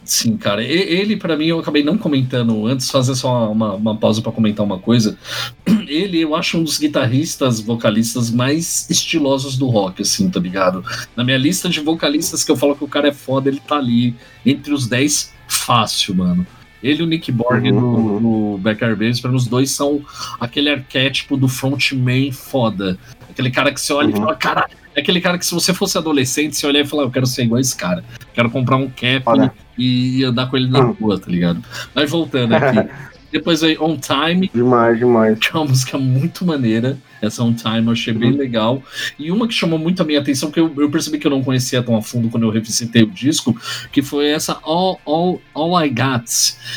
Sim, 0.08 0.38
cara. 0.38 0.64
Ele, 0.64 1.18
para 1.18 1.36
mim, 1.36 1.48
eu 1.48 1.58
acabei 1.58 1.84
não 1.84 1.98
comentando 1.98 2.66
antes, 2.66 2.90
fazer 2.90 3.14
só 3.14 3.52
uma, 3.52 3.74
uma 3.74 3.94
pausa 3.94 4.22
para 4.22 4.32
comentar 4.32 4.64
uma 4.64 4.78
coisa. 4.78 5.18
Ele, 5.86 6.18
eu 6.18 6.34
acho 6.34 6.56
um 6.56 6.64
dos 6.64 6.78
guitarristas, 6.78 7.60
vocalistas 7.60 8.30
mais 8.30 8.88
estilosos 8.88 9.58
do 9.58 9.66
rock, 9.66 10.00
assim, 10.00 10.30
tá 10.30 10.40
ligado? 10.40 10.82
Na 11.14 11.22
minha 11.22 11.36
lista 11.36 11.68
de 11.68 11.80
vocalistas 11.80 12.42
que 12.42 12.50
eu 12.50 12.56
falo 12.56 12.74
que 12.74 12.84
o 12.84 12.88
cara 12.88 13.08
é 13.08 13.12
foda, 13.12 13.50
ele 13.50 13.60
tá 13.60 13.76
ali 13.76 14.14
entre 14.46 14.72
os 14.72 14.86
10 14.86 15.34
fácil, 15.46 16.14
mano. 16.14 16.46
Ele 16.82 17.02
e 17.02 17.04
o 17.04 17.06
Nick 17.06 17.30
Borg 17.30 17.66
uhum, 17.66 17.80
no, 17.80 18.20
no 18.20 18.58
Backyard 18.58 18.94
Babies, 18.94 19.20
para 19.20 19.32
os 19.32 19.46
dois 19.46 19.70
são 19.70 20.00
aquele 20.40 20.70
arquétipo 20.70 21.36
do 21.36 21.48
frontman 21.48 22.32
foda. 22.32 22.98
Aquele 23.28 23.50
cara 23.50 23.74
que 23.74 23.80
você 23.80 23.92
olha 23.92 24.08
uhum. 24.08 24.16
e 24.16 24.20
fala, 24.20 24.34
cara, 24.36 24.70
é 24.98 25.00
aquele 25.00 25.20
cara 25.20 25.38
que 25.38 25.46
se 25.46 25.54
você 25.54 25.72
fosse 25.72 25.96
adolescente, 25.96 26.56
você 26.56 26.66
olhar 26.66 26.80
e 26.80 26.86
falar, 26.86 27.04
eu 27.04 27.10
quero 27.10 27.26
ser 27.26 27.44
igual 27.44 27.60
esse 27.60 27.76
cara. 27.76 28.04
Quero 28.34 28.50
comprar 28.50 28.76
um 28.76 28.88
cap 28.88 29.50
e 29.78 30.24
andar 30.24 30.50
com 30.50 30.56
ele 30.56 30.68
na 30.68 30.80
hum. 30.80 30.96
rua, 31.00 31.18
tá 31.18 31.30
ligado? 31.30 31.62
Mas 31.94 32.10
voltando 32.10 32.54
aqui. 32.54 32.88
Depois 33.30 33.62
aí 33.62 33.76
On 33.78 33.96
Time. 33.96 34.50
Demais, 34.54 34.98
demais. 34.98 35.38
Que 35.38 35.48
é 35.48 35.60
uma 35.60 35.66
música 35.66 35.98
muito 35.98 36.46
maneira. 36.46 36.96
Essa 37.20 37.44
On 37.44 37.52
Time 37.52 37.84
eu 37.86 37.92
achei 37.92 38.12
uhum. 38.14 38.20
bem 38.20 38.32
legal. 38.32 38.82
E 39.18 39.30
uma 39.30 39.46
que 39.46 39.52
chamou 39.52 39.78
muito 39.78 40.00
a 40.00 40.04
minha 40.04 40.18
atenção, 40.18 40.50
que 40.50 40.58
eu, 40.58 40.72
eu, 40.78 40.90
percebi 40.90 41.18
que 41.18 41.26
eu 41.26 41.30
não 41.30 41.42
conhecia 41.42 41.82
tão 41.82 41.94
a 41.94 42.00
fundo 42.00 42.30
quando 42.30 42.44
eu 42.44 42.50
revisitei 42.50 43.02
o 43.02 43.10
disco, 43.10 43.54
que 43.92 44.00
foi 44.00 44.28
essa 44.28 44.58
All, 44.62 44.98
All, 45.04 45.42
All 45.52 45.84
I 45.84 45.90
Got, 45.90 46.24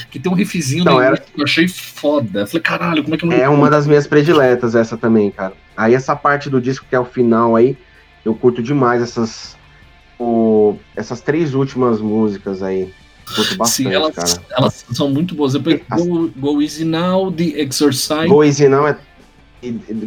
que 0.09 0.19
tem 0.19 0.29
um 0.29 0.35
riffzinho 0.35 0.81
então, 0.81 1.01
era... 1.01 1.15
que 1.17 1.39
eu 1.39 1.45
achei 1.45 1.69
foda. 1.69 2.41
Eu 2.41 2.47
falei, 2.47 2.61
caralho, 2.61 3.03
como 3.03 3.15
é 3.15 3.17
que 3.17 3.23
eu 3.23 3.29
não. 3.29 3.37
É 3.37 3.47
uma 3.47 3.69
das 3.69 3.87
minhas 3.87 4.05
prediletas, 4.05 4.75
essa 4.75 4.97
também, 4.97 5.31
cara. 5.31 5.53
Aí 5.77 5.93
essa 5.93 6.15
parte 6.15 6.49
do 6.49 6.59
disco 6.59 6.85
que 6.89 6.95
é 6.95 6.99
o 6.99 7.05
final 7.05 7.55
aí, 7.55 7.77
eu 8.23 8.35
curto 8.35 8.61
demais 8.61 9.01
essas 9.01 9.57
o, 10.21 10.75
essas 10.95 11.21
três 11.21 11.53
últimas 11.53 11.99
músicas 11.99 12.61
aí. 12.61 12.93
Curto 13.35 13.57
bastante, 13.57 13.89
Sim, 13.89 13.93
elas, 13.93 14.15
cara. 14.15 14.45
elas 14.51 14.85
são 14.91 15.09
muito 15.09 15.33
boas. 15.33 15.53
Depois, 15.53 15.81
Go, 15.89 16.29
Go 16.35 16.61
Easy 16.61 16.85
Now, 16.85 17.31
The 17.31 17.61
Exorcise. 17.61 18.27
Go 18.27 18.43
Easy 18.43 18.67
Now 18.67 18.87
é. 18.87 18.97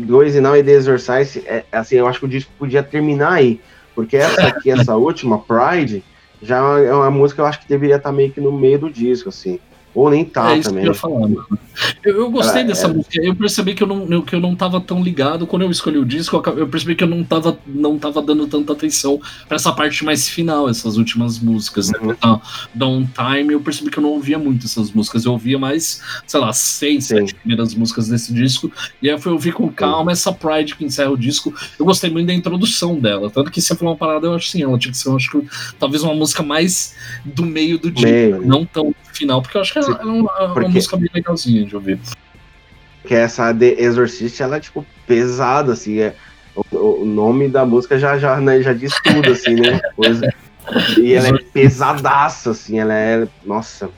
Go 0.07 0.23
Easy 0.23 0.41
Now 0.41 0.57
e 0.57 0.65
The 0.65 0.73
Exorcise, 0.73 1.39
é, 1.47 1.65
assim, 1.71 1.95
eu 1.95 2.09
acho 2.09 2.19
que 2.19 2.25
o 2.25 2.29
disco 2.29 2.51
podia 2.59 2.83
terminar 2.83 3.35
aí. 3.35 3.61
Porque 3.95 4.17
essa 4.17 4.49
aqui, 4.49 4.71
essa 4.71 4.97
última, 4.97 5.39
Pride, 5.39 6.03
já 6.43 6.59
é 6.81 6.93
uma 6.93 7.11
música 7.11 7.37
que 7.37 7.41
eu 7.43 7.47
acho 7.47 7.61
que 7.61 7.69
deveria 7.69 7.97
estar 7.97 8.12
meio 8.12 8.33
que 8.33 8.41
no 8.41 8.53
meio 8.53 8.79
do 8.79 8.91
disco, 8.91 9.29
assim. 9.29 9.61
Ou 9.95 10.11
nem 10.11 10.24
tá 10.24 10.57
é 10.57 10.61
também. 10.61 10.82
Que 10.82 10.90
eu, 10.90 10.95
falando. 10.95 11.47
Eu, 12.03 12.16
eu 12.16 12.30
gostei 12.30 12.64
dessa 12.64 12.86
é... 12.86 12.92
música. 12.92 13.22
Eu 13.22 13.34
percebi 13.34 13.74
que 13.74 13.82
eu, 13.82 13.86
não, 13.86 14.22
que 14.22 14.34
eu 14.34 14.40
não 14.40 14.57
tava 14.57 14.80
tão 14.80 15.03
ligado. 15.03 15.47
Quando 15.47 15.62
eu 15.62 15.70
escolhi 15.70 15.99
o 15.99 16.05
disco, 16.05 16.42
eu 16.57 16.66
percebi 16.66 16.95
que 16.95 17.05
eu 17.05 17.09
não 17.09 17.22
tava, 17.22 17.57
não 17.66 17.99
tava 17.99 18.20
dando 18.20 18.47
tanta 18.47 18.72
atenção 18.72 19.20
para 19.47 19.57
essa 19.57 19.72
parte 19.72 20.05
mais 20.05 20.28
final, 20.28 20.68
essas 20.68 20.97
últimas 20.97 21.38
músicas. 21.38 21.90
Né? 21.90 21.99
Uhum. 22.01 22.09
Né? 22.09 22.40
Então, 22.74 23.09
Time, 23.14 23.55
eu 23.55 23.61
percebi 23.61 23.90
que 23.90 23.99
eu 23.99 24.03
não 24.03 24.11
ouvia 24.11 24.38
muito 24.38 24.66
essas 24.66 24.90
músicas. 24.90 25.24
Eu 25.24 25.32
ouvia 25.32 25.59
mais, 25.59 26.01
sei 26.26 26.40
lá, 26.40 26.53
seis, 26.53 27.05
Sim. 27.05 27.18
sete 27.18 27.34
primeiras 27.34 27.74
músicas 27.74 28.09
desse 28.09 28.32
disco. 28.32 28.70
E 29.01 29.09
aí 29.09 29.14
eu 29.14 29.18
fui 29.18 29.32
ouvir 29.32 29.53
com 29.53 29.68
calma 29.70 30.11
essa 30.12 30.32
Pride 30.32 30.74
que 30.74 30.84
encerra 30.84 31.11
o 31.11 31.16
disco. 31.16 31.55
Eu 31.78 31.84
gostei 31.84 32.11
muito 32.11 32.26
da 32.26 32.34
introdução 32.34 32.99
dela. 32.99 33.30
Tanto 33.30 33.51
que 33.51 33.61
se 33.61 33.74
for 33.76 33.86
uma 33.86 33.97
parada, 33.97 34.26
eu 34.26 34.34
acho 34.34 34.49
assim, 34.49 34.62
ela 34.62 34.78
tinha 34.78 34.90
que 34.90 34.99
ser, 34.99 35.09
eu 35.09 35.16
acho 35.16 35.30
que 35.30 35.47
talvez 35.78 36.03
uma 36.03 36.14
música 36.14 36.42
mais 36.42 36.95
do 37.24 37.45
meio 37.45 37.78
do 37.78 37.90
disco, 37.90 38.11
meio. 38.11 38.40
Né? 38.40 38.47
não 38.47 38.64
tão 38.64 38.95
final, 39.12 39.40
porque 39.40 39.57
eu 39.57 39.61
acho 39.61 39.72
que 39.72 39.78
ela 39.93 40.01
é 40.03 40.05
uma, 40.05 40.32
é 40.39 40.43
uma 40.45 40.68
música 40.68 40.97
bem 40.97 41.11
legalzinha 41.14 41.64
de 41.64 41.74
ouvir. 41.74 41.99
Que 43.05 43.14
essa 43.14 43.53
The 43.53 43.82
Exorcist, 43.82 44.41
ela 44.41 44.57
é, 44.57 44.61
tipo, 44.61 44.85
pesada, 45.07 45.72
assim, 45.72 46.01
é, 46.01 46.14
o, 46.72 47.03
o 47.03 47.05
nome 47.05 47.49
da 47.49 47.64
música 47.64 47.99
já, 47.99 48.18
já, 48.18 48.41
né, 48.41 48.62
já 48.62 48.72
diz 48.72 48.95
tudo, 49.03 49.30
assim, 49.30 49.55
né, 49.55 49.80
coisa. 49.95 50.32
E 50.99 51.12
ela 51.12 51.28
é 51.28 51.39
pesadaça, 51.53 52.53
assim, 52.53 52.78
ela 52.78 52.95
é, 52.95 53.28
nossa, 53.45 53.91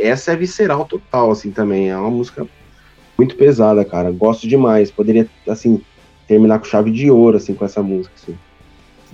essa 0.00 0.32
é 0.32 0.36
visceral 0.36 0.84
total, 0.84 1.30
assim, 1.30 1.50
também, 1.50 1.90
é 1.90 1.96
uma 1.96 2.10
música 2.10 2.46
muito 3.16 3.36
pesada, 3.36 3.84
cara, 3.84 4.10
gosto 4.10 4.48
demais, 4.48 4.90
poderia, 4.90 5.28
assim, 5.48 5.80
terminar 6.26 6.58
com 6.58 6.64
chave 6.64 6.90
de 6.90 7.10
ouro, 7.10 7.36
assim, 7.36 7.54
com 7.54 7.64
essa 7.64 7.82
música, 7.82 8.14
assim. 8.20 8.36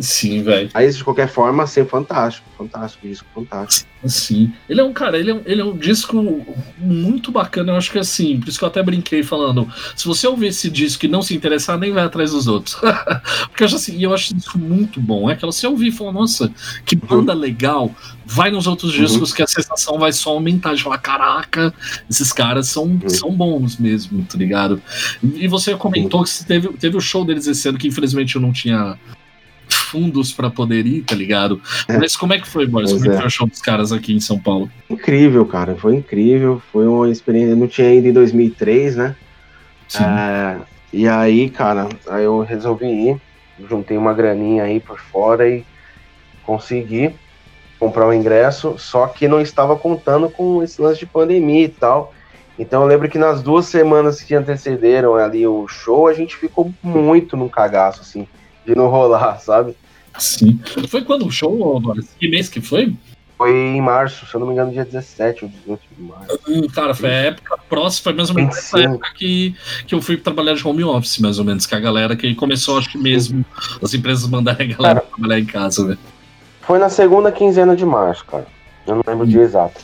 Sim, 0.01 0.43
velho. 0.43 0.71
Aí, 0.73 0.91
de 0.91 1.05
qualquer 1.05 1.29
forma, 1.29 1.67
ser 1.67 1.87
fantástico. 1.87 2.49
Fantástico, 2.57 3.07
disco 3.07 3.27
fantástico. 3.35 3.89
Sim. 4.07 4.53
Ele 4.69 4.81
é 4.81 4.85
um, 4.85 4.93
cara, 4.93 5.19
ele 5.19 5.31
é 5.31 5.35
um, 5.35 5.43
ele 5.45 5.61
é 5.61 5.65
um 5.65 5.77
disco 5.77 6.45
muito 6.79 7.31
bacana. 7.31 7.73
Eu 7.73 7.77
acho 7.77 7.91
que 7.91 7.99
é 7.99 8.01
assim, 8.01 8.41
por 8.41 8.49
isso 8.49 8.59
que 8.59 8.65
eu 8.65 8.69
até 8.69 8.83
brinquei 8.83 9.23
falando. 9.23 9.71
Se 9.95 10.07
você 10.07 10.27
ouvir 10.27 10.49
esse 10.49 10.71
disco 10.71 11.05
e 11.05 11.09
não 11.09 11.21
se 11.21 11.35
interessar, 11.35 11.79
nem 11.79 11.93
vai 11.93 12.05
atrás 12.05 12.33
dos 12.33 12.47
outros. 12.47 12.77
Porque 13.49 13.63
eu 13.63 13.67
acho 13.67 13.77
assim, 13.77 14.03
eu 14.03 14.15
acho 14.15 14.35
isso 14.35 14.59
muito 14.59 15.01
bom. 15.01 15.29
É 15.29 15.35
aquela, 15.35 15.53
você 15.53 15.67
ouvir 15.67 15.89
e 15.89 15.93
falar, 15.93 16.13
nossa, 16.13 16.51
que 16.85 16.95
uhum. 16.97 17.03
banda 17.07 17.35
uhum. 17.35 17.41
legal. 17.41 17.95
Vai 18.25 18.51
nos 18.51 18.67
outros 18.67 18.95
uhum. 18.95 19.05
discos 19.05 19.31
uhum. 19.31 19.37
que 19.37 19.43
a 19.43 19.47
sensação 19.47 19.99
vai 19.99 20.13
só 20.13 20.31
aumentar. 20.31 20.75
De 20.75 20.83
falar, 20.83 20.99
caraca, 20.99 21.75
esses 22.09 22.33
caras 22.33 22.69
são, 22.69 22.85
uhum. 22.85 23.09
são 23.09 23.31
bons 23.31 23.77
mesmo, 23.77 24.25
tá 24.25 24.39
ligado? 24.39 24.81
E 25.23 25.47
você 25.47 25.75
comentou 25.75 26.25
que 26.25 26.45
teve, 26.45 26.69
teve 26.75 26.97
o 26.97 27.01
show 27.01 27.25
deles 27.25 27.47
esse 27.47 27.69
ano, 27.69 27.77
que 27.77 27.89
infelizmente 27.89 28.37
eu 28.37 28.41
não 28.41 28.53
tinha 28.53 28.99
fundos 29.91 30.33
para 30.33 30.49
poder 30.49 30.87
ir, 30.87 31.03
tá 31.03 31.15
ligado? 31.15 31.61
É. 31.89 31.99
Mas 31.99 32.17
como 32.17 32.33
é 32.33 32.39
que 32.39 32.47
foi, 32.47 32.67
Boris? 32.67 32.93
Como 32.93 33.05
é 33.05 33.09
que 33.09 33.17
foi 33.17 33.27
o 33.27 33.31
show 33.31 33.47
dos 33.47 33.61
caras 33.61 33.91
aqui 33.93 34.15
em 34.15 34.21
São 34.21 34.39
Paulo? 34.39 34.71
Incrível, 34.89 35.45
cara. 35.45 35.75
Foi 35.75 35.97
incrível. 35.97 36.63
Foi 36.73 36.87
uma 36.87 37.11
experiência. 37.11 37.51
Eu 37.51 37.57
não 37.57 37.67
tinha 37.67 37.93
ido 37.93 38.09
em 38.09 38.13
2003, 38.13 38.97
né? 38.97 39.17
Sim. 39.89 40.05
É, 40.05 40.57
e 40.93 41.09
aí, 41.09 41.51
cara, 41.51 41.89
aí 42.09 42.25
eu 42.25 42.41
resolvi 42.41 42.87
ir. 42.87 43.21
Juntei 43.69 43.97
uma 43.97 44.15
graninha 44.15 44.63
aí 44.63 44.79
por 44.79 44.99
fora 44.99 45.49
e 45.49 45.65
consegui 46.45 47.13
comprar 47.79 48.07
o 48.07 48.13
ingresso, 48.13 48.75
só 48.79 49.07
que 49.07 49.27
não 49.27 49.41
estava 49.41 49.75
contando 49.75 50.29
com 50.29 50.63
esse 50.63 50.81
lance 50.81 51.01
de 51.01 51.07
pandemia 51.07 51.65
e 51.65 51.69
tal. 51.69 52.15
Então 52.59 52.83
eu 52.83 52.89
lembro 52.89 53.09
que 53.09 53.19
nas 53.19 53.43
duas 53.43 53.67
semanas 53.67 54.23
que 54.23 54.35
antecederam 54.35 55.15
ali 55.15 55.47
o 55.47 55.67
show, 55.67 56.07
a 56.07 56.13
gente 56.13 56.37
ficou 56.37 56.73
muito 56.83 57.37
num 57.37 57.49
cagaço, 57.49 58.03
assim 58.03 58.27
de 58.71 58.77
não 58.77 58.89
rolar, 58.89 59.41
sabe? 59.41 59.75
Sim. 60.19 60.59
Foi 60.89 61.03
quando 61.03 61.27
o 61.27 61.31
show, 61.31 61.83
Que 62.19 62.29
mês 62.29 62.49
que 62.49 62.61
foi? 62.61 62.95
Foi 63.37 63.51
em 63.51 63.81
março, 63.81 64.27
se 64.27 64.35
eu 64.35 64.41
não 64.41 64.47
me 64.47 64.53
engano, 64.53 64.71
dia 64.71 64.85
17 64.85 65.45
ou 65.45 65.51
18 65.51 65.81
de 65.97 66.03
março. 66.03 66.41
Hum, 66.47 66.69
cara, 66.69 66.95
foi 66.95 67.09
a 67.09 67.15
época 67.15 67.59
próxima, 67.69 68.05
foi 68.05 68.13
mais 68.13 68.29
ou 68.29 68.37
menos 68.37 68.57
essa 68.57 68.79
época 68.81 69.13
que, 69.15 69.57
que 69.87 69.95
eu 69.95 70.03
fui 70.03 70.17
trabalhar 70.19 70.55
de 70.55 70.67
home 70.67 70.85
office, 70.85 71.19
mais 71.19 71.39
ou 71.39 71.45
menos, 71.45 71.65
que 71.65 71.75
a 71.75 71.81
galera 71.81 72.15
que 72.15 72.35
começou, 72.35 72.79
acho 72.79 72.91
que 72.91 72.99
mesmo, 72.99 73.45
as 73.83 73.95
empresas 73.95 74.29
mandarem 74.29 74.71
a 74.73 74.77
galera 74.77 75.01
cara, 75.01 75.13
trabalhar 75.15 75.41
em 75.41 75.47
casa, 75.47 75.87
velho. 75.87 75.99
Foi 76.61 76.79
na 76.79 76.91
segunda 76.91 77.33
quinzena 77.33 77.75
de 77.75 77.87
março, 77.87 78.25
cara. 78.27 78.47
Eu 78.87 78.97
não 78.97 79.03
lembro 79.07 79.25
hum. 79.25 79.29
o 79.29 79.31
dia 79.31 79.43
exato. 79.43 79.81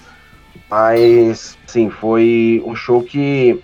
Mas, 0.71 1.57
sim, 1.67 1.89
foi 1.89 2.63
um 2.67 2.75
show 2.75 3.03
que 3.03 3.59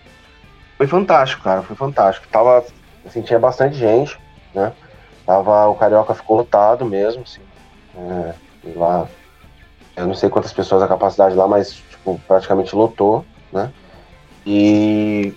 foi 0.78 0.86
fantástico, 0.86 1.42
cara. 1.42 1.62
Foi 1.62 1.76
fantástico. 1.76 2.26
Tava, 2.28 2.64
assim, 3.04 3.20
tinha 3.20 3.38
bastante 3.38 3.76
gente, 3.76 4.18
né? 4.54 4.72
Tava, 5.26 5.68
o 5.68 5.74
Carioca 5.74 6.14
ficou 6.14 6.38
lotado 6.38 6.84
mesmo, 6.84 7.22
assim. 7.22 7.40
É, 7.96 8.34
lá, 8.74 9.06
eu 9.96 10.06
não 10.06 10.14
sei 10.14 10.28
quantas 10.28 10.52
pessoas 10.52 10.82
a 10.82 10.88
capacidade 10.88 11.34
lá, 11.34 11.46
mas 11.46 11.74
tipo, 11.74 12.20
praticamente 12.26 12.74
lotou, 12.74 13.24
né? 13.52 13.70
E 14.44 15.32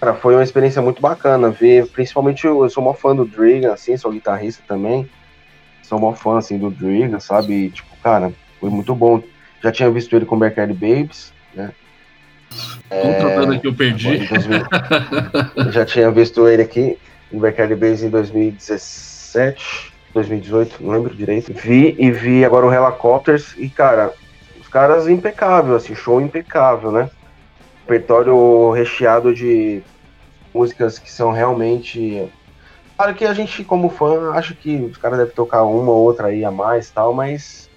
cara, 0.00 0.14
foi 0.14 0.34
uma 0.34 0.42
experiência 0.42 0.80
muito 0.80 1.00
bacana 1.00 1.50
ver, 1.50 1.88
principalmente 1.88 2.46
eu, 2.46 2.62
eu 2.62 2.70
sou 2.70 2.82
uma 2.82 2.94
fã 2.94 3.14
do 3.14 3.24
Drigan, 3.24 3.72
assim, 3.72 3.96
sou 3.96 4.12
guitarrista 4.12 4.62
também. 4.68 5.08
Sou 5.82 5.98
uma 5.98 6.14
fã 6.14 6.38
assim 6.38 6.58
do 6.58 6.70
Drigan, 6.70 7.20
sabe? 7.20 7.52
E, 7.52 7.70
tipo, 7.70 7.88
cara, 8.02 8.32
foi 8.60 8.70
muito 8.70 8.94
bom. 8.94 9.22
Já 9.62 9.72
tinha 9.72 9.90
visto 9.90 10.14
ele 10.14 10.26
com 10.26 10.38
Backyard 10.38 10.72
Babes, 10.72 11.32
né? 11.54 11.72
Outra 12.90 13.30
é, 13.30 13.36
banda 13.36 13.58
que 13.58 13.66
eu 13.66 13.74
perdi. 13.74 14.18
2000, 14.26 14.66
já 15.72 15.84
tinha 15.84 16.10
visto 16.10 16.46
ele 16.48 16.62
aqui 16.62 16.98
em 17.32 17.38
Backyard 17.38 17.74
Babes 17.74 18.02
em 18.02 18.10
2016 18.10 19.15
2017, 19.36 19.92
2018, 20.14 20.82
não 20.82 20.92
lembro 20.92 21.14
direito. 21.14 21.52
Vi 21.52 21.94
e 21.98 22.10
vi 22.10 22.44
agora 22.44 22.66
o 22.66 22.72
Helicopters 22.72 23.54
e, 23.58 23.68
cara, 23.68 24.12
os 24.58 24.66
caras 24.66 25.06
impecável, 25.06 25.76
assim, 25.76 25.94
show 25.94 26.20
impecável, 26.20 26.90
né? 26.90 27.10
Repertório 27.82 28.70
recheado 28.70 29.34
de 29.34 29.82
músicas 30.54 30.98
que 30.98 31.10
são 31.10 31.30
realmente. 31.30 32.26
Claro 32.96 33.14
que 33.14 33.26
a 33.26 33.34
gente, 33.34 33.62
como 33.62 33.90
fã, 33.90 34.32
acha 34.32 34.54
que 34.54 34.76
os 34.76 34.96
caras 34.96 35.18
devem 35.18 35.34
tocar 35.34 35.62
uma 35.64 35.92
ou 35.92 36.04
outra 36.04 36.28
aí 36.28 36.44
a 36.44 36.50
mais 36.50 36.90
tal, 36.90 37.12
mas 37.12 37.68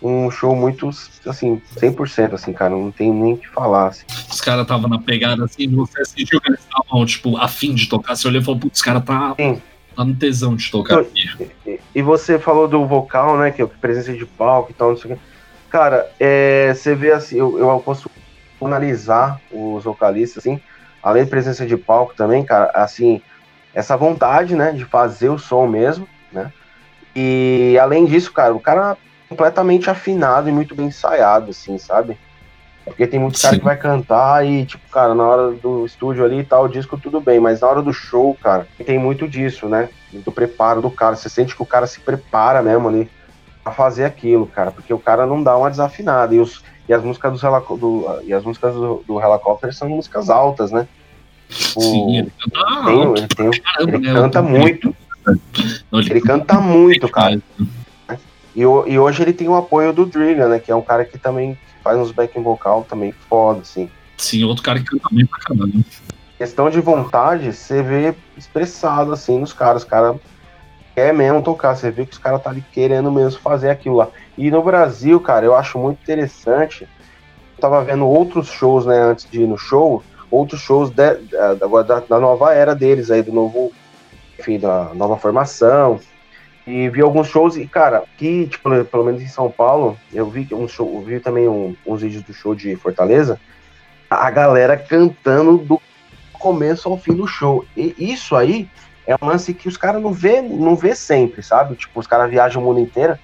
um 0.00 0.30
show 0.30 0.54
muito, 0.54 0.88
assim, 1.26 1.60
100%, 1.76 2.34
assim, 2.34 2.52
cara, 2.52 2.70
não 2.70 2.92
tem 2.92 3.12
nem 3.12 3.32
o 3.32 3.36
que 3.36 3.48
falar, 3.48 3.88
assim. 3.88 4.04
Os 4.30 4.40
caras 4.40 4.62
estavam 4.62 4.88
na 4.88 5.00
pegada, 5.00 5.44
assim, 5.44 5.68
você 5.74 6.04
sentiu 6.04 6.40
que 6.40 6.48
eles 6.48 6.60
estavam, 6.60 7.04
tipo, 7.04 7.36
afim 7.36 7.74
de 7.74 7.88
tocar, 7.88 8.14
você 8.14 8.28
olhou 8.28 8.40
e 8.40 8.44
falou, 8.44 8.60
putz, 8.60 8.78
os 8.78 8.84
caras 8.84 9.02
tá... 9.04 9.34
Sim 9.36 9.60
tá 9.98 10.04
no 10.04 10.14
tesão 10.14 10.54
de 10.54 10.70
tocar 10.70 11.04
e, 11.66 11.80
e, 11.96 12.02
você 12.02 12.38
falou 12.38 12.68
do 12.68 12.86
vocal, 12.86 13.36
né? 13.36 13.50
Que 13.50 13.62
é 13.62 13.66
presença 13.66 14.12
de 14.12 14.24
palco 14.24 14.70
e 14.70 14.74
tal, 14.74 14.90
não 14.90 14.96
sei 14.96 15.12
o 15.12 15.16
que. 15.16 15.22
Cara, 15.68 16.08
é, 16.20 16.72
você 16.72 16.94
vê 16.94 17.10
assim, 17.10 17.36
eu, 17.36 17.58
eu 17.58 17.80
posso 17.80 18.08
analisar 18.62 19.40
os 19.52 19.82
vocalistas, 19.82 20.38
assim, 20.38 20.60
além 21.02 21.24
de 21.24 21.30
presença 21.30 21.66
de 21.66 21.76
palco 21.76 22.14
também, 22.14 22.44
cara, 22.44 22.70
assim, 22.74 23.20
essa 23.74 23.96
vontade, 23.96 24.54
né, 24.54 24.70
de 24.70 24.84
fazer 24.84 25.30
o 25.30 25.38
som 25.38 25.66
mesmo, 25.66 26.08
né? 26.32 26.52
E 27.14 27.76
além 27.80 28.06
disso, 28.06 28.32
cara, 28.32 28.54
o 28.54 28.60
cara 28.60 28.96
completamente 29.28 29.90
afinado 29.90 30.48
e 30.48 30.52
muito 30.52 30.76
bem 30.76 30.86
ensaiado, 30.86 31.50
assim, 31.50 31.76
sabe? 31.76 32.16
Porque 32.88 33.06
tem 33.06 33.20
muito 33.20 33.40
cara 33.40 33.54
Sim. 33.54 33.58
que 33.60 33.64
vai 33.64 33.76
cantar 33.76 34.46
e, 34.46 34.64
tipo, 34.64 34.88
cara, 34.90 35.14
na 35.14 35.24
hora 35.24 35.52
do 35.52 35.86
estúdio 35.86 36.24
ali 36.24 36.40
e 36.40 36.44
tal, 36.44 36.64
o 36.64 36.68
disco 36.68 36.98
tudo 36.98 37.20
bem, 37.20 37.38
mas 37.38 37.60
na 37.60 37.68
hora 37.68 37.82
do 37.82 37.92
show, 37.92 38.36
cara, 38.42 38.66
tem 38.84 38.98
muito 38.98 39.28
disso, 39.28 39.68
né? 39.68 39.88
Do 40.12 40.32
preparo 40.32 40.82
do 40.82 40.90
cara. 40.90 41.16
Você 41.16 41.28
sente 41.28 41.54
que 41.54 41.62
o 41.62 41.66
cara 41.66 41.86
se 41.86 42.00
prepara 42.00 42.62
mesmo 42.62 42.88
ali 42.88 43.10
pra 43.62 43.72
fazer 43.72 44.04
aquilo, 44.04 44.46
cara, 44.46 44.70
porque 44.70 44.92
o 44.92 44.98
cara 44.98 45.26
não 45.26 45.42
dá 45.42 45.56
uma 45.56 45.70
desafinada. 45.70 46.34
E, 46.34 46.40
os, 46.40 46.62
e 46.88 46.94
as 46.94 47.02
músicas 47.02 47.32
dos 47.32 47.40
do, 47.40 48.20
e 48.24 48.32
as 48.32 48.42
músicas 48.44 48.74
do, 48.74 49.04
do 49.06 49.20
Helicopter 49.20 49.74
são 49.74 49.88
músicas 49.88 50.30
altas, 50.30 50.70
né? 50.70 50.88
Tipo, 51.48 51.80
Sim, 51.80 52.18
ele 52.18 52.32
canta 52.38 52.84
tem, 52.84 53.04
alto, 53.04 53.18
ele, 53.18 53.28
tem, 53.28 53.50
caramba, 53.62 53.96
ele 53.96 54.12
né? 54.12 54.20
canta 54.20 54.42
muito, 54.42 54.96
Não, 55.90 56.00
ele 56.00 56.20
canta 56.20 56.60
muito, 56.60 57.08
cara. 57.08 57.30
demais. 57.30 57.68
E, 58.54 58.60
e 58.60 58.98
hoje 58.98 59.22
ele 59.22 59.32
tem 59.32 59.48
o 59.48 59.54
apoio 59.54 59.92
do 59.92 60.04
Driga, 60.04 60.48
né? 60.48 60.58
Que 60.58 60.72
é 60.72 60.74
um 60.74 60.82
cara 60.82 61.04
que 61.04 61.16
também 61.16 61.56
faz 61.88 61.98
uns 61.98 62.12
backing 62.12 62.42
vocal 62.42 62.84
também 62.86 63.12
foda, 63.12 63.60
assim. 63.60 63.88
Sim, 64.18 64.44
outro 64.44 64.62
cara 64.62 64.78
que 64.78 64.84
canta 64.84 65.08
bem 65.10 65.24
pra 65.24 65.38
caramba. 65.38 65.78
Questão 66.36 66.68
de 66.68 66.80
vontade, 66.82 67.50
você 67.50 67.82
vê 67.82 68.14
expressado, 68.36 69.10
assim, 69.10 69.38
nos 69.38 69.54
caras. 69.54 69.84
Os 69.84 69.88
caras 69.88 70.16
quer 70.94 71.14
mesmo 71.14 71.42
tocar, 71.42 71.74
você 71.74 71.90
vê 71.90 72.04
que 72.04 72.12
os 72.12 72.18
caras 72.18 72.42
tá 72.42 72.50
ali 72.50 72.62
querendo 72.72 73.10
mesmo 73.10 73.40
fazer 73.40 73.70
aquilo 73.70 73.96
lá. 73.96 74.08
E 74.36 74.50
no 74.50 74.62
Brasil, 74.62 75.18
cara, 75.18 75.46
eu 75.46 75.54
acho 75.54 75.78
muito 75.78 76.02
interessante. 76.02 76.82
Eu 76.82 77.60
tava 77.60 77.82
vendo 77.82 78.06
outros 78.06 78.48
shows, 78.48 78.84
né, 78.84 79.00
antes 79.00 79.26
de 79.30 79.40
ir 79.40 79.46
no 79.46 79.56
show, 79.56 80.04
outros 80.30 80.60
shows 80.60 80.90
de, 80.90 81.14
da, 81.14 81.54
da, 81.54 82.00
da 82.00 82.20
nova 82.20 82.52
era 82.52 82.74
deles 82.74 83.10
aí, 83.10 83.22
do 83.22 83.32
novo, 83.32 83.72
enfim, 84.38 84.58
da 84.58 84.92
nova 84.92 85.16
formação. 85.16 85.98
E 86.68 86.86
vi 86.90 87.00
alguns 87.00 87.28
shows, 87.28 87.56
e, 87.56 87.66
cara, 87.66 88.04
que, 88.18 88.46
tipo, 88.46 88.84
pelo 88.84 89.04
menos 89.04 89.22
em 89.22 89.26
São 89.26 89.50
Paulo, 89.50 89.96
eu 90.12 90.28
vi 90.28 90.46
um 90.52 90.68
show, 90.68 90.96
eu 90.96 91.00
vi 91.00 91.18
também 91.18 91.48
um- 91.48 91.74
uns 91.86 92.02
vídeos 92.02 92.22
do 92.22 92.34
show 92.34 92.54
de 92.54 92.76
Fortaleza, 92.76 93.40
a 94.10 94.30
galera 94.30 94.76
cantando 94.76 95.56
do 95.56 95.80
começo 96.34 96.86
ao 96.90 96.98
fim 96.98 97.14
do 97.14 97.26
show. 97.26 97.64
E 97.74 97.94
isso 97.98 98.36
aí 98.36 98.68
é 99.06 99.14
um 99.14 99.26
lance 99.26 99.54
que 99.54 99.66
os 99.66 99.78
caras 99.78 100.02
não 100.02 100.12
vê, 100.12 100.42
não 100.42 100.76
vê 100.76 100.94
sempre, 100.94 101.42
sabe? 101.42 101.74
Tipo, 101.74 102.00
os 102.00 102.06
caras 102.06 102.30
viajam 102.30 102.60
o 102.60 102.64
mundo 102.66 102.80
inteiro, 102.80 103.18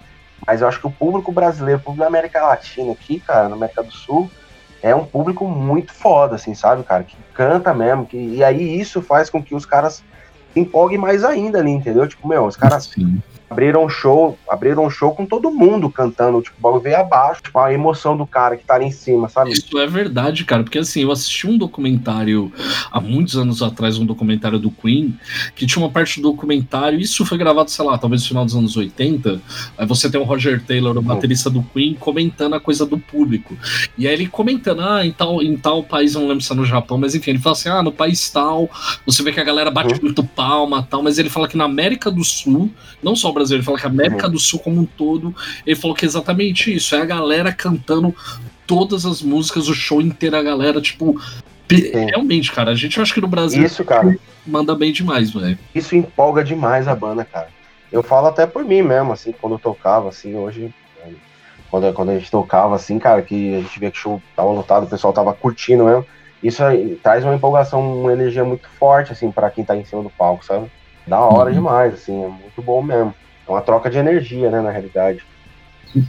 mas 0.46 0.62
eu 0.62 0.68
acho 0.68 0.80
que 0.80 0.86
o 0.86 0.90
público 0.90 1.30
brasileiro, 1.30 1.80
o 1.80 1.84
público 1.84 2.00
da 2.00 2.08
América 2.08 2.46
Latina 2.46 2.92
aqui, 2.92 3.20
cara, 3.20 3.46
na 3.46 3.56
América 3.56 3.82
do 3.82 3.92
Sul, 3.92 4.30
é 4.82 4.94
um 4.94 5.04
público 5.04 5.46
muito 5.46 5.92
foda, 5.92 6.36
assim, 6.36 6.54
sabe, 6.54 6.82
cara? 6.82 7.04
Que 7.04 7.16
canta 7.34 7.74
mesmo. 7.74 8.06
Que, 8.06 8.16
e 8.16 8.42
aí 8.42 8.80
isso 8.80 9.02
faz 9.02 9.28
com 9.28 9.42
que 9.42 9.54
os 9.54 9.66
caras 9.66 10.02
empolguem 10.56 10.96
mais 10.96 11.24
ainda 11.24 11.58
ali, 11.58 11.72
entendeu? 11.72 12.08
Tipo, 12.08 12.26
meu, 12.26 12.46
os 12.46 12.56
caras 12.56 12.86
Sim. 12.86 13.22
Abriram 13.48 13.84
um 13.84 13.88
show, 13.88 14.38
abriram 14.48 14.84
um 14.84 14.90
show 14.90 15.12
com 15.14 15.24
todo 15.26 15.50
mundo 15.50 15.88
cantando, 15.90 16.40
tipo, 16.42 16.56
o 16.58 16.62
bagulho 16.62 16.82
veio 16.82 16.96
abaixo, 16.96 17.42
tipo, 17.42 17.58
a 17.58 17.72
emoção 17.72 18.16
do 18.16 18.26
cara 18.26 18.56
que 18.56 18.64
tá 18.64 18.74
ali 18.74 18.86
em 18.86 18.90
cima, 18.90 19.28
sabe? 19.28 19.52
Isso 19.52 19.78
é 19.78 19.86
verdade, 19.86 20.44
cara, 20.44 20.62
porque 20.62 20.78
assim, 20.78 21.02
eu 21.02 21.12
assisti 21.12 21.46
um 21.46 21.56
documentário 21.56 22.52
há 22.90 23.00
muitos 23.00 23.36
anos 23.36 23.62
atrás, 23.62 23.98
um 23.98 24.06
documentário 24.06 24.58
do 24.58 24.70
Queen, 24.70 25.16
que 25.54 25.66
tinha 25.66 25.82
uma 25.82 25.90
parte 25.90 26.20
do 26.20 26.30
documentário, 26.30 26.98
isso 26.98 27.24
foi 27.24 27.38
gravado, 27.38 27.70
sei 27.70 27.84
lá, 27.84 27.96
talvez 27.98 28.22
no 28.22 28.28
final 28.28 28.44
dos 28.44 28.56
anos 28.56 28.76
80. 28.76 29.40
Aí 29.78 29.86
você 29.86 30.10
tem 30.10 30.20
o 30.20 30.24
Roger 30.24 30.62
Taylor, 30.64 30.96
o 30.96 31.02
baterista 31.02 31.48
do 31.50 31.62
Queen, 31.62 31.94
comentando 31.94 32.54
a 32.54 32.60
coisa 32.60 32.84
do 32.86 32.98
público. 32.98 33.56
E 33.96 34.06
aí 34.08 34.14
ele 34.14 34.26
comentando, 34.26 34.80
ah, 34.80 35.04
em 35.06 35.12
tal, 35.12 35.42
em 35.42 35.56
tal 35.56 35.82
país, 35.82 36.14
eu 36.14 36.20
não 36.20 36.28
lembro 36.28 36.42
se 36.42 36.52
é 36.52 36.56
no 36.56 36.64
Japão, 36.64 36.98
mas 36.98 37.14
enfim, 37.14 37.30
ele 37.32 37.38
fala 37.38 37.52
assim: 37.54 37.68
ah, 37.68 37.82
no 37.82 37.92
país 37.92 38.28
tal, 38.30 38.68
você 39.06 39.22
vê 39.22 39.32
que 39.32 39.40
a 39.40 39.44
galera 39.44 39.70
bate 39.70 39.94
Uhum. 39.94 40.00
muito 40.02 40.24
palma 40.24 40.82
tal, 40.88 41.02
mas 41.02 41.18
ele 41.18 41.28
fala 41.30 41.46
que 41.46 41.56
na 41.56 41.64
América 41.64 42.10
do 42.10 42.24
Sul, 42.24 42.70
não 43.02 43.14
só 43.14 43.30
Brasil, 43.34 43.56
ele 43.56 43.64
fala 43.64 43.78
que 43.78 43.86
a 43.86 43.90
América 43.90 44.28
do 44.28 44.38
Sul 44.38 44.58
como 44.60 44.80
um 44.80 44.86
todo, 44.86 45.34
ele 45.66 45.76
falou 45.76 45.94
que 45.96 46.04
é 46.04 46.08
exatamente 46.08 46.74
isso, 46.74 46.94
é 46.94 47.00
a 47.00 47.04
galera 47.04 47.52
cantando 47.52 48.14
todas 48.66 49.04
as 49.04 49.20
músicas, 49.20 49.68
o 49.68 49.74
show 49.74 50.00
inteiro, 50.00 50.36
a 50.36 50.42
galera, 50.42 50.80
tipo. 50.80 51.20
Sim. 51.70 52.06
Realmente, 52.06 52.52
cara, 52.52 52.70
a 52.70 52.74
gente 52.74 53.00
acha 53.00 53.12
que 53.12 53.20
no 53.20 53.26
Brasil 53.26 53.64
Isso, 53.64 53.84
cara. 53.84 54.16
manda 54.46 54.74
bem 54.76 54.92
demais, 54.92 55.32
velho. 55.32 55.58
isso 55.74 55.96
empolga 55.96 56.44
demais 56.44 56.86
a 56.86 56.94
banda, 56.94 57.24
cara. 57.24 57.48
Eu 57.90 58.02
falo 58.02 58.26
até 58.28 58.46
por 58.46 58.64
mim 58.64 58.82
mesmo, 58.82 59.12
assim, 59.12 59.32
quando 59.32 59.54
eu 59.54 59.58
tocava, 59.58 60.08
assim, 60.10 60.34
hoje, 60.36 60.72
quando, 61.70 61.92
quando 61.92 62.10
a 62.10 62.18
gente 62.18 62.30
tocava, 62.30 62.76
assim, 62.76 62.98
cara, 62.98 63.22
que 63.22 63.54
a 63.56 63.60
gente 63.60 63.80
via 63.80 63.90
que 63.90 63.98
o 63.98 64.00
show 64.00 64.22
tava 64.36 64.50
lotado, 64.50 64.84
o 64.84 64.88
pessoal 64.88 65.12
tava 65.12 65.32
curtindo 65.32 65.84
mesmo, 65.86 66.06
isso 66.42 66.62
aí 66.62 66.98
traz 67.02 67.24
uma 67.24 67.34
empolgação, 67.34 68.00
uma 68.02 68.12
energia 68.12 68.44
muito 68.44 68.68
forte, 68.78 69.10
assim, 69.12 69.30
pra 69.30 69.50
quem 69.50 69.64
tá 69.64 69.74
em 69.76 69.84
cima 69.84 70.02
do 70.02 70.10
palco, 70.10 70.44
sabe? 70.44 70.66
Da 71.06 71.18
hora 71.20 71.48
Uhum. 71.48 71.56
demais, 71.56 71.94
assim, 71.94 72.22
é 72.24 72.28
muito 72.28 72.60
bom 72.62 72.82
mesmo. 72.82 73.14
É 73.46 73.50
uma 73.50 73.60
troca 73.60 73.90
de 73.90 73.98
energia, 73.98 74.50
né, 74.50 74.60
na 74.60 74.70
realidade. 74.70 75.22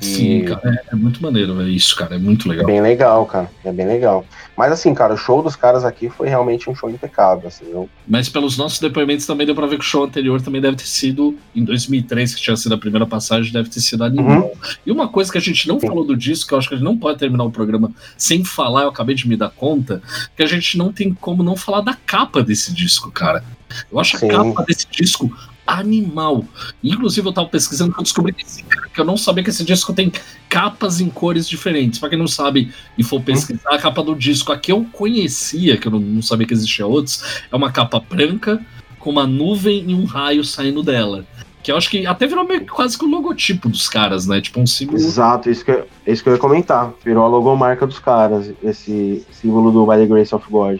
Sim, 0.02 0.46
cara, 0.46 0.82
é, 0.90 0.94
é 0.94 0.96
muito 0.96 1.22
maneiro. 1.22 1.62
Isso, 1.68 1.96
cara, 1.96 2.16
é 2.16 2.18
muito 2.18 2.48
É 2.48 2.52
legal. 2.52 2.66
bem 2.66 2.82
legal, 2.82 3.26
cara, 3.26 3.50
é 3.64 3.72
bem 3.72 3.86
legal. 3.86 4.26
Mas, 4.58 4.72
assim, 4.72 4.94
cara, 4.96 5.14
o 5.14 5.18
show 5.18 5.44
dos 5.44 5.56
caras 5.56 5.86
aqui 5.86 6.10
foi 6.10 6.28
realmente 6.28 6.70
um 6.70 6.76
show 6.76 6.90
impecável, 6.90 7.48
assim, 7.48 7.66
eu 7.70 7.88
Mas 8.08 8.28
pelos 8.28 8.58
nossos 8.58 8.80
depoimentos 8.80 9.28
também 9.28 9.46
deu 9.46 9.54
pra 9.54 9.68
ver 9.68 9.78
que 9.78 9.84
o 9.84 9.88
show 9.88 10.04
anterior 10.04 10.42
também 10.42 10.60
deve 10.60 10.78
ter 10.78 10.88
sido, 10.88 11.38
em 11.56 11.64
2003, 11.64 12.34
que 12.34 12.42
tinha 12.42 12.58
sido 12.58 12.74
a 12.74 12.78
primeira 12.78 13.06
passagem, 13.06 13.52
deve 13.54 13.70
ter 13.70 13.80
sido 13.80 14.04
animal. 14.04 14.52
E 14.86 14.92
uma 14.92 15.08
coisa 15.08 15.32
que 15.32 15.38
a 15.38 15.42
gente 15.42 15.68
não 15.68 15.80
Sim. 15.80 15.88
falou 15.88 16.04
do 16.04 16.18
disco, 16.18 16.48
que 16.48 16.54
eu 16.54 16.58
acho 16.58 16.68
que 16.68 16.74
a 16.74 16.78
gente 16.78 16.86
não 16.86 16.98
pode 16.98 17.20
terminar 17.20 17.44
o 17.44 17.52
programa 17.52 17.92
sem 18.18 18.44
falar, 18.44 18.84
eu 18.84 18.90
acabei 18.90 19.14
de 19.14 19.28
me 19.28 19.38
dar 19.38 19.50
conta, 19.50 20.02
que 20.36 20.42
a 20.42 20.48
gente 20.48 20.78
não 20.80 20.92
tem 20.92 21.14
como 21.14 21.44
não 21.44 21.56
falar 21.56 21.82
da 21.82 21.94
capa 21.94 22.42
desse 22.42 22.74
disco, 22.74 23.12
cara. 23.12 23.44
Eu 23.92 24.00
acho 24.00 24.18
Sim. 24.18 24.30
a 24.30 24.32
capa 24.32 24.64
desse 24.64 24.88
disco 24.90 25.32
animal. 25.66 26.46
Inclusive, 26.84 27.28
eu 27.28 27.34
tava 27.34 27.48
pesquisando 27.50 27.94
que 27.94 28.00
eu 28.00 28.04
descobri 28.04 28.34
que, 28.34 28.44
esse- 28.44 28.64
que 28.64 29.00
eu 29.00 29.06
não 29.06 29.18
sabia 29.18 29.44
que 29.44 29.50
esse 29.50 29.64
disco 29.64 29.94
tem 29.94 30.12
capas 30.50 31.00
em 31.00 31.10
cores 31.10 31.48
diferentes. 31.48 32.00
Pra 32.00 32.10
quem 32.10 32.18
não 32.20 32.28
sabe 32.28 32.72
e 32.98 33.04
for 33.04 33.22
pesquisar, 33.22 33.72
a 33.72 33.78
capa 33.80 34.04
do 34.04 34.16
disco, 34.16 34.52
a 34.52 34.58
que 34.58 34.72
eu 34.72 34.86
conhecia, 34.92 35.78
que 35.78 35.88
eu 35.88 35.92
não, 35.92 36.00
não 36.00 36.22
sabia 36.22 36.46
que 36.48 36.54
existia 36.54 36.86
outros, 36.86 37.24
é 37.52 37.56
uma 37.56 37.72
capa 37.72 38.00
branca 38.00 38.64
com 39.00 39.10
uma 39.10 39.28
nuvem 39.28 39.84
e 39.90 39.94
um 39.96 40.06
raio 40.06 40.44
saindo 40.44 40.82
dela. 40.84 41.26
Que 41.62 41.72
eu 41.72 41.78
acho 41.78 41.90
que 41.90 42.06
até 42.06 42.28
virou 42.28 42.48
meio 42.48 42.64
quase 42.68 42.96
que 42.96 43.04
o 43.06 43.10
logotipo 43.10 43.68
dos 43.68 43.90
caras, 43.90 44.28
né? 44.28 44.40
Tipo 44.40 44.60
um 44.60 44.68
símbolo. 44.68 45.00
Exato, 45.00 45.50
isso 45.50 45.66
que, 45.66 45.72
eu- 45.72 45.88
isso 46.06 46.22
que 46.24 46.30
eu 46.30 46.34
ia 46.34 46.40
comentar. 46.40 46.94
Virou 47.04 47.24
a 47.26 47.28
logomarca 47.28 47.88
dos 47.88 47.98
caras, 47.98 48.52
esse 48.64 49.26
símbolo 49.32 49.72
do 49.72 49.84
By 49.86 49.98
the 49.98 50.06
Grace 50.06 50.34
of 50.36 50.46
God. 50.50 50.80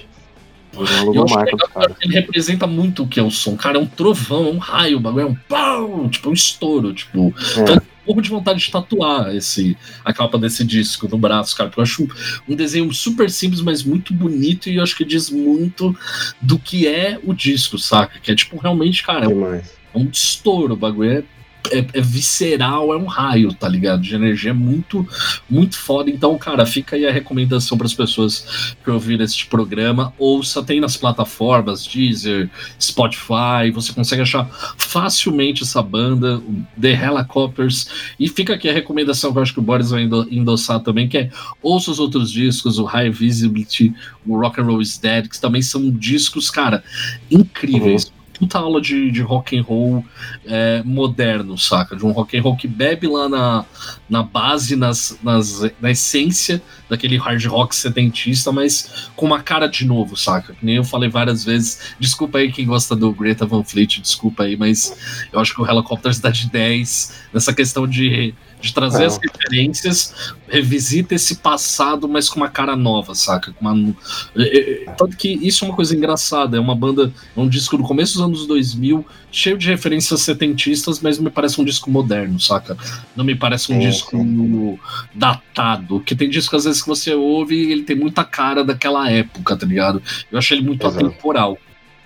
A 0.78 0.82
Eu 0.82 0.86
acho 0.86 1.06
logomarca 1.06 1.52
legal 1.52 1.58
dos 1.58 1.74
caras. 1.74 1.98
Ele 2.02 2.14
representa 2.14 2.68
muito 2.68 3.04
o 3.04 3.08
que 3.08 3.20
é 3.20 3.24
o 3.24 3.32
som. 3.32 3.56
Cara, 3.56 3.78
é 3.78 3.82
um 3.82 3.86
trovão, 3.86 4.48
é 4.48 4.52
um 4.52 4.58
raio, 4.58 4.98
o 4.98 5.00
bagulho 5.00 5.24
é 5.24 5.30
um 5.30 5.36
pau, 5.36 6.10
tipo 6.10 6.30
um 6.30 6.34
estouro, 6.34 6.94
tipo. 6.94 7.34
É. 7.58 7.62
Então, 7.62 7.76
um 7.76 8.06
pouco 8.06 8.22
de 8.22 8.30
vontade 8.30 8.60
de 8.60 8.70
tatuar 8.70 9.36
esse, 9.36 9.76
a 10.04 10.14
capa 10.14 10.38
desse 10.38 10.64
disco 10.64 11.08
no 11.08 11.18
braço, 11.18 11.56
cara. 11.56 11.70
Porque 11.70 11.80
eu 11.80 11.84
acho 11.84 12.04
um, 12.04 12.08
um 12.54 12.56
desenho 12.56 12.94
super 12.94 13.30
simples, 13.30 13.62
mas 13.62 13.84
muito 13.84 14.14
bonito, 14.14 14.70
e 14.70 14.76
eu 14.76 14.84
acho 14.84 14.96
que 14.96 15.04
diz 15.04 15.30
muito 15.30 15.96
do 16.40 16.60
que 16.60 16.88
é 16.88 17.20
o 17.24 17.34
disco, 17.34 17.80
saca? 17.80 18.20
Que 18.20 18.32
é 18.32 18.36
tipo, 18.36 18.58
realmente, 18.58 19.04
cara, 19.04 19.28
Demais. 19.28 19.74
é 19.94 19.98
um 19.98 20.08
estouro, 20.12 20.74
o 20.74 20.78
bagulho 20.78 21.10
é, 21.10 21.24
é, 21.72 21.86
é 21.94 22.02
visceral, 22.02 22.94
é 22.94 22.98
um 22.98 23.06
raio, 23.06 23.54
tá 23.54 23.68
ligado? 23.68 24.02
De 24.02 24.16
energia 24.16 24.54
muito, 24.54 25.08
muito 25.50 25.78
foda. 25.78 26.10
Então, 26.10 26.38
cara, 26.38 26.66
fica 26.66 26.96
aí 26.96 27.08
a 27.08 27.12
recomendação 27.12 27.78
para 27.78 27.88
as 27.88 27.94
pessoas 27.94 28.76
que 28.84 28.90
ouviram 28.90 29.24
este 29.24 29.46
programa. 29.48 30.14
Ouça, 30.18 30.64
tem 30.64 30.80
nas 30.80 30.98
plataformas 30.98 31.86
Deezer, 31.86 32.50
Spotify, 32.80 33.72
você 33.74 33.94
consegue 33.94 34.22
achar 34.22 34.50
facilmente 34.78 35.64
essa 35.64 35.82
banda, 35.82 36.42
The 36.80 36.92
Helicopters. 36.92 37.88
E 38.20 38.28
fica 38.28 38.54
aqui 38.54 38.70
a 38.70 38.74
recomendação 38.74 39.32
que 39.32 39.38
eu 39.38 39.42
acho 39.44 39.54
que 39.54 39.60
o 39.60 39.64
Boris 39.64 39.90
vai 39.90 40.04
endo- 40.04 40.28
endossar 40.32 40.80
também, 40.80 41.08
que 41.08 41.18
é 41.18 41.30
ouça 41.62 41.92
os 41.92 42.00
outros 42.00 42.32
discos, 42.32 42.80
o 42.80 42.86
High 42.86 43.12
Visibility, 43.12 43.94
o 44.26 44.40
Rock 44.40 44.60
and 44.62 44.66
Roll 44.66 44.82
is 44.82 44.98
Dead, 44.98 45.28
que 45.28 45.40
também 45.40 45.62
são 45.62 45.90
discos, 45.90 46.50
cara, 46.50 46.84
incríveis. 47.30 48.12
Puta 48.38 48.60
aula 48.60 48.82
de, 48.82 49.12
de 49.12 49.22
rock 49.22 49.58
and 49.58 49.64
roll 49.64 50.04
é, 50.46 50.82
moderno, 50.84 51.58
saca? 51.58 51.96
De 51.96 52.06
um 52.06 52.12
rock 52.12 52.38
and 52.38 52.42
roll 52.42 52.56
que 52.56 52.68
bebe 52.68 53.08
lá 53.08 53.30
na, 53.30 53.66
na 54.10 54.24
base, 54.24 54.76
nas, 54.76 55.18
nas, 55.24 55.62
na 55.80 55.92
essência 55.92 56.62
daquele 56.90 57.18
hard 57.18 57.44
rock 57.46 57.76
setentista, 57.76 58.52
mas 58.52 59.10
com 59.16 59.26
uma 59.26 59.42
cara 59.42 59.68
de 59.68 59.86
novo, 59.86 60.18
saca? 60.18 60.54
Que 60.54 60.66
nem 60.66 60.76
eu 60.76 60.84
falei 60.84 61.10
várias 61.10 61.44
vezes. 61.44 61.96
Desculpa 62.00 62.40
aí 62.40 62.52
quem 62.52 62.66
gosta 62.66 62.96
do 62.96 63.12
Greta 63.14 63.46
Van 63.46 63.64
Fleet, 63.64 64.02
desculpa 64.02 64.44
aí, 64.44 64.58
mas 64.58 65.28
eu 65.32 65.40
acho 65.40 65.56
que 65.56 65.62
o 65.62 65.70
Helicopters 65.70 66.20
dá 66.20 66.30
de 66.30 66.50
10 66.50 67.28
nessa 67.34 67.54
questão 67.54 67.88
de, 67.88 68.34
de 68.66 68.74
trazer 68.74 69.00
Não. 69.00 69.06
as 69.06 69.20
referências, 69.20 70.34
revisita 70.48 71.14
esse 71.14 71.36
passado, 71.36 72.08
mas 72.10 72.28
com 72.28 72.40
uma 72.40 72.50
cara 72.50 72.76
nova, 72.76 73.14
saca? 73.14 73.56
Uma, 73.62 73.94
é, 74.36 74.88
é, 74.88 74.92
tanto 74.98 75.16
que 75.16 75.30
isso 75.30 75.64
é 75.64 75.68
uma 75.68 75.76
coisa 75.76 75.96
engraçada, 75.96 76.58
é 76.58 76.60
uma 76.60 76.76
banda, 76.76 77.14
é 77.36 77.40
um 77.40 77.48
disco 77.48 77.78
do 77.78 77.84
começo 77.84 78.14
dos 78.14 78.22
anos 78.24 78.48
2000, 78.48 79.06
cheio 79.32 79.58
de 79.58 79.68
referências 79.68 80.22
setentistas, 80.22 81.00
mas 81.00 81.20
me 81.20 81.30
parece 81.30 81.62
um 81.62 81.66
disco 81.66 81.92
moderno, 81.92 82.40
saca? 82.40 82.76
Não 83.16 83.24
me 83.24 83.36
parece 83.36 83.72
um 83.72 83.80
Sim, 83.80 83.88
disco 83.88 84.80
datado, 85.14 86.00
que 86.00 86.16
tem 86.16 86.30
disco 86.30 86.56
às 86.56 86.66
vezes 86.66 86.82
que 86.82 86.88
você 86.88 87.14
ouve 87.14 87.56
e 87.56 87.72
ele 87.72 87.84
tem 87.84 87.96
muita 87.96 88.24
cara 88.24 88.64
daquela 88.64 89.10
época, 89.12 89.56
tá 89.56 89.66
ligado? 89.66 90.02
Eu 90.32 90.40
achei 90.40 90.58
ele 90.58 90.66
muito 90.66 90.86
Exato. 90.88 91.06
atemporal. 91.06 91.58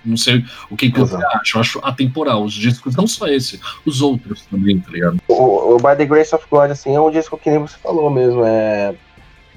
Não 0.04 0.16
sei 0.16 0.44
o 0.70 0.76
que, 0.76 0.90
que 0.90 0.98
você 0.98 1.16
acha. 1.16 1.56
Eu 1.56 1.60
acho 1.60 1.80
atemporal. 1.82 2.44
Os 2.44 2.54
discos, 2.54 2.96
não 2.96 3.06
só 3.06 3.26
esse, 3.28 3.60
os 3.84 4.00
outros 4.00 4.46
também, 4.46 4.80
tá 4.80 4.90
ligado? 4.90 5.18
O, 5.28 5.74
o 5.74 5.76
By 5.76 5.96
the 5.96 6.06
Grace 6.06 6.34
of 6.34 6.44
God, 6.50 6.70
assim, 6.70 6.94
é 6.94 7.00
um 7.00 7.10
disco 7.10 7.38
que 7.38 7.50
nem 7.50 7.58
você 7.58 7.76
falou 7.78 8.10
mesmo. 8.10 8.44
É. 8.44 8.94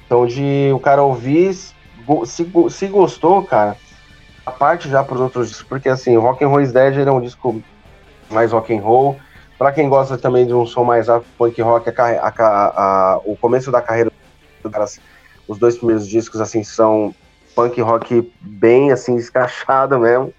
Então, 0.06 0.26
de 0.26 0.72
o 0.74 0.80
cara 0.80 1.02
ouvir, 1.02 1.54
se, 1.54 2.52
se 2.70 2.88
gostou, 2.88 3.44
cara, 3.44 3.78
a 4.46 4.52
parte 4.52 4.90
já 4.90 5.04
pros 5.04 5.22
outros 5.22 5.48
discos, 5.50 5.68
porque 5.68 5.90
assim, 5.90 6.18
Rock 6.18 6.44
and 6.44 6.50
Roll 6.50 6.62
is 6.62 6.74
Dead 6.74 6.98
é 6.98 7.12
um 7.12 7.22
disco 7.22 7.62
mais 8.30 8.52
rock 8.52 8.76
and 8.76 8.82
roll. 8.82 9.18
Pra 9.58 9.72
quem 9.72 9.88
gosta 9.88 10.18
também 10.18 10.46
de 10.46 10.54
um 10.54 10.66
som 10.66 10.84
mais 10.84 11.08
punk 11.38 11.62
rock, 11.62 11.90
a, 11.90 11.94
a, 12.04 12.34
a, 13.14 13.22
o 13.24 13.38
começo 13.38 13.72
da 13.72 13.82
carreira 13.82 14.12
do 14.62 14.70
cara, 14.70 14.86
os 15.48 15.58
dois 15.58 15.78
primeiros 15.78 16.08
discos, 16.08 16.42
assim, 16.42 16.64
são 16.64 17.16
punk 17.56 17.80
rock 17.82 18.32
bem, 18.42 18.92
assim, 18.92 19.16
escrachado 19.16 20.00
mesmo. 20.00 20.34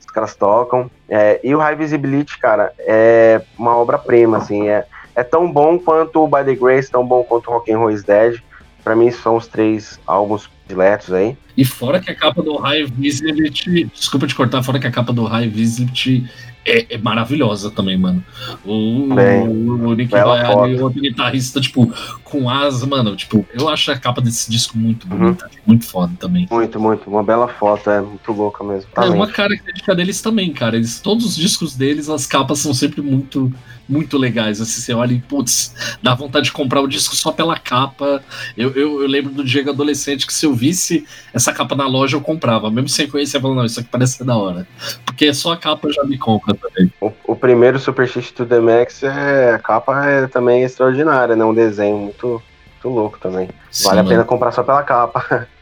Os 0.00 0.06
caras 0.06 0.34
tocam. 0.34 0.90
É, 1.08 1.40
e 1.42 1.54
o 1.54 1.58
High 1.58 1.76
Visibility, 1.76 2.38
cara, 2.38 2.72
é 2.78 3.42
uma 3.58 3.76
obra-prima, 3.76 4.38
assim, 4.38 4.68
é, 4.68 4.86
é 5.14 5.22
tão 5.22 5.50
bom 5.50 5.78
quanto 5.78 6.22
o 6.22 6.28
By 6.28 6.44
The 6.44 6.54
Grace, 6.54 6.90
tão 6.90 7.06
bom 7.06 7.22
quanto 7.24 7.48
o 7.48 7.54
Rock 7.54 7.72
and 7.72 7.78
Roll 7.78 7.90
is 7.90 8.04
Dead. 8.04 8.40
Pra 8.82 8.94
mim 8.94 9.10
são 9.10 9.36
os 9.36 9.46
três 9.48 9.98
álbuns 10.06 10.48
diletos 10.68 11.12
aí. 11.12 11.36
E 11.56 11.64
fora 11.64 12.00
que 12.00 12.10
a 12.10 12.14
capa 12.14 12.42
do 12.42 12.56
High 12.56 12.84
Visibility, 12.84 13.84
desculpa 13.84 14.26
te 14.26 14.34
cortar, 14.34 14.62
fora 14.62 14.78
que 14.78 14.86
a 14.86 14.90
capa 14.90 15.12
do 15.12 15.24
High 15.24 15.48
Visibility 15.48 16.30
é, 16.66 16.94
é 16.94 16.98
maravilhosa 16.98 17.70
também, 17.70 17.96
mano. 17.96 18.22
O, 18.64 19.14
Bem, 19.14 19.48
o 19.48 19.94
Nick 19.94 20.12
o 20.14 20.82
outro 20.82 21.00
guitarrista, 21.00 21.60
tipo, 21.60 21.92
com 22.24 22.50
asa, 22.50 22.84
mano, 22.84 23.14
tipo, 23.14 23.46
eu 23.54 23.68
acho 23.68 23.92
a 23.92 23.98
capa 23.98 24.20
desse 24.20 24.50
disco 24.50 24.76
muito 24.76 25.08
uhum. 25.08 25.18
bonita, 25.18 25.46
uhum. 25.46 25.60
muito 25.66 25.86
foda 25.86 26.12
também. 26.18 26.48
Muito, 26.50 26.80
muito, 26.80 27.08
uma 27.08 27.22
bela 27.22 27.46
foto, 27.46 27.88
é 27.88 28.00
muito 28.00 28.32
louca 28.32 28.64
mesmo. 28.64 28.90
É 28.96 29.08
uma 29.08 29.28
característica 29.28 29.94
deles 29.94 30.20
também, 30.20 30.52
cara. 30.52 30.76
Eles, 30.76 31.00
todos 31.00 31.24
os 31.24 31.36
discos 31.36 31.76
deles, 31.76 32.08
as 32.08 32.26
capas 32.26 32.58
são 32.58 32.74
sempre 32.74 33.00
muito 33.00 33.52
muito 33.88 34.16
legais. 34.18 34.60
Assim, 34.60 34.80
você 34.80 34.92
olha 34.92 35.12
e, 35.12 35.20
putz, 35.20 35.74
dá 36.02 36.14
vontade 36.14 36.46
de 36.46 36.52
comprar 36.52 36.80
o 36.80 36.88
disco 36.88 37.14
só 37.14 37.32
pela 37.32 37.58
capa. 37.58 38.22
Eu, 38.56 38.70
eu, 38.70 39.02
eu, 39.02 39.08
lembro 39.08 39.32
do 39.32 39.44
Diego 39.44 39.70
adolescente 39.70 40.26
que 40.26 40.32
se 40.32 40.46
eu 40.46 40.54
visse 40.54 41.06
essa 41.32 41.52
capa 41.52 41.74
na 41.74 41.86
loja, 41.86 42.16
eu 42.16 42.20
comprava. 42.20 42.70
Mesmo 42.70 42.88
sem 42.88 43.08
conhecer, 43.08 43.40
falava, 43.40 43.60
não, 43.60 43.66
isso 43.66 43.80
aqui 43.80 43.88
parece 43.90 44.18
ser 44.18 44.24
da 44.24 44.36
hora. 44.36 44.66
Porque 45.04 45.32
só 45.32 45.52
a 45.52 45.56
capa 45.56 45.90
já 45.92 46.04
me 46.04 46.18
compra 46.18 46.54
também. 46.54 46.92
O, 47.00 47.12
o 47.26 47.36
primeiro 47.36 47.78
Super 47.78 48.08
X 48.08 48.30
to 48.30 48.44
the 48.44 48.60
Max, 48.60 49.02
é, 49.02 49.54
a 49.54 49.58
capa 49.58 50.06
é 50.06 50.26
também 50.26 50.62
extraordinária, 50.62 51.36
né? 51.36 51.44
Um 51.44 51.54
desenho 51.54 51.96
muito 51.96 52.42
muito 52.86 52.88
louco 52.88 53.18
também. 53.18 53.48
Sim, 53.70 53.84
vale 53.84 54.00
a 54.00 54.04
pena 54.04 54.24
comprar 54.24 54.52
só 54.52 54.62
pela 54.62 54.82
capa. 54.82 55.46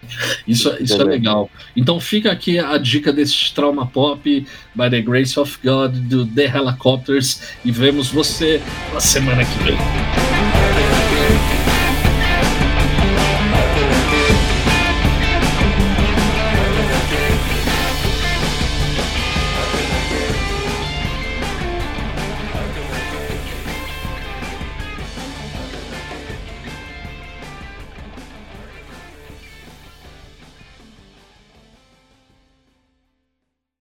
Isso, 0.47 0.77
isso 0.81 1.01
é 1.01 1.05
legal. 1.05 1.49
Então 1.75 1.99
fica 1.99 2.31
aqui 2.31 2.59
a 2.59 2.77
dica 2.77 3.11
desse 3.11 3.55
trauma 3.55 3.87
pop 3.87 4.47
by 4.75 4.91
the 4.91 5.01
Grace 5.01 5.41
of 5.41 5.59
God 5.65 5.95
do 5.95 6.27
The 6.27 6.45
Helicopters 6.45 7.41
e 7.65 7.73
vemos 7.73 8.11
você 8.11 8.61
na 8.93 9.01
semana 9.01 9.43
que 9.47 9.63
vem. 9.63 10.54